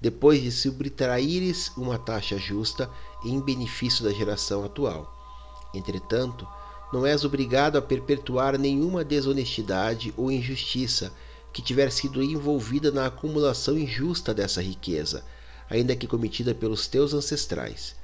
depois 0.00 0.42
de 0.42 0.50
subtraíres 0.50 1.70
uma 1.76 1.98
taxa 1.98 2.38
justa 2.38 2.90
em 3.24 3.40
benefício 3.40 4.04
da 4.04 4.12
geração 4.12 4.64
atual. 4.64 5.12
Entretanto, 5.74 6.46
não 6.92 7.06
és 7.06 7.24
obrigado 7.24 7.76
a 7.76 7.82
perpetuar 7.82 8.58
nenhuma 8.58 9.04
desonestidade 9.04 10.12
ou 10.16 10.30
injustiça 10.30 11.12
que 11.52 11.62
tiver 11.62 11.90
sido 11.90 12.22
envolvida 12.22 12.90
na 12.90 13.06
acumulação 13.06 13.78
injusta 13.78 14.32
dessa 14.32 14.62
riqueza, 14.62 15.24
ainda 15.68 15.94
que 15.94 16.06
cometida 16.06 16.54
pelos 16.54 16.86
teus 16.86 17.12
ancestrais 17.12 18.00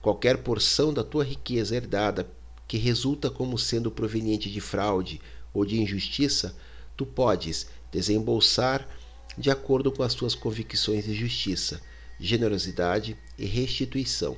qualquer 0.00 0.38
porção 0.38 0.92
da 0.92 1.04
tua 1.04 1.24
riqueza 1.24 1.76
herdada 1.76 2.30
que 2.66 2.78
resulta 2.78 3.30
como 3.30 3.58
sendo 3.58 3.90
proveniente 3.90 4.50
de 4.50 4.60
fraude 4.60 5.20
ou 5.52 5.64
de 5.64 5.80
injustiça, 5.80 6.54
tu 6.96 7.04
podes 7.04 7.68
desembolsar 7.92 8.88
de 9.36 9.50
acordo 9.50 9.90
com 9.92 10.02
as 10.02 10.14
tuas 10.14 10.34
convicções 10.34 11.04
de 11.04 11.14
justiça, 11.14 11.80
generosidade 12.18 13.16
e 13.38 13.46
restituição. 13.46 14.36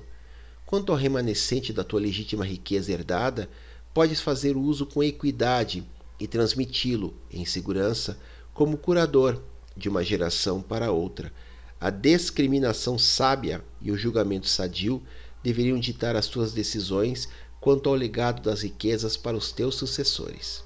Quanto 0.66 0.92
ao 0.92 0.98
remanescente 0.98 1.72
da 1.72 1.84
tua 1.84 2.00
legítima 2.00 2.46
riqueza 2.46 2.92
herdada, 2.92 3.48
podes 3.92 4.20
fazer 4.20 4.56
uso 4.56 4.86
com 4.86 5.02
equidade 5.02 5.84
e 6.18 6.26
transmiti-lo 6.26 7.14
em 7.30 7.44
segurança 7.44 8.18
como 8.54 8.76
curador 8.76 9.42
de 9.76 9.88
uma 9.88 10.04
geração 10.04 10.62
para 10.62 10.92
outra. 10.92 11.32
A 11.80 11.90
discriminação 11.90 12.98
sábia 12.98 13.64
e 13.80 13.90
o 13.90 13.98
julgamento 13.98 14.48
sadio 14.48 15.02
deveriam 15.42 15.78
ditar 15.80 16.14
as 16.14 16.28
tuas 16.28 16.52
decisões 16.52 17.28
quanto 17.60 17.88
ao 17.88 17.94
legado 17.94 18.42
das 18.42 18.62
riquezas 18.62 19.16
para 19.16 19.36
os 19.36 19.50
teus 19.52 19.74
sucessores. 19.74 20.64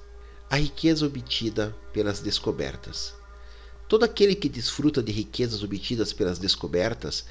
A 0.51 0.57
riqueza 0.57 1.07
obtida 1.07 1.75
pelas 1.93 2.21
descobertas. 2.21 3.15
Todo 3.89 4.05
aquele 4.05 4.35
que 4.35 4.49
desfruta 4.49 5.03
de 5.03 5.13
riquezas 5.13 5.63
obtidas 5.63 6.13
pelas 6.13 6.39
descobertas 6.39 7.27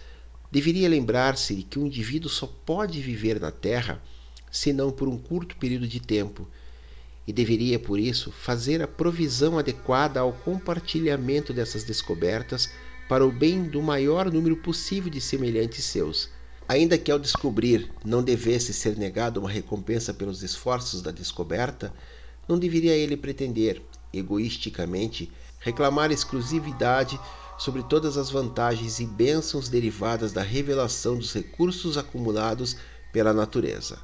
deveria 0.50 0.88
lembrar-se 0.88 1.54
de 1.54 1.64
que 1.64 1.78
um 1.78 1.86
indivíduo 1.86 2.30
só 2.30 2.48
pode 2.48 3.02
viver 3.02 3.42
na 3.42 3.52
Terra 3.52 4.02
senão 4.50 4.90
por 4.90 5.10
um 5.10 5.18
curto 5.18 5.58
período 5.58 5.86
de 5.86 6.00
tempo 6.00 6.48
e 7.28 7.34
deveria, 7.34 7.78
por 7.78 8.00
isso, 8.00 8.32
fazer 8.32 8.82
a 8.82 8.88
provisão 8.88 9.58
adequada 9.58 10.20
ao 10.20 10.32
compartilhamento 10.32 11.52
dessas 11.52 11.84
descobertas 11.84 12.70
para 13.10 13.26
o 13.26 13.32
bem 13.32 13.64
do 13.64 13.82
maior 13.82 14.32
número 14.32 14.56
possível 14.56 15.10
de 15.10 15.20
semelhantes 15.20 15.84
seus. 15.84 16.30
Ainda 16.68 16.98
que 16.98 17.12
ao 17.12 17.20
descobrir 17.20 17.92
não 18.04 18.24
devesse 18.24 18.74
ser 18.74 18.96
negado 18.96 19.40
uma 19.40 19.50
recompensa 19.50 20.14
pelos 20.14 20.42
esforços 20.42 21.02
da 21.02 21.12
descoberta, 21.12 21.94
não 22.48 22.58
deveria 22.58 22.96
ele 22.96 23.18
pretender, 23.18 23.82
egoisticamente, 24.14 25.32
reclamar 25.66 26.12
exclusividade 26.12 27.20
sobre 27.58 27.82
todas 27.82 28.20
as 28.20 28.30
vantagens 28.30 29.00
e 29.00 29.06
bênçãos 29.08 29.68
derivadas 29.68 30.32
da 30.32 30.44
revelação 30.44 31.18
dos 31.18 31.34
recursos 31.34 31.98
acumulados 31.98 32.78
pela 33.12 33.34
natureza. 33.34 33.98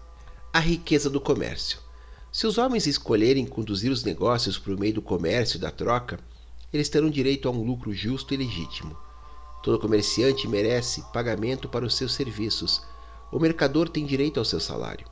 A 0.51 0.59
riqueza 0.59 1.07
do 1.07 1.21
comércio. 1.21 1.77
Se 2.31 2.47
os 2.47 2.57
homens 2.57 2.87
escolherem 2.87 3.45
conduzir 3.45 3.91
os 3.91 4.03
negócios 4.03 4.57
por 4.57 4.75
meio 4.75 4.95
do 4.95 5.03
comércio 5.03 5.57
e 5.57 5.59
da 5.59 5.69
troca, 5.69 6.19
eles 6.73 6.89
terão 6.89 7.11
direito 7.11 7.47
a 7.47 7.51
um 7.51 7.63
lucro 7.63 7.93
justo 7.93 8.33
e 8.33 8.37
legítimo. 8.37 8.97
Todo 9.61 9.77
comerciante 9.77 10.47
merece 10.47 11.03
pagamento 11.13 11.69
para 11.69 11.85
os 11.85 11.93
seus 11.93 12.13
serviços. 12.13 12.81
O 13.31 13.37
mercador 13.37 13.87
tem 13.87 14.03
direito 14.03 14.39
ao 14.39 14.45
seu 14.45 14.59
salário. 14.59 15.05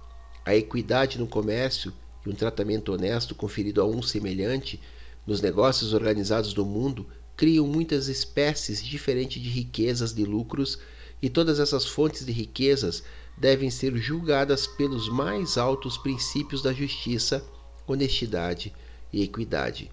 A 0.43 0.56
equidade 0.56 1.20
no 1.20 1.28
comércio 1.28 1.93
e 2.26 2.30
um 2.30 2.34
tratamento 2.34 2.91
honesto 2.91 3.36
conferido 3.36 3.82
a 3.82 3.86
um 3.86 4.02
semelhante 4.02 4.82
nos 5.30 5.42
negócios 5.42 5.94
organizados 5.94 6.54
do 6.54 6.66
mundo 6.66 7.06
criam 7.38 7.68
muitas 7.68 8.08
espécies 8.08 8.84
diferentes 8.84 9.40
de 9.40 9.48
riquezas 9.48 10.12
de 10.12 10.26
lucros 10.26 10.80
e 11.22 11.30
todas 11.30 11.60
essas 11.60 11.86
fontes 11.86 12.26
de 12.26 12.32
riquezas 12.32 13.04
devem 13.38 13.70
ser 13.70 13.96
julgadas 13.96 14.66
pelos 14.66 15.08
mais 15.08 15.56
altos 15.56 16.00
princípios 16.00 16.64
da 16.64 16.74
justiça, 16.74 17.46
honestidade 17.86 18.74
e 19.14 19.22
equidade. 19.22 19.92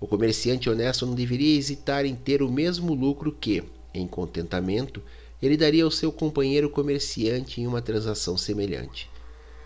O 0.00 0.06
comerciante 0.06 0.70
honesto 0.70 1.04
não 1.04 1.14
deveria 1.14 1.58
hesitar 1.58 2.06
em 2.06 2.14
ter 2.14 2.42
o 2.42 2.50
mesmo 2.50 2.94
lucro 2.94 3.36
que, 3.38 3.62
em 3.92 4.06
contentamento, 4.06 5.02
ele 5.42 5.58
daria 5.58 5.84
ao 5.84 5.90
seu 5.90 6.10
companheiro 6.10 6.70
comerciante 6.70 7.60
em 7.60 7.66
uma 7.66 7.82
transação 7.82 8.34
semelhante. 8.38 9.10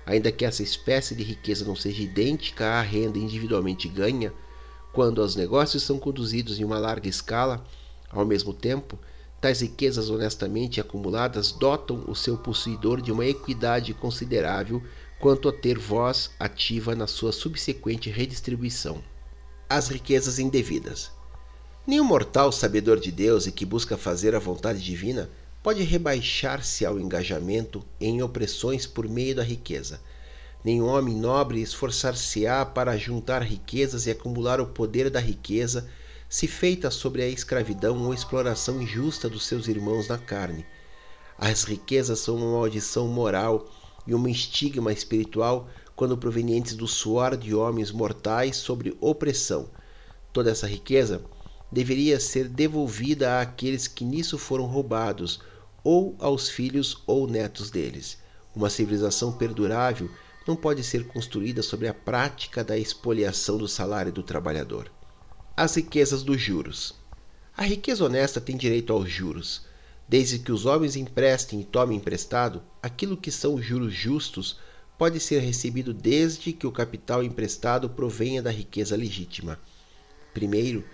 Ainda 0.05 0.33
que 0.33 0.45
essa 0.45 0.65
espécie 0.65 1.15
de 1.15 1.23
riqueza 1.23 1.65
não 1.65 1.77
seja 1.77 2.03
idêntica 2.03 2.67
à 2.67 2.83
renda 2.83 3.17
individualmente 3.17 3.89
ganha, 3.89 4.33
quando 4.95 5.19
os 5.19 5.35
negócios 5.35 5.83
são 5.83 5.99
conduzidos 5.99 6.61
em 6.61 6.65
uma 6.65 6.79
larga 6.79 7.09
escala, 7.09 7.63
ao 8.09 8.25
mesmo 8.25 8.55
tempo, 8.55 8.97
tais 9.41 9.61
riquezas 9.61 10.09
honestamente 10.09 10.81
acumuladas 10.81 11.51
dotam 11.51 12.05
o 12.07 12.15
seu 12.15 12.39
possuidor 12.39 13.03
de 13.03 13.11
uma 13.11 13.27
equidade 13.27 13.93
considerável 13.93 14.81
quanto 15.19 15.49
a 15.49 15.53
ter 15.53 15.77
voz 15.79 16.31
ativa 16.39 16.95
na 16.95 17.09
sua 17.09 17.33
subsequente 17.33 18.09
redistribuição. 18.09 19.03
As 19.69 19.89
riquezas 19.89 20.39
indevidas. 20.39 21.11
Nenhum 21.85 22.05
mortal 22.05 22.53
sabedor 22.53 23.01
de 23.01 23.11
Deus 23.11 23.49
e 23.49 23.53
que 23.53 23.67
busca 23.67 23.99
fazer 23.99 24.35
a 24.35 24.39
vontade 24.39 24.81
divina 24.81 25.29
pode 25.61 25.83
rebaixar-se 25.83 26.87
ao 26.87 27.01
engajamento 27.01 27.85
em 28.01 28.23
opressões 28.23 28.87
por 28.87 29.09
meio 29.09 29.35
da 29.35 29.43
riqueza. 29.43 30.01
Nenhum 30.65 30.87
homem 30.87 31.15
nobre 31.15 31.61
esforçar-se-á 31.61 32.65
para 32.65 32.97
juntar 32.97 33.43
riquezas 33.43 34.07
e 34.07 34.11
acumular 34.11 34.63
o 34.63 34.67
poder 34.67 35.11
da 35.11 35.21
riqueza, 35.21 35.87
se 36.27 36.49
feita 36.49 36.91
sobre 36.91 37.23
a 37.23 37.29
escravidão 37.29 38.03
ou 38.03 38.15
exploração 38.15 38.81
injusta 38.81 39.29
dos 39.29 39.45
seus 39.47 39.69
irmãos 39.69 40.09
na 40.09 40.17
carne. 40.17 40.65
As 41.37 41.65
riquezas 41.65 42.21
são 42.21 42.37
uma 42.37 42.53
maldição 42.53 43.07
moral 43.09 43.69
e 44.07 44.15
um 44.15 44.27
estigma 44.27 44.91
espiritual 44.91 45.69
quando 45.95 46.17
provenientes 46.17 46.75
do 46.75 46.89
suor 46.89 47.37
de 47.37 47.55
homens 47.55 47.93
mortais 47.93 48.57
sobre 48.57 48.97
opressão. 49.03 49.69
Toda 50.33 50.51
essa 50.51 50.67
riqueza 50.67 51.23
deveria 51.71 52.19
ser 52.19 52.49
devolvida 52.49 53.39
àqueles 53.39 53.87
que 53.87 54.03
nisso 54.03 54.39
foram 54.39 54.65
roubados, 54.65 55.41
ou 55.85 56.17
aos 56.19 56.49
filhos 56.49 57.03
ou 57.07 57.27
netos 57.27 57.71
deles. 57.71 58.17
Uma 58.57 58.71
civilização 58.71 59.31
perdurável 59.31 60.09
não 60.47 60.57
pode 60.57 60.83
ser 60.83 61.07
construída 61.07 61.63
sobre 61.63 61.89
a 61.89 61.95
prática 61.95 62.63
da 62.63 62.77
expoliação 62.77 63.57
do 63.59 63.67
salário 63.69 64.13
do 64.13 64.23
trabalhador. 64.23 64.91
As 65.57 65.77
riquezas 65.77 66.23
dos 66.23 66.41
juros. 66.41 66.95
A 67.57 67.63
riqueza 67.63 68.05
honesta 68.05 68.41
tem 68.41 68.57
direito 68.57 68.93
aos 68.93 69.11
juros. 69.11 69.63
Desde 70.09 70.39
que 70.39 70.53
os 70.53 70.67
homens 70.67 70.97
emprestem 70.97 71.61
e 71.61 71.65
tomem 71.65 71.99
emprestado, 71.99 72.63
aquilo 72.83 73.17
que 73.17 73.31
são 73.31 73.55
os 73.55 73.65
juros 73.65 73.95
justos 73.95 74.59
pode 74.99 75.19
ser 75.19 75.41
recebido 75.41 75.95
desde 75.95 76.53
que 76.53 76.67
o 76.67 76.73
capital 76.73 77.23
emprestado 77.23 77.89
provenha 77.89 78.43
da 78.43 78.51
riqueza 78.51 78.97
legítima. 78.97 79.59
Primeiro, 80.33 80.85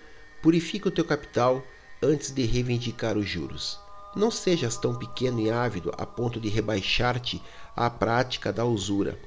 Purifica 0.41 0.89
o 0.89 0.91
teu 0.91 1.05
capital 1.05 1.63
antes 2.01 2.31
de 2.31 2.43
reivindicar 2.43 3.15
os 3.15 3.29
juros. 3.29 3.79
Não 4.15 4.31
sejas 4.31 4.75
tão 4.75 4.97
pequeno 4.97 5.39
e 5.39 5.51
ávido 5.51 5.91
a 5.95 6.05
ponto 6.05 6.39
de 6.39 6.49
rebaixar-te 6.49 7.39
à 7.75 7.91
prática 7.91 8.51
da 8.51 8.65
usura. 8.65 9.19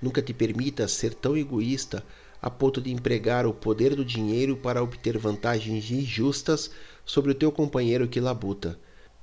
Nunca 0.00 0.22
te 0.22 0.32
permita 0.32 0.88
ser 0.88 1.14
tão 1.14 1.36
egoísta 1.36 2.04
a 2.40 2.48
ponto 2.48 2.80
de 2.80 2.90
empregar 2.90 3.46
o 3.46 3.52
poder 3.52 3.94
do 3.94 4.04
dinheiro 4.04 4.56
para 4.56 4.82
obter 4.82 5.18
vantagens 5.18 5.90
injustas 5.90 6.70
sobre 7.04 7.32
o 7.32 7.34
teu 7.34 7.52
companheiro 7.52 8.08
que 8.08 8.20
labuta. 8.20 8.78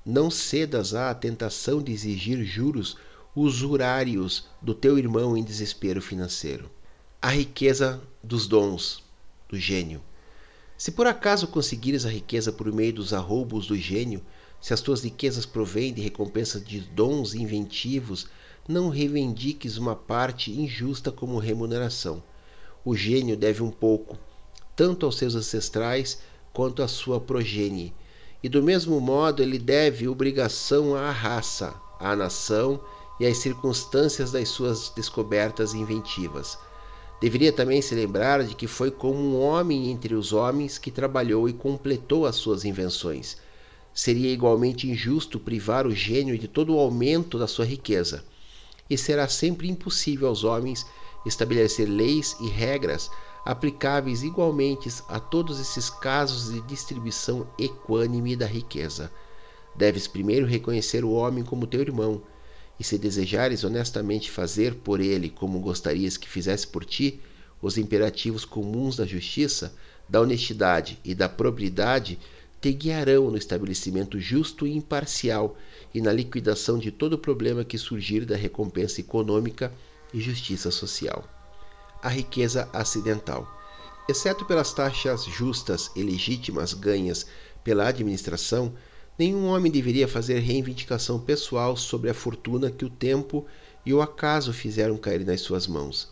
Não 0.05 0.29
cedas 0.29 0.93
à 0.93 1.13
tentação 1.15 1.81
de 1.81 1.91
exigir 1.91 2.43
juros 2.43 2.95
usurários 3.35 4.47
do 4.61 4.73
teu 4.73 4.97
irmão 4.97 5.35
em 5.35 5.43
desespero 5.43 6.01
financeiro. 6.01 6.69
A 7.21 7.29
riqueza 7.29 8.01
dos 8.23 8.47
dons, 8.47 9.03
do 9.49 9.57
gênio. 9.57 10.01
Se 10.77 10.91
por 10.91 11.07
acaso 11.07 11.47
conseguires 11.47 12.05
a 12.05 12.09
riqueza 12.09 12.51
por 12.51 12.71
meio 12.71 12.93
dos 12.93 13.13
arroubos 13.13 13.65
do 13.67 13.75
gênio, 13.75 14.23
se 14.61 14.73
as 14.73 14.81
tuas 14.81 15.03
riquezas 15.03 15.45
provêm 15.45 15.93
de 15.93 16.01
recompensa 16.01 16.59
de 16.59 16.79
dons 16.79 17.33
inventivos, 17.33 18.27
não 18.67 18.89
reivindiques 18.89 19.77
uma 19.77 19.95
parte 19.95 20.51
injusta 20.51 21.09
como 21.11 21.39
remuneração. 21.39 22.21
O 22.83 22.95
gênio 22.95 23.37
deve 23.37 23.63
um 23.63 23.71
pouco, 23.71 24.17
tanto 24.75 25.05
aos 25.05 25.17
seus 25.17 25.35
ancestrais 25.35 26.19
quanto 26.51 26.83
à 26.83 26.87
sua 26.87 27.19
progenie, 27.19 27.93
e 28.43 28.49
do 28.49 28.61
mesmo 28.61 28.99
modo 28.99 29.41
ele 29.41 29.57
deve 29.57 30.07
obrigação 30.07 30.95
à 30.95 31.09
raça, 31.11 31.73
à 31.99 32.15
nação 32.15 32.79
e 33.19 33.25
às 33.25 33.37
circunstâncias 33.37 34.31
das 34.31 34.49
suas 34.49 34.89
descobertas 34.89 35.73
inventivas. 35.73 36.57
Deveria 37.21 37.53
também 37.53 37.81
se 37.81 37.95
lembrar 37.95 38.43
de 38.43 38.53
que 38.53 38.67
foi 38.67 38.91
como 38.91 39.17
um 39.17 39.39
homem 39.39 39.89
entre 39.89 40.13
os 40.13 40.33
homens 40.33 40.77
que 40.77 40.91
trabalhou 40.91 41.47
e 41.47 41.53
completou 41.53 42.25
as 42.25 42.35
suas 42.35 42.65
invenções. 42.65 43.37
Seria 43.93 44.31
igualmente 44.31 44.87
injusto 44.87 45.39
privar 45.39 45.87
o 45.87 45.95
gênio 45.95 46.37
de 46.37 46.47
todo 46.47 46.75
o 46.75 46.79
aumento 46.79 47.39
da 47.39 47.47
sua 47.47 47.65
riqueza. 47.65 48.23
E 48.89 48.97
será 48.97 49.27
sempre 49.27 49.69
impossível 49.69 50.27
aos 50.27 50.43
homens 50.43 50.85
estabelecer 51.25 51.87
leis 51.87 52.35
e 52.39 52.47
regras 52.47 53.11
aplicáveis 53.43 54.23
igualmente 54.23 54.89
a 55.07 55.19
todos 55.21 55.59
esses 55.59 55.89
casos 55.89 56.51
de 56.51 56.59
distribuição 56.61 57.47
equânime 57.57 58.35
da 58.35 58.45
riqueza. 58.45 59.09
Deves 59.73 60.05
primeiro 60.05 60.45
reconhecer 60.45 61.05
o 61.05 61.11
homem 61.11 61.45
como 61.45 61.65
teu 61.65 61.79
irmão, 61.79 62.21
e 62.77 62.83
se 62.83 62.97
desejares 62.97 63.63
honestamente 63.63 64.29
fazer 64.29 64.75
por 64.75 64.99
ele 64.99 65.29
como 65.29 65.61
gostarias 65.61 66.17
que 66.17 66.27
fizesse 66.27 66.67
por 66.67 66.83
ti, 66.83 67.21
os 67.61 67.77
imperativos 67.77 68.43
comuns 68.43 68.97
da 68.97 69.05
justiça, 69.05 69.73
da 70.09 70.21
honestidade 70.21 70.99
e 71.03 71.15
da 71.15 71.29
probidade 71.29 72.19
te 72.59 72.71
guiarão 72.71 73.29
no 73.29 73.37
estabelecimento 73.37 74.19
justo 74.19 74.65
e 74.65 74.75
imparcial 74.75 75.55
e 75.93 76.01
na 76.01 76.11
liquidação 76.11 76.77
de 76.77 76.91
todo 76.91 77.17
problema 77.17 77.63
que 77.63 77.77
surgir 77.77 78.25
da 78.25 78.35
recompensa 78.35 78.99
econômica 78.99 79.71
e 80.13 80.19
justiça 80.19 80.71
social. 80.71 81.23
A 82.01 82.09
riqueza 82.09 82.69
acidental. 82.73 83.47
Exceto 84.09 84.45
pelas 84.45 84.73
taxas 84.73 85.25
justas 85.25 85.91
e 85.95 86.01
legítimas 86.01 86.73
ganhas 86.73 87.27
pela 87.63 87.87
administração, 87.87 88.73
nenhum 89.19 89.47
homem 89.47 89.71
deveria 89.71 90.07
fazer 90.07 90.39
reivindicação 90.39 91.19
pessoal 91.19 91.75
sobre 91.75 92.09
a 92.09 92.13
fortuna 92.13 92.71
que 92.71 92.85
o 92.85 92.89
tempo 92.89 93.45
e 93.85 93.93
o 93.93 94.01
acaso 94.01 94.53
fizeram 94.53 94.97
cair 94.97 95.25
nas 95.25 95.41
suas 95.41 95.67
mãos. 95.67 96.09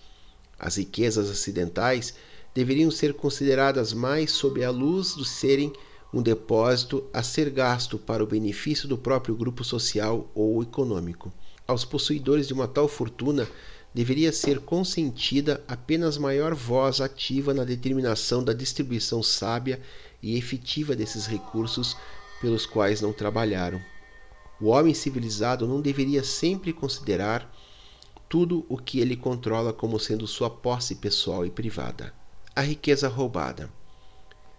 As 0.60 0.78
riquezas 0.78 1.30
acidentais 1.30 2.16
deveriam 2.54 2.90
ser 2.90 3.14
consideradas 3.14 3.94
mais 3.94 4.32
sob 4.32 4.64
a 4.64 4.72
luz 4.72 5.16
de 5.16 5.26
serem 5.26 5.74
um 6.16 6.22
depósito 6.22 7.04
a 7.12 7.22
ser 7.22 7.50
gasto 7.50 7.98
para 8.00 8.24
o 8.24 8.28
benefício 8.28 8.88
do 8.88 8.98
próprio 8.98 9.36
grupo 9.36 9.66
social 9.66 10.32
ou 10.34 10.64
econômico. 10.64 11.30
Aos 11.68 11.84
possuidores 11.84 12.48
de 12.48 12.54
uma 12.54 12.70
tal 12.70 12.88
fortuna 12.88 13.46
deveria 13.94 14.32
ser 14.32 14.62
consentida 14.62 15.62
apenas 15.68 16.18
maior 16.18 16.56
voz 16.56 17.02
ativa 17.02 17.54
na 17.54 17.66
determinação 17.66 18.42
da 18.42 18.54
distribuição 18.54 19.22
sábia 19.22 19.82
e 20.24 20.38
efetiva 20.38 20.96
desses 20.96 21.26
recursos 21.26 21.98
pelos 22.40 22.66
quais 22.66 23.02
não 23.02 23.12
trabalharam. 23.12 23.82
O 24.62 24.68
homem 24.68 24.94
civilizado 24.94 25.68
não 25.68 25.82
deveria 25.82 26.24
sempre 26.24 26.72
considerar 26.72 27.54
tudo 28.30 28.66
o 28.70 28.78
que 28.78 29.02
ele 29.02 29.18
controla 29.18 29.74
como 29.74 30.00
sendo 30.00 30.26
sua 30.26 30.50
posse 30.50 30.96
pessoal 30.96 31.46
e 31.46 31.50
privada. 31.50 32.14
A 32.56 32.62
riqueza 32.62 33.10
roubada. 33.10 33.70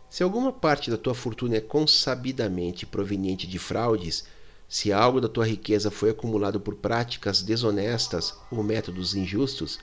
Se 0.09 0.23
alguma 0.23 0.53
parte 0.53 0.91
da 0.91 0.97
tua 0.97 1.15
fortuna 1.15 1.57
é 1.57 1.61
consabidamente 1.61 2.87
proveniente 2.87 3.47
de 3.47 3.59
fraudes, 3.59 4.25
se 4.69 4.93
algo 4.93 5.21
da 5.21 5.29
tua 5.29 5.47
riqueza 5.47 5.91
foi 5.91 6.11
acumulado 6.11 6.61
por 6.61 6.75
práticas 6.77 7.43
desonestas 7.43 8.35
ou 8.51 8.63
métodos 8.63 9.15
injustos, 9.15 9.79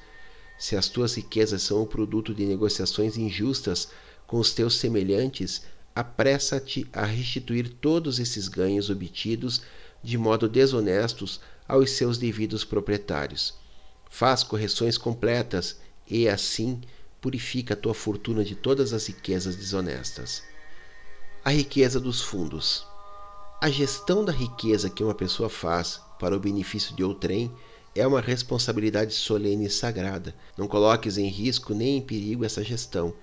se 0.57 0.76
as 0.76 0.88
tuas 0.88 1.15
riquezas 1.15 1.61
são 1.61 1.82
o 1.82 1.88
produto 1.88 2.34
de 2.34 2.45
negociações 2.45 3.17
injustas 3.17 3.89
com 4.26 4.39
os 4.39 4.53
teus 4.53 4.76
semelhantes, 4.76 5.63
apressa-te 5.95 6.88
a 6.91 7.05
restituir 7.05 7.69
todos 7.69 8.19
esses 8.19 8.47
ganhos 8.47 8.89
obtidos 8.89 9.61
de 10.01 10.17
modo 10.17 10.49
desonestos 10.49 11.39
aos 11.67 11.91
seus 11.91 12.17
devidos 12.17 12.63
proprietários. 12.63 13.53
Faz 14.09 14.43
correções 14.43 14.97
completas 14.97 15.78
e, 16.09 16.28
assim, 16.28 16.82
purifica 17.24 17.74
a 17.74 17.78
tua 17.78 17.93
fortuna 17.93 18.43
de 18.43 18.53
todas 18.53 18.91
as 18.91 19.07
riquezas 19.07 19.55
desonestas. 19.55 20.43
A 21.41 21.51
riqueza 21.51 21.97
dos 21.97 22.21
fundos. 22.21 22.86
A 23.61 23.69
gestão 23.69 24.26
da 24.26 24.34
riqueza 24.34 24.89
que 24.89 25.01
uma 25.01 25.15
pessoa 25.15 25.49
faz 25.49 26.01
para 26.19 26.36
o 26.36 26.39
benefício 26.39 26.93
de 26.93 27.01
outrem 27.01 27.49
é 27.95 28.05
uma 28.05 28.19
responsabilidade 28.19 29.13
solene 29.13 29.67
e 29.67 29.69
sagrada. 29.69 30.36
Não 30.57 30.67
coloques 30.67 31.17
em 31.17 31.30
risco 31.30 31.74
nem 31.74 31.99
em 31.99 32.01
perigo 32.01 32.43
essa 32.43 32.61
gestão. 32.61 33.15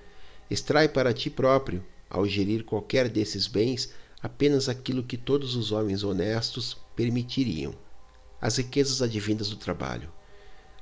Extrai 0.51 0.89
para 0.89 1.13
ti 1.13 1.29
próprio, 1.29 1.85
ao 2.09 2.27
gerir 2.27 2.65
qualquer 2.65 3.07
desses 3.07 3.47
bens, 3.47 3.93
apenas 4.23 4.67
aquilo 4.67 5.05
que 5.05 5.19
todos 5.19 5.55
os 5.55 5.73
homens 5.73 6.03
honestos 6.03 6.75
permitiriam. 6.97 7.75
As 8.41 8.57
riquezas 8.57 9.03
advindas 9.03 9.51
do 9.51 9.57
trabalho. 9.57 10.11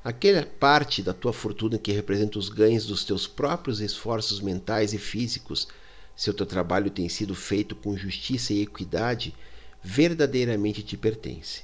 Aquela 0.09 0.43
parte 0.43 1.03
da 1.03 1.13
tua 1.13 1.35
fortuna 1.35 1.77
que 1.77 1.93
representa 1.93 2.39
os 2.39 2.49
ganhos 2.49 2.87
dos 2.87 3.05
teus 3.05 3.27
próprios 3.27 3.79
esforços 3.79 4.41
mentais 4.41 4.95
e 4.95 4.99
físicos 4.99 5.69
se 6.17 6.31
o 6.31 6.33
teu 6.33 6.47
trabalho 6.47 6.91
tem 6.91 7.11
sido 7.11 7.35
feito 7.35 7.77
com 7.77 7.95
justiça 7.95 8.55
e 8.55 8.63
equidade, 8.63 9.35
verdadeiramente 9.83 10.83
te 10.83 10.97
pertence. 10.97 11.61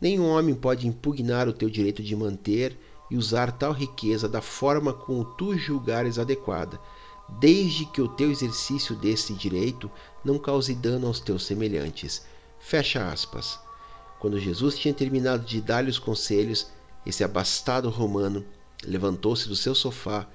Nenhum 0.00 0.28
homem 0.28 0.54
pode 0.54 0.86
impugnar 0.86 1.48
o 1.48 1.52
teu 1.52 1.68
direito 1.68 2.00
de 2.00 2.14
manter 2.14 2.78
e 3.10 3.16
usar 3.16 3.50
tal 3.50 3.72
riqueza 3.72 4.28
da 4.28 4.40
forma 4.40 4.92
como 4.92 5.24
tu 5.24 5.58
julgares 5.58 6.16
adequada, 6.16 6.78
desde 7.40 7.86
que 7.86 8.00
o 8.00 8.06
teu 8.06 8.30
exercício 8.30 8.94
desse 8.94 9.34
direito 9.34 9.90
não 10.24 10.38
cause 10.38 10.76
dano 10.76 11.08
aos 11.08 11.18
teus 11.18 11.44
semelhantes. 11.44 12.24
Fecha 12.60 13.10
aspas. 13.10 13.58
Quando 14.20 14.38
Jesus 14.38 14.78
tinha 14.78 14.94
terminado 14.94 15.44
de 15.44 15.60
dar-lhe 15.60 15.90
os 15.90 15.98
conselhos, 15.98 16.68
esse 17.04 17.24
abastado 17.24 17.88
romano 17.88 18.44
levantou-se 18.84 19.48
do 19.48 19.56
seu 19.56 19.74
sofá 19.74 20.26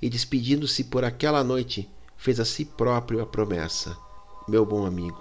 e, 0.00 0.08
despedindo-se 0.08 0.84
por 0.84 1.04
aquela 1.04 1.42
noite, 1.44 1.88
fez 2.16 2.38
a 2.38 2.44
si 2.44 2.64
próprio 2.64 3.20
a 3.20 3.26
promessa: 3.26 3.96
Meu 4.48 4.64
bom 4.64 4.86
amigo, 4.86 5.20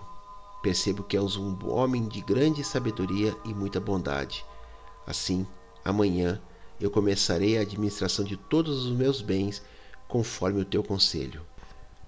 percebo 0.61 1.03
que 1.03 1.17
és 1.17 1.35
um 1.35 1.57
homem 1.69 2.07
de 2.07 2.21
grande 2.21 2.63
sabedoria 2.63 3.35
e 3.45 3.53
muita 3.53 3.79
bondade. 3.79 4.45
Assim, 5.05 5.45
amanhã 5.83 6.41
eu 6.79 6.89
começarei 6.89 7.57
a 7.57 7.61
administração 7.61 8.25
de 8.25 8.37
todos 8.37 8.85
os 8.85 8.91
meus 8.91 9.21
bens 9.21 9.61
conforme 10.07 10.61
o 10.61 10.65
teu 10.65 10.83
conselho. 10.83 11.41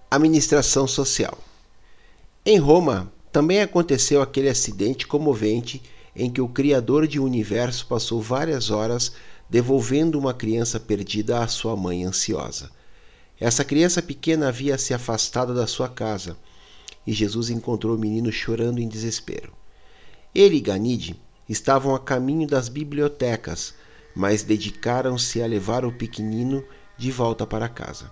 Administração 0.10 0.88
social. 0.88 1.38
Em 2.46 2.58
Roma, 2.58 3.12
também 3.32 3.62
aconteceu 3.62 4.22
aquele 4.22 4.50
acidente 4.50 5.08
comovente 5.08 5.82
em 6.16 6.30
que 6.30 6.41
o 6.41 6.47
Criador 6.47 7.07
de 7.07 7.20
universo 7.20 7.88
passou 7.88 8.22
várias 8.22 8.70
horas 8.70 9.14
devolvendo 9.49 10.18
uma 10.18 10.34
criança 10.34 10.80
perdida 10.80 11.43
à 11.43 11.47
sua 11.47 11.76
mãe 11.76 12.03
ansiosa. 12.03 12.72
Essa 13.39 13.64
criança 13.64 14.01
pequena 14.01 14.47
havia 14.47 14.78
se 14.78 14.93
afastado 14.93 15.53
da 15.53 15.68
sua 15.68 15.89
casa 15.89 16.38
e 17.05 17.11
Jesus 17.11 17.49
encontrou 17.49 17.95
o 17.95 17.99
menino 17.99 18.32
chorando 18.32 18.80
em 18.80 18.88
desespero. 18.88 19.53
Ele 20.34 20.57
e 20.57 20.61
Ganide 20.61 21.20
estavam 21.47 21.93
a 21.93 21.99
caminho 21.99 22.47
das 22.47 22.70
bibliotecas, 22.70 23.74
mas 24.16 24.43
dedicaram-se 24.43 25.41
a 25.41 25.47
levar 25.47 25.86
o 25.86 25.91
pequenino 25.91 26.64
de 26.97 27.11
volta 27.11 27.45
para 27.45 27.68
casa. 27.68 28.11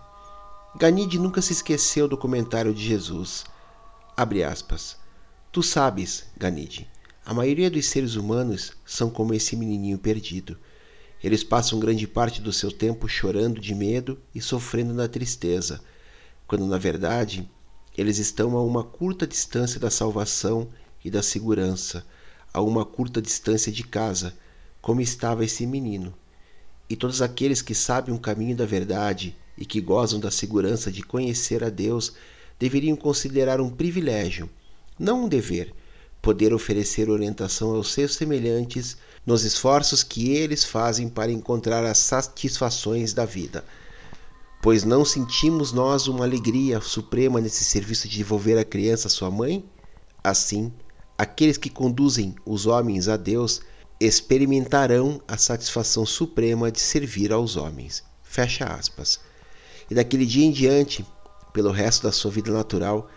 Ganide 0.76 1.18
nunca 1.20 1.42
se 1.42 1.54
esqueceu 1.54 2.08
do 2.08 2.18
comentário 2.18 2.74
de 2.74 2.84
Jesus. 2.84 3.46
Abre 4.16 4.44
aspas. 4.44 4.98
Tu 5.52 5.62
sabes, 5.62 6.26
Ganide, 6.38 6.90
a 7.26 7.34
maioria 7.34 7.70
dos 7.70 7.86
seres 7.86 8.16
humanos 8.16 8.74
são 8.86 9.10
como 9.10 9.34
esse 9.34 9.56
menininho 9.56 9.98
perdido. 9.98 10.58
Eles 11.24 11.44
passam 11.44 11.80
grande 11.80 12.08
parte 12.08 12.42
do 12.42 12.52
seu 12.52 12.72
tempo 12.72 13.08
chorando 13.08 13.62
de 13.62 13.76
medo 13.76 14.20
e 14.34 14.42
sofrendo 14.42 14.94
na 14.94 15.08
tristeza, 15.08 15.82
quando 16.48 16.66
na 16.66 16.78
verdade 16.80 17.48
eles 17.96 18.18
estão 18.18 18.58
a 18.58 18.64
uma 18.64 18.84
curta 18.84 19.28
distância 19.28 19.80
da 19.80 19.92
salvação 19.92 20.68
e 21.06 21.12
da 21.12 21.22
segurança, 21.22 22.06
a 22.54 22.62
uma 22.62 22.84
curta 22.84 23.22
distância 23.22 23.72
de 23.72 23.84
casa, 23.84 24.34
como 24.82 25.00
estava 25.00 25.46
esse 25.46 25.66
menino. 25.68 26.14
e 26.90 26.96
todos 26.98 27.22
aqueles 27.22 27.62
que 27.62 27.74
sabem 27.74 28.14
o 28.14 28.20
caminho 28.20 28.54
da 28.54 28.66
verdade 28.66 29.34
e 29.58 29.66
que 29.66 29.80
gozam 29.80 30.20
da 30.20 30.30
segurança 30.30 30.92
de 30.92 31.02
conhecer 31.02 31.64
a 31.64 31.70
Deus 31.70 32.14
deveriam 32.60 32.98
considerar 32.98 33.62
um 33.62 33.70
privilégio, 33.70 34.50
não 35.00 35.24
um 35.24 35.30
dever, 35.30 35.74
poder 36.22 36.54
oferecer 36.54 37.10
orientação 37.10 37.76
aos 37.76 37.92
seus 37.92 38.16
semelhantes 38.16 38.98
nos 39.26 39.44
esforços 39.44 40.04
que 40.04 40.32
eles 40.32 40.64
fazem 40.64 41.10
para 41.10 41.32
encontrar 41.32 41.84
as 41.84 41.98
satisfações 41.98 43.14
da 43.14 43.26
vida. 43.26 43.66
Pois 44.62 44.84
não 44.84 45.04
sentimos 45.04 45.72
nós 45.72 46.08
uma 46.08 46.24
alegria 46.24 46.80
suprema 46.80 47.42
nesse 47.42 47.64
serviço 47.64 48.08
de 48.08 48.18
devolver 48.18 48.60
a 48.60 48.64
criança 48.64 49.08
à 49.08 49.12
sua 49.12 49.32
mãe? 49.32 49.66
Assim, 50.24 50.72
aqueles 51.18 51.58
que 51.58 51.70
conduzem 51.70 52.36
os 52.46 52.68
homens 52.68 53.08
a 53.08 53.18
Deus 53.18 53.62
experimentarão 54.00 55.20
a 55.28 55.38
satisfação 55.38 56.06
suprema 56.06 56.72
de 56.72 56.80
servir 56.80 57.32
aos 57.32 57.56
homens. 57.56 58.04
Fecha 58.22 58.66
aspas. 58.66 59.20
E 59.90 59.96
daquele 59.96 60.26
dia 60.26 60.46
em 60.46 60.52
diante, 60.52 61.06
pelo 61.54 61.72
resto 61.72 62.04
da 62.04 62.12
sua 62.12 62.32
vida 62.32 62.52
natural, 62.52 63.10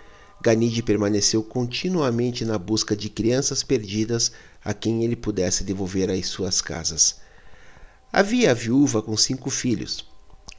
Ganide 0.45 0.83
permaneceu 0.83 1.43
continuamente 1.43 2.45
na 2.45 2.59
busca 2.59 2.95
de 2.95 3.09
crianças 3.09 3.63
perdidas 3.63 4.31
a 4.63 4.75
quem 4.75 5.03
ele 5.03 5.17
pudesse 5.17 5.65
devolver 5.65 6.11
às 6.11 6.27
suas 6.27 6.61
casas. 6.61 7.17
Havia 8.13 8.51
a 8.51 8.55
viúva 8.55 9.01
com 9.01 9.17
cinco 9.17 9.49
filhos, 9.49 10.07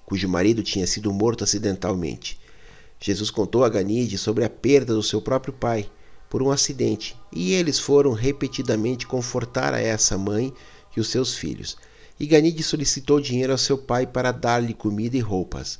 cujo 0.03 0.27
marido 0.27 0.63
tinha 0.63 0.87
sido 0.87 1.13
morto 1.13 1.43
acidentalmente. 1.43 2.39
Jesus 2.99 3.29
contou 3.29 3.63
a 3.63 3.69
Ganide 3.69 4.17
sobre 4.17 4.43
a 4.43 4.49
perda 4.49 4.91
do 4.91 5.03
seu 5.03 5.21
próprio 5.21 5.53
pai 5.53 5.87
por 6.31 6.41
um 6.41 6.49
acidente, 6.49 7.15
e 7.31 7.53
eles 7.53 7.77
foram 7.77 8.11
repetidamente 8.11 9.05
confortar 9.05 9.71
a 9.71 9.79
essa 9.79 10.17
mãe 10.17 10.51
e 10.97 10.99
os 10.99 11.09
seus 11.09 11.35
filhos. 11.37 11.77
E 12.19 12.25
Ganide 12.25 12.63
solicitou 12.63 13.21
dinheiro 13.21 13.51
ao 13.51 13.57
seu 13.59 13.77
pai 13.77 14.07
para 14.07 14.31
dar-lhe 14.31 14.73
comida 14.73 15.15
e 15.15 15.19
roupas. 15.19 15.79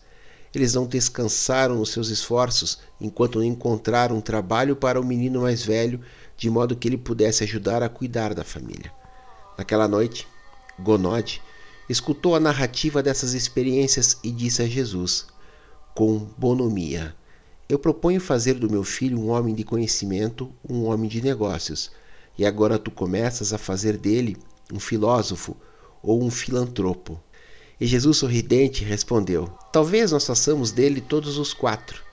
Eles 0.58 0.74
não 0.74 0.86
descansaram 0.86 1.76
nos 1.76 1.90
seus 1.90 2.10
esforços 2.10 2.80
enquanto 3.00 3.40
não 3.40 3.46
encontraram 3.46 4.18
um 4.18 4.22
trabalho 4.22 4.76
para 4.76 5.00
o 5.00 5.06
menino 5.06 5.42
mais 5.42 5.64
velho, 5.64 6.00
de 6.38 6.50
modo 6.50 6.76
que 6.76 6.88
ele 6.88 6.98
pudesse 6.98 7.44
ajudar 7.44 7.84
a 7.84 7.90
cuidar 7.90 8.34
da 8.34 8.44
família. 8.44 8.92
Naquela 9.58 9.88
noite, 9.88 10.28
Gonode 10.80 11.42
escutou 11.90 12.36
a 12.36 12.40
narrativa 12.40 13.04
dessas 13.04 13.34
experiências 13.34 14.18
e 14.24 14.32
disse 14.32 14.62
a 14.62 14.68
Jesus, 14.68 15.28
com 15.94 16.20
bonomia: 16.38 17.16
Eu 17.70 17.80
proponho 17.80 18.20
fazer 18.20 18.56
do 18.56 18.70
meu 18.70 18.84
filho 18.84 19.20
um 19.20 19.30
homem 19.30 19.54
de 19.56 19.64
conhecimento, 19.64 20.52
um 20.68 20.86
homem 20.86 21.10
de 21.10 21.22
negócios, 21.22 21.92
e 22.38 22.46
agora 22.46 22.80
tu 22.80 22.92
começas 22.92 23.54
a 23.54 23.58
fazer 23.58 23.98
dele 23.98 24.38
um 24.74 24.80
filósofo 24.80 25.56
ou 26.02 26.24
um 26.24 26.30
filantropo. 26.30 27.20
E 27.80 27.86
Jesus 27.86 28.18
sorridente 28.18 28.84
respondeu: 28.84 29.50
Talvez 29.72 30.12
nós 30.12 30.26
façamos 30.26 30.72
dele 30.72 31.02
todos 31.02 31.38
os 31.38 31.54
quatro. 31.54 32.04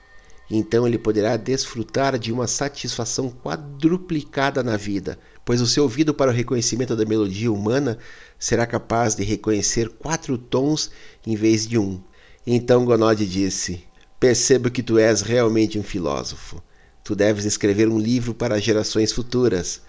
Então 0.51 0.85
ele 0.85 0.97
poderá 0.97 1.37
desfrutar 1.37 2.19
de 2.19 2.31
uma 2.31 2.47
satisfação 2.47 3.31
quadruplicada 3.31 4.61
na 4.61 4.75
vida, 4.75 5.17
pois 5.45 5.61
o 5.61 5.67
seu 5.67 5.83
ouvido 5.83 6.13
para 6.13 6.31
o 6.31 6.33
reconhecimento 6.33 6.95
da 6.95 7.05
melodia 7.05 7.51
humana 7.51 7.97
será 8.37 8.67
capaz 8.67 9.15
de 9.15 9.23
reconhecer 9.23 9.89
quatro 9.89 10.37
tons 10.37 10.91
em 11.25 11.35
vez 11.35 11.65
de 11.65 11.77
um. 11.77 12.01
Então 12.45 12.83
Gonode 12.83 13.25
disse: 13.25 13.83
Percebo 14.19 14.69
que 14.69 14.83
tu 14.83 14.97
és 14.97 15.21
realmente 15.21 15.79
um 15.79 15.83
filósofo. 15.83 16.61
Tu 17.03 17.15
deves 17.15 17.45
escrever 17.45 17.87
um 17.87 17.97
livro 17.97 18.33
para 18.33 18.59
gerações 18.59 19.11
futuras. 19.11 19.81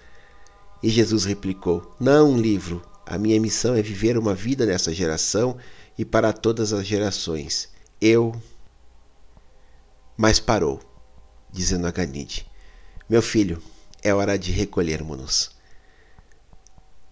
E 0.81 0.89
Jesus 0.89 1.25
replicou: 1.25 1.95
Não 1.99 2.31
um 2.31 2.37
livro, 2.39 2.81
a 3.05 3.17
minha 3.17 3.39
missão 3.39 3.75
é 3.75 3.81
viver 3.81 4.17
uma 4.17 4.33
vida 4.33 4.65
nessa 4.65 4.93
geração 4.93 5.57
e 5.97 6.03
para 6.03 6.33
todas 6.33 6.73
as 6.73 6.85
gerações. 6.85 7.69
Eu. 8.01 8.35
Mas 10.17 10.39
parou, 10.39 10.79
dizendo 11.51 11.85
a 11.85 11.91
Ganide: 11.91 12.47
Meu 13.07 13.21
filho, 13.21 13.61
é 14.01 14.13
hora 14.13 14.39
de 14.39 14.51
recolhermos-nos. 14.51 15.51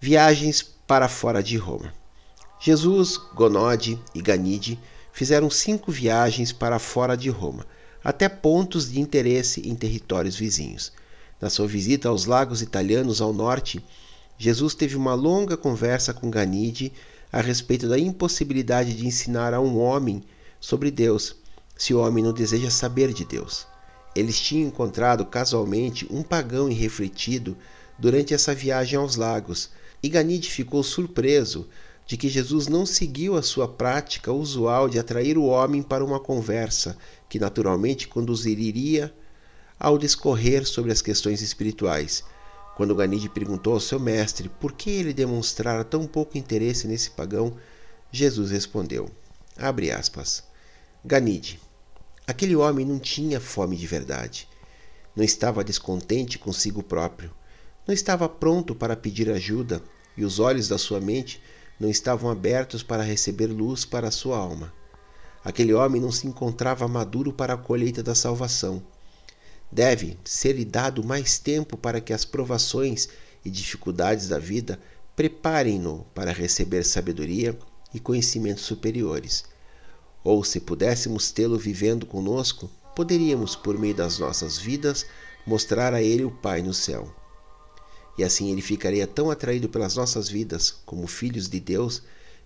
Viagens 0.00 0.62
para 0.62 1.08
fora 1.08 1.42
de 1.42 1.56
Roma. 1.56 1.94
Jesus, 2.60 3.16
Gonode 3.16 4.00
e 4.14 4.20
Ganide 4.20 4.78
fizeram 5.12 5.48
cinco 5.48 5.92
viagens 5.92 6.52
para 6.52 6.78
fora 6.78 7.16
de 7.16 7.30
Roma, 7.30 7.66
até 8.02 8.28
pontos 8.28 8.90
de 8.90 9.00
interesse 9.00 9.66
em 9.68 9.74
territórios 9.74 10.34
vizinhos. 10.34 10.92
Na 11.40 11.48
sua 11.50 11.66
visita 11.66 12.08
aos 12.08 12.24
lagos 12.24 12.62
italianos 12.62 13.20
ao 13.20 13.32
norte, 13.32 13.84
Jesus 14.36 14.74
teve 14.74 14.96
uma 14.96 15.14
longa 15.14 15.56
conversa 15.56 16.12
com 16.12 16.28
Ganide 16.28 16.92
a 17.32 17.40
respeito 17.40 17.88
da 17.88 17.98
impossibilidade 17.98 18.94
de 18.94 19.06
ensinar 19.06 19.54
a 19.54 19.60
um 19.60 19.78
homem 19.78 20.22
sobre 20.60 20.90
Deus, 20.90 21.36
se 21.76 21.94
o 21.94 22.00
homem 22.00 22.22
não 22.22 22.32
deseja 22.32 22.70
saber 22.70 23.12
de 23.12 23.24
Deus. 23.24 23.66
Eles 24.14 24.40
tinham 24.40 24.68
encontrado 24.68 25.24
casualmente 25.24 26.06
um 26.10 26.22
pagão 26.22 26.68
irrefletido 26.68 27.56
durante 27.98 28.34
essa 28.34 28.54
viagem 28.54 28.98
aos 28.98 29.16
lagos, 29.16 29.70
e 30.02 30.08
Ganide 30.08 30.50
ficou 30.50 30.82
surpreso 30.82 31.68
de 32.06 32.16
que 32.16 32.28
Jesus 32.28 32.66
não 32.66 32.84
seguiu 32.84 33.36
a 33.36 33.42
sua 33.42 33.66
prática 33.66 34.32
usual 34.32 34.88
de 34.88 34.98
atrair 34.98 35.38
o 35.38 35.44
homem 35.44 35.82
para 35.82 36.04
uma 36.04 36.20
conversa 36.20 36.98
que 37.28 37.38
naturalmente 37.38 38.08
conduziria 38.08 39.14
ao 39.78 39.96
discorrer 39.96 40.66
sobre 40.66 40.92
as 40.92 41.00
questões 41.00 41.40
espirituais 41.40 42.24
quando 42.76 42.94
Ganide 42.94 43.28
perguntou 43.28 43.74
ao 43.74 43.80
seu 43.80 44.00
mestre 44.00 44.48
por 44.48 44.72
que 44.72 44.90
ele 44.90 45.12
demonstrara 45.12 45.84
tão 45.84 46.06
pouco 46.06 46.36
interesse 46.36 46.88
nesse 46.88 47.10
pagão, 47.10 47.56
Jesus 48.10 48.50
respondeu: 48.50 49.08
Abre 49.56 49.90
aspas. 49.90 50.42
Ganide, 51.04 51.60
aquele 52.26 52.56
homem 52.56 52.84
não 52.84 52.98
tinha 52.98 53.40
fome 53.40 53.76
de 53.76 53.86
verdade. 53.86 54.48
Não 55.14 55.22
estava 55.22 55.62
descontente 55.62 56.38
consigo 56.38 56.82
próprio. 56.82 57.30
Não 57.86 57.94
estava 57.94 58.28
pronto 58.28 58.74
para 58.74 58.96
pedir 58.96 59.30
ajuda 59.30 59.80
e 60.16 60.24
os 60.24 60.40
olhos 60.40 60.66
da 60.66 60.78
sua 60.78 61.00
mente 61.00 61.40
não 61.78 61.88
estavam 61.88 62.30
abertos 62.30 62.82
para 62.82 63.02
receber 63.02 63.46
luz 63.46 63.84
para 63.84 64.08
a 64.08 64.12
sua 64.12 64.38
alma. 64.38 64.72
Aquele 65.44 65.74
homem 65.74 66.00
não 66.00 66.10
se 66.10 66.26
encontrava 66.26 66.88
maduro 66.88 67.32
para 67.32 67.54
a 67.54 67.58
colheita 67.58 68.02
da 68.02 68.14
salvação 68.14 68.82
Deve 69.70 70.18
ser-lhe 70.24 70.64
dado 70.64 71.02
mais 71.02 71.38
tempo 71.38 71.76
para 71.76 72.00
que 72.00 72.12
as 72.12 72.24
provações 72.24 73.08
e 73.44 73.50
dificuldades 73.50 74.28
da 74.28 74.38
vida 74.38 74.78
preparem-no 75.16 76.04
para 76.14 76.32
receber 76.32 76.84
sabedoria 76.84 77.58
e 77.92 78.00
conhecimentos 78.00 78.64
superiores. 78.64 79.44
Ou, 80.22 80.42
se 80.42 80.60
pudéssemos 80.60 81.30
tê-lo 81.30 81.58
vivendo 81.58 82.06
conosco, 82.06 82.70
poderíamos, 82.96 83.54
por 83.54 83.78
meio 83.78 83.94
das 83.94 84.18
nossas 84.18 84.58
vidas, 84.58 85.06
mostrar 85.46 85.92
a 85.92 86.02
ele 86.02 86.24
o 86.24 86.30
Pai 86.30 86.62
no 86.62 86.72
céu. 86.72 87.14
E 88.16 88.24
assim 88.24 88.50
ele 88.50 88.62
ficaria 88.62 89.06
tão 89.06 89.30
atraído 89.30 89.68
pelas 89.68 89.96
nossas 89.96 90.28
vidas, 90.28 90.70
como 90.86 91.06
filhos 91.06 91.48
de 91.48 91.60
Deus, 91.60 92.02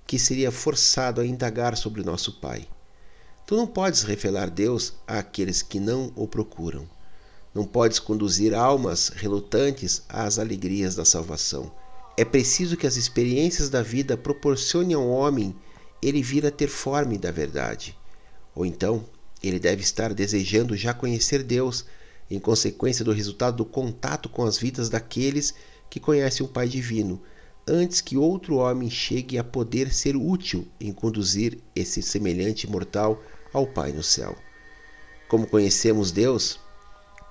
que 0.07 0.19
seria 0.19 0.51
forçado 0.51 1.21
a 1.21 1.27
indagar 1.27 1.77
sobre 1.77 2.01
o 2.01 2.05
nosso 2.05 2.41
Pai. 2.41 2.67
Tu 3.47 3.57
não 3.57 3.67
podes 3.67 4.03
revelar 4.03 4.51
Deus 4.51 4.95
àqueles 5.07 5.63
que 5.63 5.79
não 5.79 6.13
o 6.17 6.27
procuram. 6.27 6.89
Não 7.59 7.65
podes 7.65 7.99
conduzir 7.99 8.55
almas 8.55 9.09
relutantes 9.09 10.05
às 10.09 10.39
alegrias 10.39 10.95
da 10.95 11.05
salvação. 11.05 11.73
É 12.17 12.25
preciso 12.25 12.77
que 12.77 12.87
as 12.87 12.95
experiências 12.95 13.69
da 13.69 13.83
vida 13.83 14.17
proporcionem 14.17 14.95
ao 14.95 15.09
homem 15.09 15.53
ele 16.01 16.23
vir 16.23 16.47
a 16.47 16.53
ter 16.53 16.69
forma 16.69 17.19
da 17.19 17.33
verdade. 17.33 17.99
Ou 18.55 18.65
então, 18.65 19.05
ele 19.43 19.59
deve 19.59 19.83
estar 19.83 20.15
desejando 20.15 20.77
já 20.77 20.95
conhecer 20.95 21.43
Deus, 21.43 21.85
em 22.31 22.39
consequência 22.39 23.05
do 23.05 23.11
resultado 23.11 23.57
do 23.57 23.65
contato 23.65 24.29
com 24.29 24.45
as 24.45 24.57
vidas 24.57 24.89
daqueles 24.89 25.53
que 25.91 25.99
conhecem 25.99 26.47
o 26.47 26.49
Pai 26.49 26.69
Divino, 26.69 27.21
antes 27.67 28.01
que 28.01 28.17
outro 28.17 28.59
homem 28.59 28.89
chegue 28.89 29.37
a 29.37 29.43
poder 29.43 29.93
ser 29.93 30.15
útil 30.15 30.65
em 30.81 30.93
conduzir 30.93 31.59
esse 31.75 32.03
semelhante 32.03 32.71
mortal 32.71 33.21
ao 33.53 33.67
Pai 33.67 33.91
no 33.91 34.05
céu. 34.05 34.39
Como 35.29 35.45
conhecemos 35.45 36.13
Deus, 36.13 36.61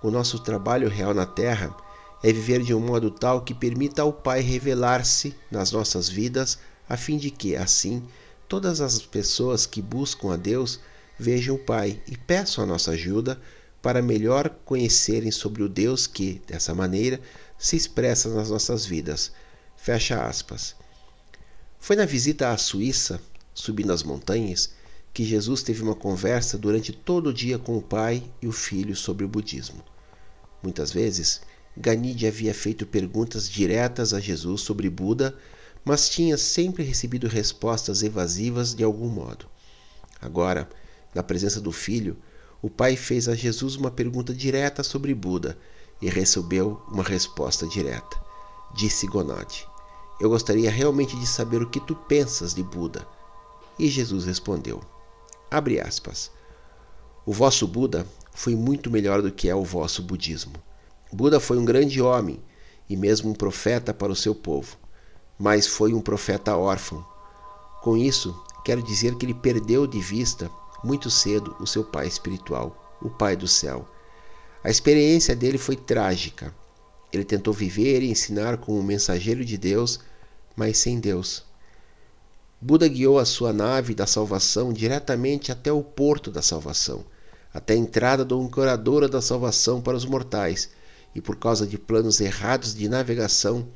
o 0.02 0.12
nosso 0.12 0.40
trabalho 0.40 0.90
real 0.90 1.14
na 1.14 1.26
Terra 1.26 1.76
é 2.24 2.32
viver 2.32 2.64
de 2.64 2.74
um 2.74 2.80
modo 2.80 3.12
tal 3.12 3.42
que 3.42 3.54
permita 3.54 4.02
ao 4.02 4.12
Pai 4.12 4.42
revelar-se 4.42 5.36
nas 5.52 5.72
nossas 5.72 6.10
vidas, 6.10 6.58
a 6.90 6.98
fim 6.98 7.18
de 7.18 7.30
que, 7.30 7.56
assim, 7.56 8.04
todas 8.48 8.82
as 8.82 9.00
pessoas 9.02 9.66
que 9.66 9.82
buscam 9.82 10.34
a 10.34 10.38
Deus 10.38 10.80
vejam 11.20 11.56
o 11.56 11.60
Pai 11.60 12.02
e 12.08 12.18
peçam 12.18 12.64
a 12.64 12.68
nossa 12.68 12.92
ajuda 12.92 13.40
para 13.82 14.02
melhor 14.02 14.50
conhecerem 14.66 15.32
sobre 15.32 15.64
o 15.64 15.70
Deus 15.70 16.08
que, 16.08 16.42
dessa 16.48 16.74
maneira, 16.74 17.20
se 17.58 17.76
expressa 17.76 18.30
nas 18.30 18.50
nossas 18.50 18.86
vidas. 18.86 19.32
Fecha 19.76 20.26
aspas. 20.26 20.76
Foi 21.80 21.96
na 21.96 22.06
visita 22.06 22.50
à 22.50 22.58
Suíça, 22.58 23.22
subindo 23.54 23.94
as 23.94 24.04
montanhas, 24.04 24.72
que 25.18 25.26
Jesus 25.26 25.64
teve 25.64 25.82
uma 25.82 25.96
conversa 25.96 26.60
durante 26.60 26.94
todo 26.94 27.32
o 27.32 27.34
dia 27.34 27.58
com 27.58 27.76
o 27.76 27.82
pai 27.82 28.24
e 28.40 28.48
o 28.48 28.52
filho 28.52 28.96
sobre 28.96 29.26
o 29.26 29.28
budismo. 29.28 29.84
Muitas 30.62 30.92
vezes, 30.92 31.42
Ganide 31.76 32.28
havia 32.28 32.54
feito 32.54 32.86
perguntas 32.86 33.50
diretas 33.50 34.14
a 34.14 34.20
Jesus 34.20 34.62
sobre 34.62 34.92
Buda, 34.92 35.36
mas 35.84 36.08
tinha 36.08 36.38
sempre 36.38 36.84
recebido 36.84 37.28
respostas 37.28 38.04
evasivas 38.04 38.76
de 38.76 38.84
algum 38.84 39.08
modo. 39.08 39.48
Agora, 40.22 40.70
na 41.16 41.24
presença 41.24 41.60
do 41.60 41.72
filho, 41.72 42.16
o 42.62 42.70
pai 42.70 42.96
fez 42.96 43.28
a 43.28 43.34
Jesus 43.34 43.76
uma 43.76 43.90
pergunta 43.90 44.36
direta 44.36 44.84
sobre 44.84 45.16
Buda 45.16 45.58
e 46.00 46.12
recebeu 46.12 46.80
uma 46.92 47.02
resposta 47.02 47.66
direta. 47.66 48.22
Disse 48.76 49.08
Gonod: 49.08 49.68
Eu 50.22 50.30
gostaria 50.30 50.70
realmente 50.70 51.18
de 51.18 51.26
saber 51.26 51.64
o 51.64 51.70
que 51.72 51.80
tu 51.80 51.96
pensas 51.96 52.54
de 52.54 52.62
Buda. 52.62 53.08
E 53.80 53.88
Jesus 53.88 54.24
respondeu: 54.24 54.80
Abre 55.50 55.80
aspas. 55.80 56.32
O 57.26 57.34
vosso 57.34 57.68
Buda 57.68 58.06
foi 58.34 58.56
muito 58.56 58.92
melhor 58.92 59.22
do 59.22 59.32
que 59.32 59.50
é 59.50 59.56
o 59.56 59.64
vosso 59.64 60.02
budismo. 60.02 60.54
Buda 61.12 61.40
foi 61.40 61.58
um 61.58 61.66
grande 61.66 62.02
homem 62.02 62.40
e 62.90 62.96
mesmo 62.96 63.32
um 63.32 63.34
profeta 63.34 63.94
para 63.94 64.12
o 64.12 64.16
seu 64.16 64.36
povo 64.36 64.78
mas 65.38 65.68
foi 65.68 65.94
um 65.94 66.02
profeta 66.02 66.56
órfão. 66.56 67.06
Com 67.82 67.96
isso, 67.96 68.36
quero 68.66 68.82
dizer 68.82 69.16
que 69.16 69.26
ele 69.26 69.34
perdeu 69.34 69.86
de 69.86 70.00
vista 70.00 70.50
muito 70.84 71.10
cedo 71.10 71.56
o 71.60 71.68
seu 71.68 71.84
pai 71.84 72.08
espiritual, 72.08 72.98
o 73.02 73.10
Pai 73.10 73.36
do 73.36 73.48
céu. 73.48 73.88
A 74.64 74.70
experiência 74.70 75.36
dele 75.36 75.58
foi 75.58 75.76
trágica. 75.76 76.54
Ele 77.14 77.24
tentou 77.24 77.54
viver 77.54 78.02
e 78.02 78.10
ensinar 78.10 78.58
como 78.58 78.80
um 78.80 78.84
mensageiro 78.84 79.46
de 79.46 79.58
Deus, 79.58 80.00
mas 80.56 80.78
sem 80.80 81.00
Deus. 81.00 81.46
Buda 82.60 82.88
guiou 82.88 83.20
a 83.20 83.26
sua 83.26 83.54
nave 83.54 83.94
da 83.94 84.08
salvação 84.08 84.74
diretamente 84.74 85.52
até 85.52 85.72
o 85.72 85.84
porto 85.84 86.32
da 86.32 86.42
salvação, 86.42 87.06
até 87.54 87.76
a 87.76 87.78
entrada 87.78 88.26
da 88.26 88.36
ancoradora 88.36 89.08
da 89.08 89.22
salvação 89.22 89.80
para 89.80 89.96
os 89.96 90.06
mortais, 90.06 90.72
e 91.14 91.22
por 91.22 91.36
causa 91.36 91.68
de 91.68 91.78
planos 91.78 92.20
errados 92.20 92.74
de 92.74 92.90
navegação, 92.90 93.68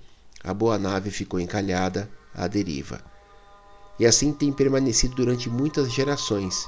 a 0.43 0.51
boa 0.51 0.79
nave 0.79 1.11
ficou 1.11 1.39
encalhada 1.39 2.09
à 2.33 2.47
deriva. 2.47 3.03
E 3.99 4.05
assim 4.05 4.33
tem 4.33 4.51
permanecido 4.51 5.13
durante 5.13 5.47
muitas 5.47 5.93
gerações, 5.93 6.67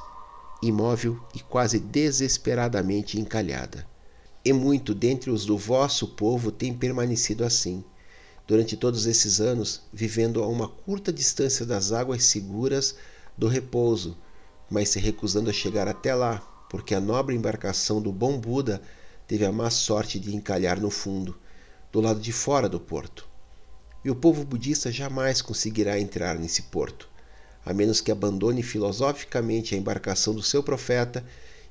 imóvel 0.62 1.20
e 1.34 1.40
quase 1.40 1.80
desesperadamente 1.80 3.20
encalhada. 3.20 3.88
E 4.46 4.54
muito 4.54 4.94
dentre 4.94 5.32
os 5.32 5.46
do 5.46 5.58
vosso 5.58 6.10
povo 6.10 6.52
tem 6.52 6.76
permanecido 6.76 7.44
assim, 7.44 7.84
durante 8.48 8.76
todos 8.76 9.06
esses 9.06 9.40
anos, 9.40 9.82
vivendo 9.92 10.44
a 10.44 10.48
uma 10.48 10.68
curta 10.68 11.12
distância 11.14 11.66
das 11.66 11.92
águas 11.92 12.24
seguras 12.26 12.96
do 13.38 13.48
repouso, 13.48 14.18
mas 14.70 14.90
se 14.90 15.00
recusando 15.00 15.50
a 15.50 15.54
chegar 15.54 15.88
até 15.88 16.14
lá, 16.14 16.40
porque 16.70 16.94
a 16.96 17.00
nobre 17.00 17.36
embarcação 17.36 18.02
do 18.02 18.12
bom 18.12 18.38
Buda 18.38 18.82
teve 19.28 19.46
a 19.46 19.52
má 19.52 19.70
sorte 19.70 20.20
de 20.20 20.36
encalhar 20.36 20.80
no 20.80 20.90
fundo, 20.90 21.38
do 21.92 22.02
lado 22.02 22.20
de 22.20 22.32
fora 22.32 22.68
do 22.68 22.80
porto. 22.80 23.28
E 24.04 24.10
o 24.10 24.16
povo 24.16 24.44
budista 24.44 24.92
jamais 24.92 25.42
conseguirá 25.42 25.98
entrar 26.00 26.38
nesse 26.38 26.64
porto, 26.64 27.08
a 27.66 27.74
menos 27.74 28.02
que 28.02 28.12
abandone 28.12 28.62
filosoficamente 28.62 29.74
a 29.74 29.78
embarcação 29.78 30.34
do 30.34 30.44
seu 30.44 30.62
profeta 30.62 31.26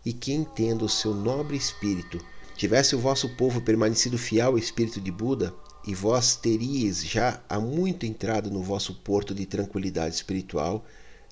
e 0.04 0.12
que 0.12 0.32
entenda 0.32 0.84
o 0.84 0.88
seu 0.88 1.14
nobre 1.14 1.56
espírito. 1.56 2.18
Tivesse 2.56 2.94
o 2.96 2.98
vosso 2.98 3.28
povo 3.30 3.60
permanecido 3.60 4.16
fiel 4.16 4.48
ao 4.48 4.58
espírito 4.58 5.00
de 5.00 5.10
Buda, 5.10 5.54
e 5.84 5.94
vós 5.94 6.36
teríeis 6.36 7.04
já 7.04 7.42
há 7.48 7.58
muito 7.58 8.06
entrado 8.06 8.50
no 8.50 8.62
vosso 8.62 8.94
porto 8.94 9.34
de 9.34 9.46
tranquilidade 9.46 10.14
espiritual, 10.14 10.84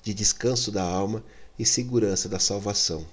de 0.03 0.13
descanso 0.13 0.71
da 0.71 0.83
alma 0.83 1.23
e 1.57 1.65
segurança 1.65 2.27
da 2.27 2.39
salvação. 2.39 3.05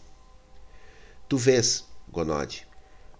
Tu 1.28 1.36
vês, 1.36 1.84
Gonod, 2.10 2.66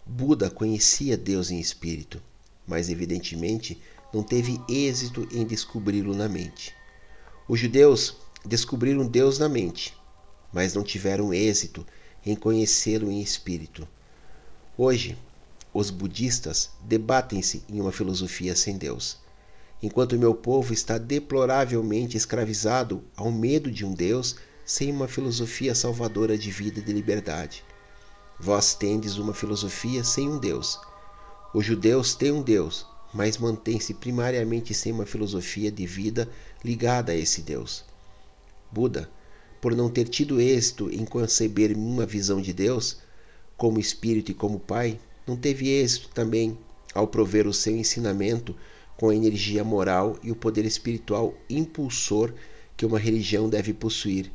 Buda 0.05 0.49
conhecia 0.49 1.17
Deus 1.17 1.51
em 1.51 1.61
espírito, 1.61 2.23
mas 2.67 2.89
evidentemente 2.89 3.81
não 4.13 4.23
teve 4.23 4.59
êxito 4.69 5.29
em 5.31 5.45
descobri-lo 5.45 6.15
na 6.15 6.29
mente. 6.29 6.75
Os 7.47 7.61
judeus 7.61 8.17
descobriram 8.45 9.07
Deus 9.07 9.39
na 9.39 9.49
mente, 9.49 9.95
mas 10.53 10.75
não 10.75 10.83
tiveram 10.83 11.33
êxito 11.33 11.87
em 12.25 12.35
conhecê-lo 12.35 13.11
em 13.11 13.21
espírito. 13.21 13.87
Hoje, 14.77 15.17
os 15.79 15.91
budistas 15.91 16.71
debatem-se 16.81 17.63
em 17.69 17.81
uma 17.81 17.93
filosofia 17.93 18.57
sem 18.57 18.77
Deus, 18.77 19.17
enquanto 19.81 20.19
meu 20.19 20.35
povo 20.35 20.75
está 20.75 20.99
deploravelmente 20.99 22.17
escravizado 22.17 23.05
ao 23.17 23.31
medo 23.31 23.71
de 23.71 23.87
um 23.87 23.95
Deus 23.95 24.35
sem 24.65 24.91
uma 24.91 25.07
filosofia 25.07 25.77
salvadora 25.77 26.37
de 26.37 26.51
vida 26.51 26.81
e 26.81 26.83
de 26.83 26.93
liberdade. 26.93 27.63
Vós 28.41 28.75
tendes 28.75 29.19
uma 29.19 29.33
filosofia 29.33 30.03
sem 30.03 30.29
um 30.29 30.41
Deus. 30.41 30.81
Os 31.55 31.65
judeus 31.65 32.13
têm 32.13 32.33
um 32.33 32.43
Deus, 32.43 32.85
mas 33.15 33.39
mantém-se 33.39 33.95
primariamente 33.95 34.75
sem 34.75 34.91
uma 34.91 35.07
filosofia 35.07 35.71
de 35.71 35.87
vida 35.87 36.29
ligada 36.65 37.13
a 37.13 37.17
esse 37.17 37.41
Deus. 37.41 37.85
Buda, 38.69 39.09
por 39.61 39.77
não 39.77 39.89
ter 39.89 40.09
tido 40.09 40.41
êxito 40.41 40.91
em 40.91 41.05
conceber 41.05 41.77
uma 41.77 42.05
visão 42.05 42.41
de 42.43 42.53
Deus, 42.53 42.97
como 43.57 43.79
espírito 43.79 44.33
e 44.33 44.35
como 44.35 44.59
pai, 44.59 44.99
não 45.29 45.37
teve 45.37 45.69
êxito 45.69 46.09
também 46.09 46.59
ao 46.95 47.07
prover 47.07 47.47
o 47.47 47.53
seu 47.53 47.77
ensinamento 47.77 48.57
com 48.97 49.11
a 49.11 49.15
energia 49.15 49.63
moral 49.63 50.19
e 50.23 50.33
o 50.33 50.37
poder 50.37 50.65
espiritual 50.65 51.35
impulsor 51.49 52.35
que 52.77 52.85
uma 52.85 52.99
religião 52.99 53.49
deve 53.49 53.73
possuir 53.73 54.33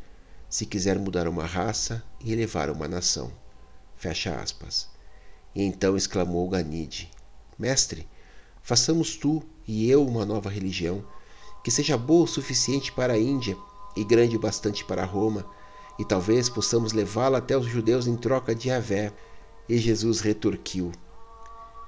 se 0.50 0.66
quiser 0.66 0.98
mudar 1.00 1.28
uma 1.28 1.46
raça 1.46 2.04
e 2.24 2.32
elevar 2.32 2.70
uma 2.70 2.88
nação. 2.88 3.32
Fecha 3.98 4.36
aspas. 4.36 4.88
E 5.56 5.64
então 5.64 5.98
exclamou 5.98 6.48
Ganide: 6.48 7.10
Mestre, 7.58 8.08
Façamos 8.66 9.18
tu 9.18 9.44
e 9.68 9.90
eu 9.90 10.08
uma 10.08 10.26
nova 10.26 10.50
religião, 10.50 11.06
que 11.62 11.70
seja 11.70 11.98
boa 11.98 12.24
o 12.24 12.28
suficiente 12.28 12.94
para 12.94 13.12
a 13.12 13.20
Índia 13.20 13.58
e 13.94 14.06
grande 14.06 14.38
o 14.38 14.40
bastante 14.40 14.86
para 14.86 15.04
Roma, 15.04 15.46
e 16.00 16.06
talvez 16.06 16.48
possamos 16.48 16.94
levá-la 16.94 17.40
até 17.40 17.58
os 17.58 17.66
judeus 17.66 18.08
em 18.08 18.16
troca 18.16 18.56
de 18.56 18.72
Avé. 18.72 19.12
E 19.68 19.78
Jesus 19.78 20.20
retorquiu: 20.20 20.92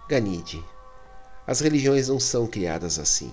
Ganide, 0.08 0.64
as 1.46 1.60
religiões 1.60 2.08
não 2.08 2.20
são 2.20 2.48
criadas 2.48 3.00
assim. 3.00 3.32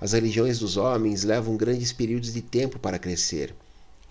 As 0.00 0.12
religiões 0.12 0.58
dos 0.58 0.76
homens 0.76 1.24
levam 1.24 1.56
grandes 1.56 1.92
períodos 1.92 2.32
de 2.32 2.42
tempo 2.42 2.78
para 2.78 2.98
crescer, 2.98 3.54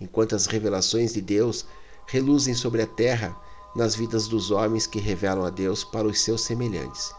enquanto 0.00 0.34
as 0.34 0.46
revelações 0.46 1.14
de 1.14 1.20
Deus 1.20 1.66
reluzem 2.06 2.54
sobre 2.54 2.82
a 2.82 2.86
terra 2.86 3.36
nas 3.74 3.94
vidas 3.94 4.28
dos 4.28 4.50
homens 4.50 4.86
que 4.86 4.98
revelam 4.98 5.44
a 5.44 5.50
Deus 5.50 5.84
para 5.84 6.06
os 6.06 6.20
seus 6.20 6.42
semelhantes 6.42 7.12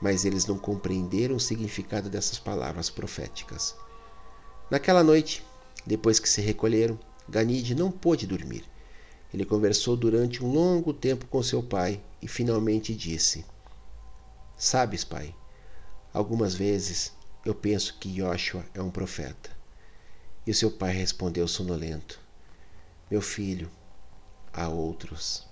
mas 0.00 0.24
eles 0.24 0.46
não 0.46 0.58
compreenderam 0.58 1.36
o 1.36 1.40
significado 1.40 2.08
dessas 2.08 2.38
palavras 2.38 2.90
proféticas. 2.90 3.74
Naquela 4.70 5.02
noite, 5.02 5.44
depois 5.86 6.18
que 6.18 6.28
se 6.28 6.40
recolheram, 6.40 6.98
Ganide 7.28 7.74
não 7.74 7.90
pôde 7.90 8.26
dormir. 8.26 8.64
Ele 9.36 9.44
conversou 9.44 9.98
durante 9.98 10.42
um 10.42 10.50
longo 10.50 10.94
tempo 10.94 11.26
com 11.26 11.42
seu 11.42 11.62
pai 11.62 12.00
e 12.22 12.26
finalmente 12.26 12.94
disse: 12.94 13.44
Sabes, 14.56 15.04
pai, 15.04 15.34
algumas 16.10 16.54
vezes 16.54 17.12
eu 17.44 17.54
penso 17.54 17.98
que 18.00 18.08
Joshua 18.08 18.64
é 18.72 18.80
um 18.80 18.90
profeta. 18.90 19.50
E 20.46 20.54
seu 20.54 20.70
pai 20.70 20.94
respondeu 20.94 21.46
sonolento: 21.46 22.18
Meu 23.10 23.20
filho, 23.20 23.70
há 24.54 24.70
outros. 24.70 25.46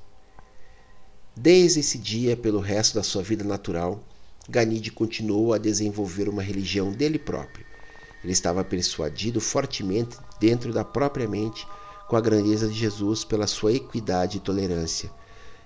Desde 1.37 1.80
esse 1.80 1.99
dia, 1.99 2.39
pelo 2.39 2.61
resto 2.61 2.95
da 2.95 3.03
sua 3.03 3.22
vida 3.22 3.45
natural, 3.45 4.03
Ganide 4.49 4.91
continuou 4.91 5.53
a 5.53 5.59
desenvolver 5.59 6.26
uma 6.26 6.43
religião 6.43 6.91
dele 6.91 7.18
próprio. 7.18 7.66
Ele 8.22 8.32
estava 8.32 8.64
persuadido 8.64 9.43
fortemente 9.43 10.16
dentro 10.41 10.72
da 10.72 10.82
própria 10.87 11.28
mente 11.28 11.66
com 12.15 12.19
a 12.19 12.21
grandeza 12.21 12.69
de 12.69 12.75
Jesus 12.75 13.25
pela 13.25 13.45
sua 13.45 13.73
equidade 13.73 14.37
e 14.37 14.41
tolerância. 14.41 15.11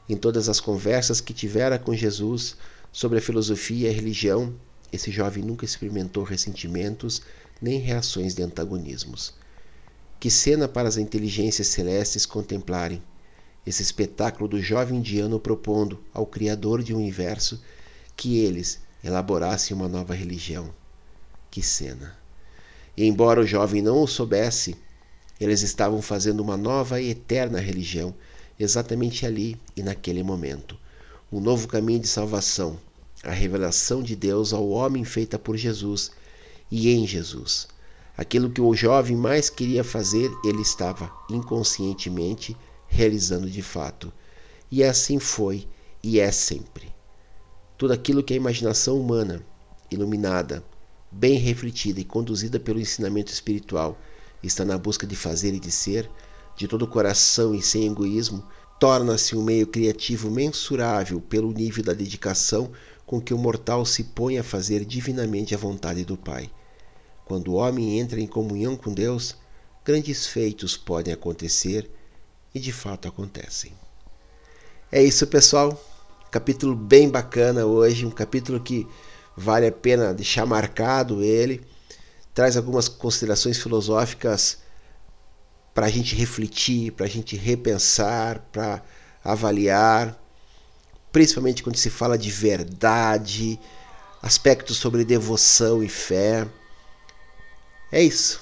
Em 0.09 0.17
todas 0.17 0.49
as 0.49 0.59
conversas 0.61 1.21
que 1.21 1.35
tivera 1.35 1.79
com 1.79 1.95
Jesus 1.95 2.57
sobre 2.91 3.19
a 3.19 3.21
filosofia 3.21 3.87
e 3.87 3.91
a 3.91 3.95
religião, 3.95 4.55
esse 4.91 5.11
jovem 5.11 5.45
nunca 5.45 5.67
experimentou 5.67 6.25
ressentimentos 6.25 7.21
nem 7.61 7.79
reações 7.79 8.35
de 8.35 8.43
antagonismos. 8.43 9.35
Que 10.19 10.31
cena 10.31 10.67
para 10.67 10.89
as 10.89 10.97
inteligências 10.97 11.67
celestes 11.67 12.25
contemplarem! 12.25 13.03
Esse 13.67 13.83
espetáculo 13.83 14.49
do 14.49 14.59
jovem 14.59 15.01
indiano 15.01 15.39
propondo 15.39 16.03
ao 16.15 16.25
Criador 16.25 16.83
de 16.83 16.95
um 16.95 16.97
universo 16.97 17.61
que 18.17 18.39
eles 18.39 18.81
elaborassem 19.05 19.77
uma 19.77 19.87
nova 19.87 20.15
religião. 20.15 20.73
Que 21.51 21.63
cena! 21.63 22.17
E 22.97 23.05
embora 23.05 23.43
o 23.43 23.47
jovem 23.47 23.83
não 23.83 24.03
o 24.03 24.09
soubesse, 24.09 24.75
eles 25.41 25.63
estavam 25.63 26.03
fazendo 26.03 26.41
uma 26.41 26.57
nova 26.57 27.01
e 27.01 27.11
eterna 27.11 27.61
religião, 27.61 28.15
exatamente 28.59 29.25
ali 29.25 29.57
e 29.77 29.83
naquele 29.83 30.23
momento. 30.23 30.77
Um 31.31 31.41
novo 31.41 31.69
caminho 31.69 32.01
de 32.01 32.09
salvação, 32.09 32.79
a 33.23 33.31
revelação 33.31 34.03
de 34.03 34.17
Deus 34.17 34.53
ao 34.53 34.69
homem 34.69 35.05
feita 35.05 35.39
por 35.39 35.57
Jesus 35.57 36.11
e 36.71 36.91
em 36.91 37.07
Jesus. 37.07 37.69
Aquilo 38.17 38.51
que 38.51 38.61
o 38.61 38.75
jovem 38.75 39.17
mais 39.17 39.49
queria 39.49 39.85
fazer, 39.85 40.31
ele 40.45 40.63
estava 40.63 41.13
inconscientemente 41.31 42.57
realizando 42.89 43.49
de 43.49 43.63
fato. 43.63 44.13
E 44.71 44.83
assim 44.83 45.19
foi 45.19 45.69
e 46.03 46.19
é 46.19 46.33
sempre 46.33 46.99
tudo 47.79 47.93
aquilo 47.93 48.25
que 48.25 48.35
a 48.35 48.37
imaginação 48.37 49.01
humana, 49.01 49.41
iluminada, 49.89 50.65
bem 51.13 51.39
refletida 51.39 52.01
e 52.01 52.05
conduzida 52.05 52.59
pelo 52.59 52.81
ensinamento 52.81 53.33
espiritual, 53.33 53.97
está 54.43 54.65
na 54.65 54.79
busca 54.79 55.07
de 55.07 55.17
fazer 55.17 55.55
e 55.55 55.61
de 55.61 55.71
ser, 55.71 56.11
de 56.57 56.67
todo 56.67 56.83
o 56.83 56.89
coração 56.89 57.55
e 57.55 57.63
sem 57.63 57.87
egoísmo, 57.87 58.45
torna-se 58.79 59.37
um 59.37 59.43
meio 59.43 59.67
criativo 59.67 60.31
mensurável 60.31 61.21
pelo 61.21 61.53
nível 61.53 61.83
da 61.83 61.93
dedicação 61.93 62.71
com 63.05 63.21
que 63.21 63.33
o 63.33 63.39
mortal 63.39 63.85
se 63.85 64.05
põe 64.05 64.39
a 64.39 64.45
fazer 64.45 64.85
divinamente 64.85 65.55
a 65.55 65.59
vontade 65.59 66.05
do 66.05 66.17
Pai. 66.17 66.51
Quando 67.25 67.49
o 67.49 67.55
homem 67.55 67.99
entra 67.99 68.21
em 68.21 68.27
comunhão 68.27 68.77
com 68.77 68.93
Deus, 68.93 69.37
grandes 69.85 70.27
feitos 70.27 70.77
podem 70.77 71.13
acontecer 71.13 71.91
e 72.55 72.61
de 72.61 72.73
fato 72.73 73.09
acontecem. 73.09 73.73
É 74.91 75.03
isso, 75.03 75.27
pessoal. 75.27 75.79
Capítulo 76.31 76.75
bem 76.75 77.09
bacana 77.09 77.65
hoje, 77.65 78.05
um 78.05 78.11
capítulo 78.11 78.61
que 78.61 78.87
vale 79.37 79.67
a 79.67 79.73
pena 79.73 80.13
deixar 80.13 80.45
marcado 80.45 81.23
ele. 81.23 81.63
Traz 82.39 82.57
algumas 82.57 82.87
considerações 82.87 83.59
filosóficas 83.59 84.59
para 85.75 85.87
a 85.87 85.91
gente 85.91 86.15
refletir, 86.15 86.93
para 86.93 87.05
a 87.05 87.09
gente 87.09 87.35
repensar, 87.37 88.39
para 88.53 88.81
avaliar, 89.25 90.17
principalmente 91.11 91.65
quando 91.65 91.75
se 91.75 91.91
fala 91.91 92.17
de 92.17 92.31
verdade, 92.31 93.59
aspectos 94.23 94.77
sobre 94.77 95.05
devoção 95.05 95.83
e 95.83 95.89
fé. 95.89 96.47
É 97.91 98.01
isso. 98.01 98.41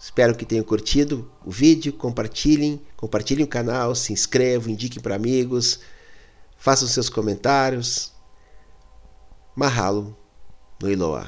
Espero 0.00 0.34
que 0.34 0.44
tenham 0.44 0.64
curtido 0.64 1.30
o 1.46 1.50
vídeo, 1.52 1.92
compartilhem, 1.92 2.84
compartilhem 2.96 3.44
o 3.44 3.48
canal, 3.48 3.94
se 3.94 4.12
inscrevam, 4.12 4.72
indiquem 4.72 5.00
para 5.00 5.14
amigos, 5.14 5.78
façam 6.56 6.88
seus 6.88 7.08
comentários. 7.08 8.12
Mahalo 9.54 10.16
no 10.82 10.90
Iloa. 10.90 11.24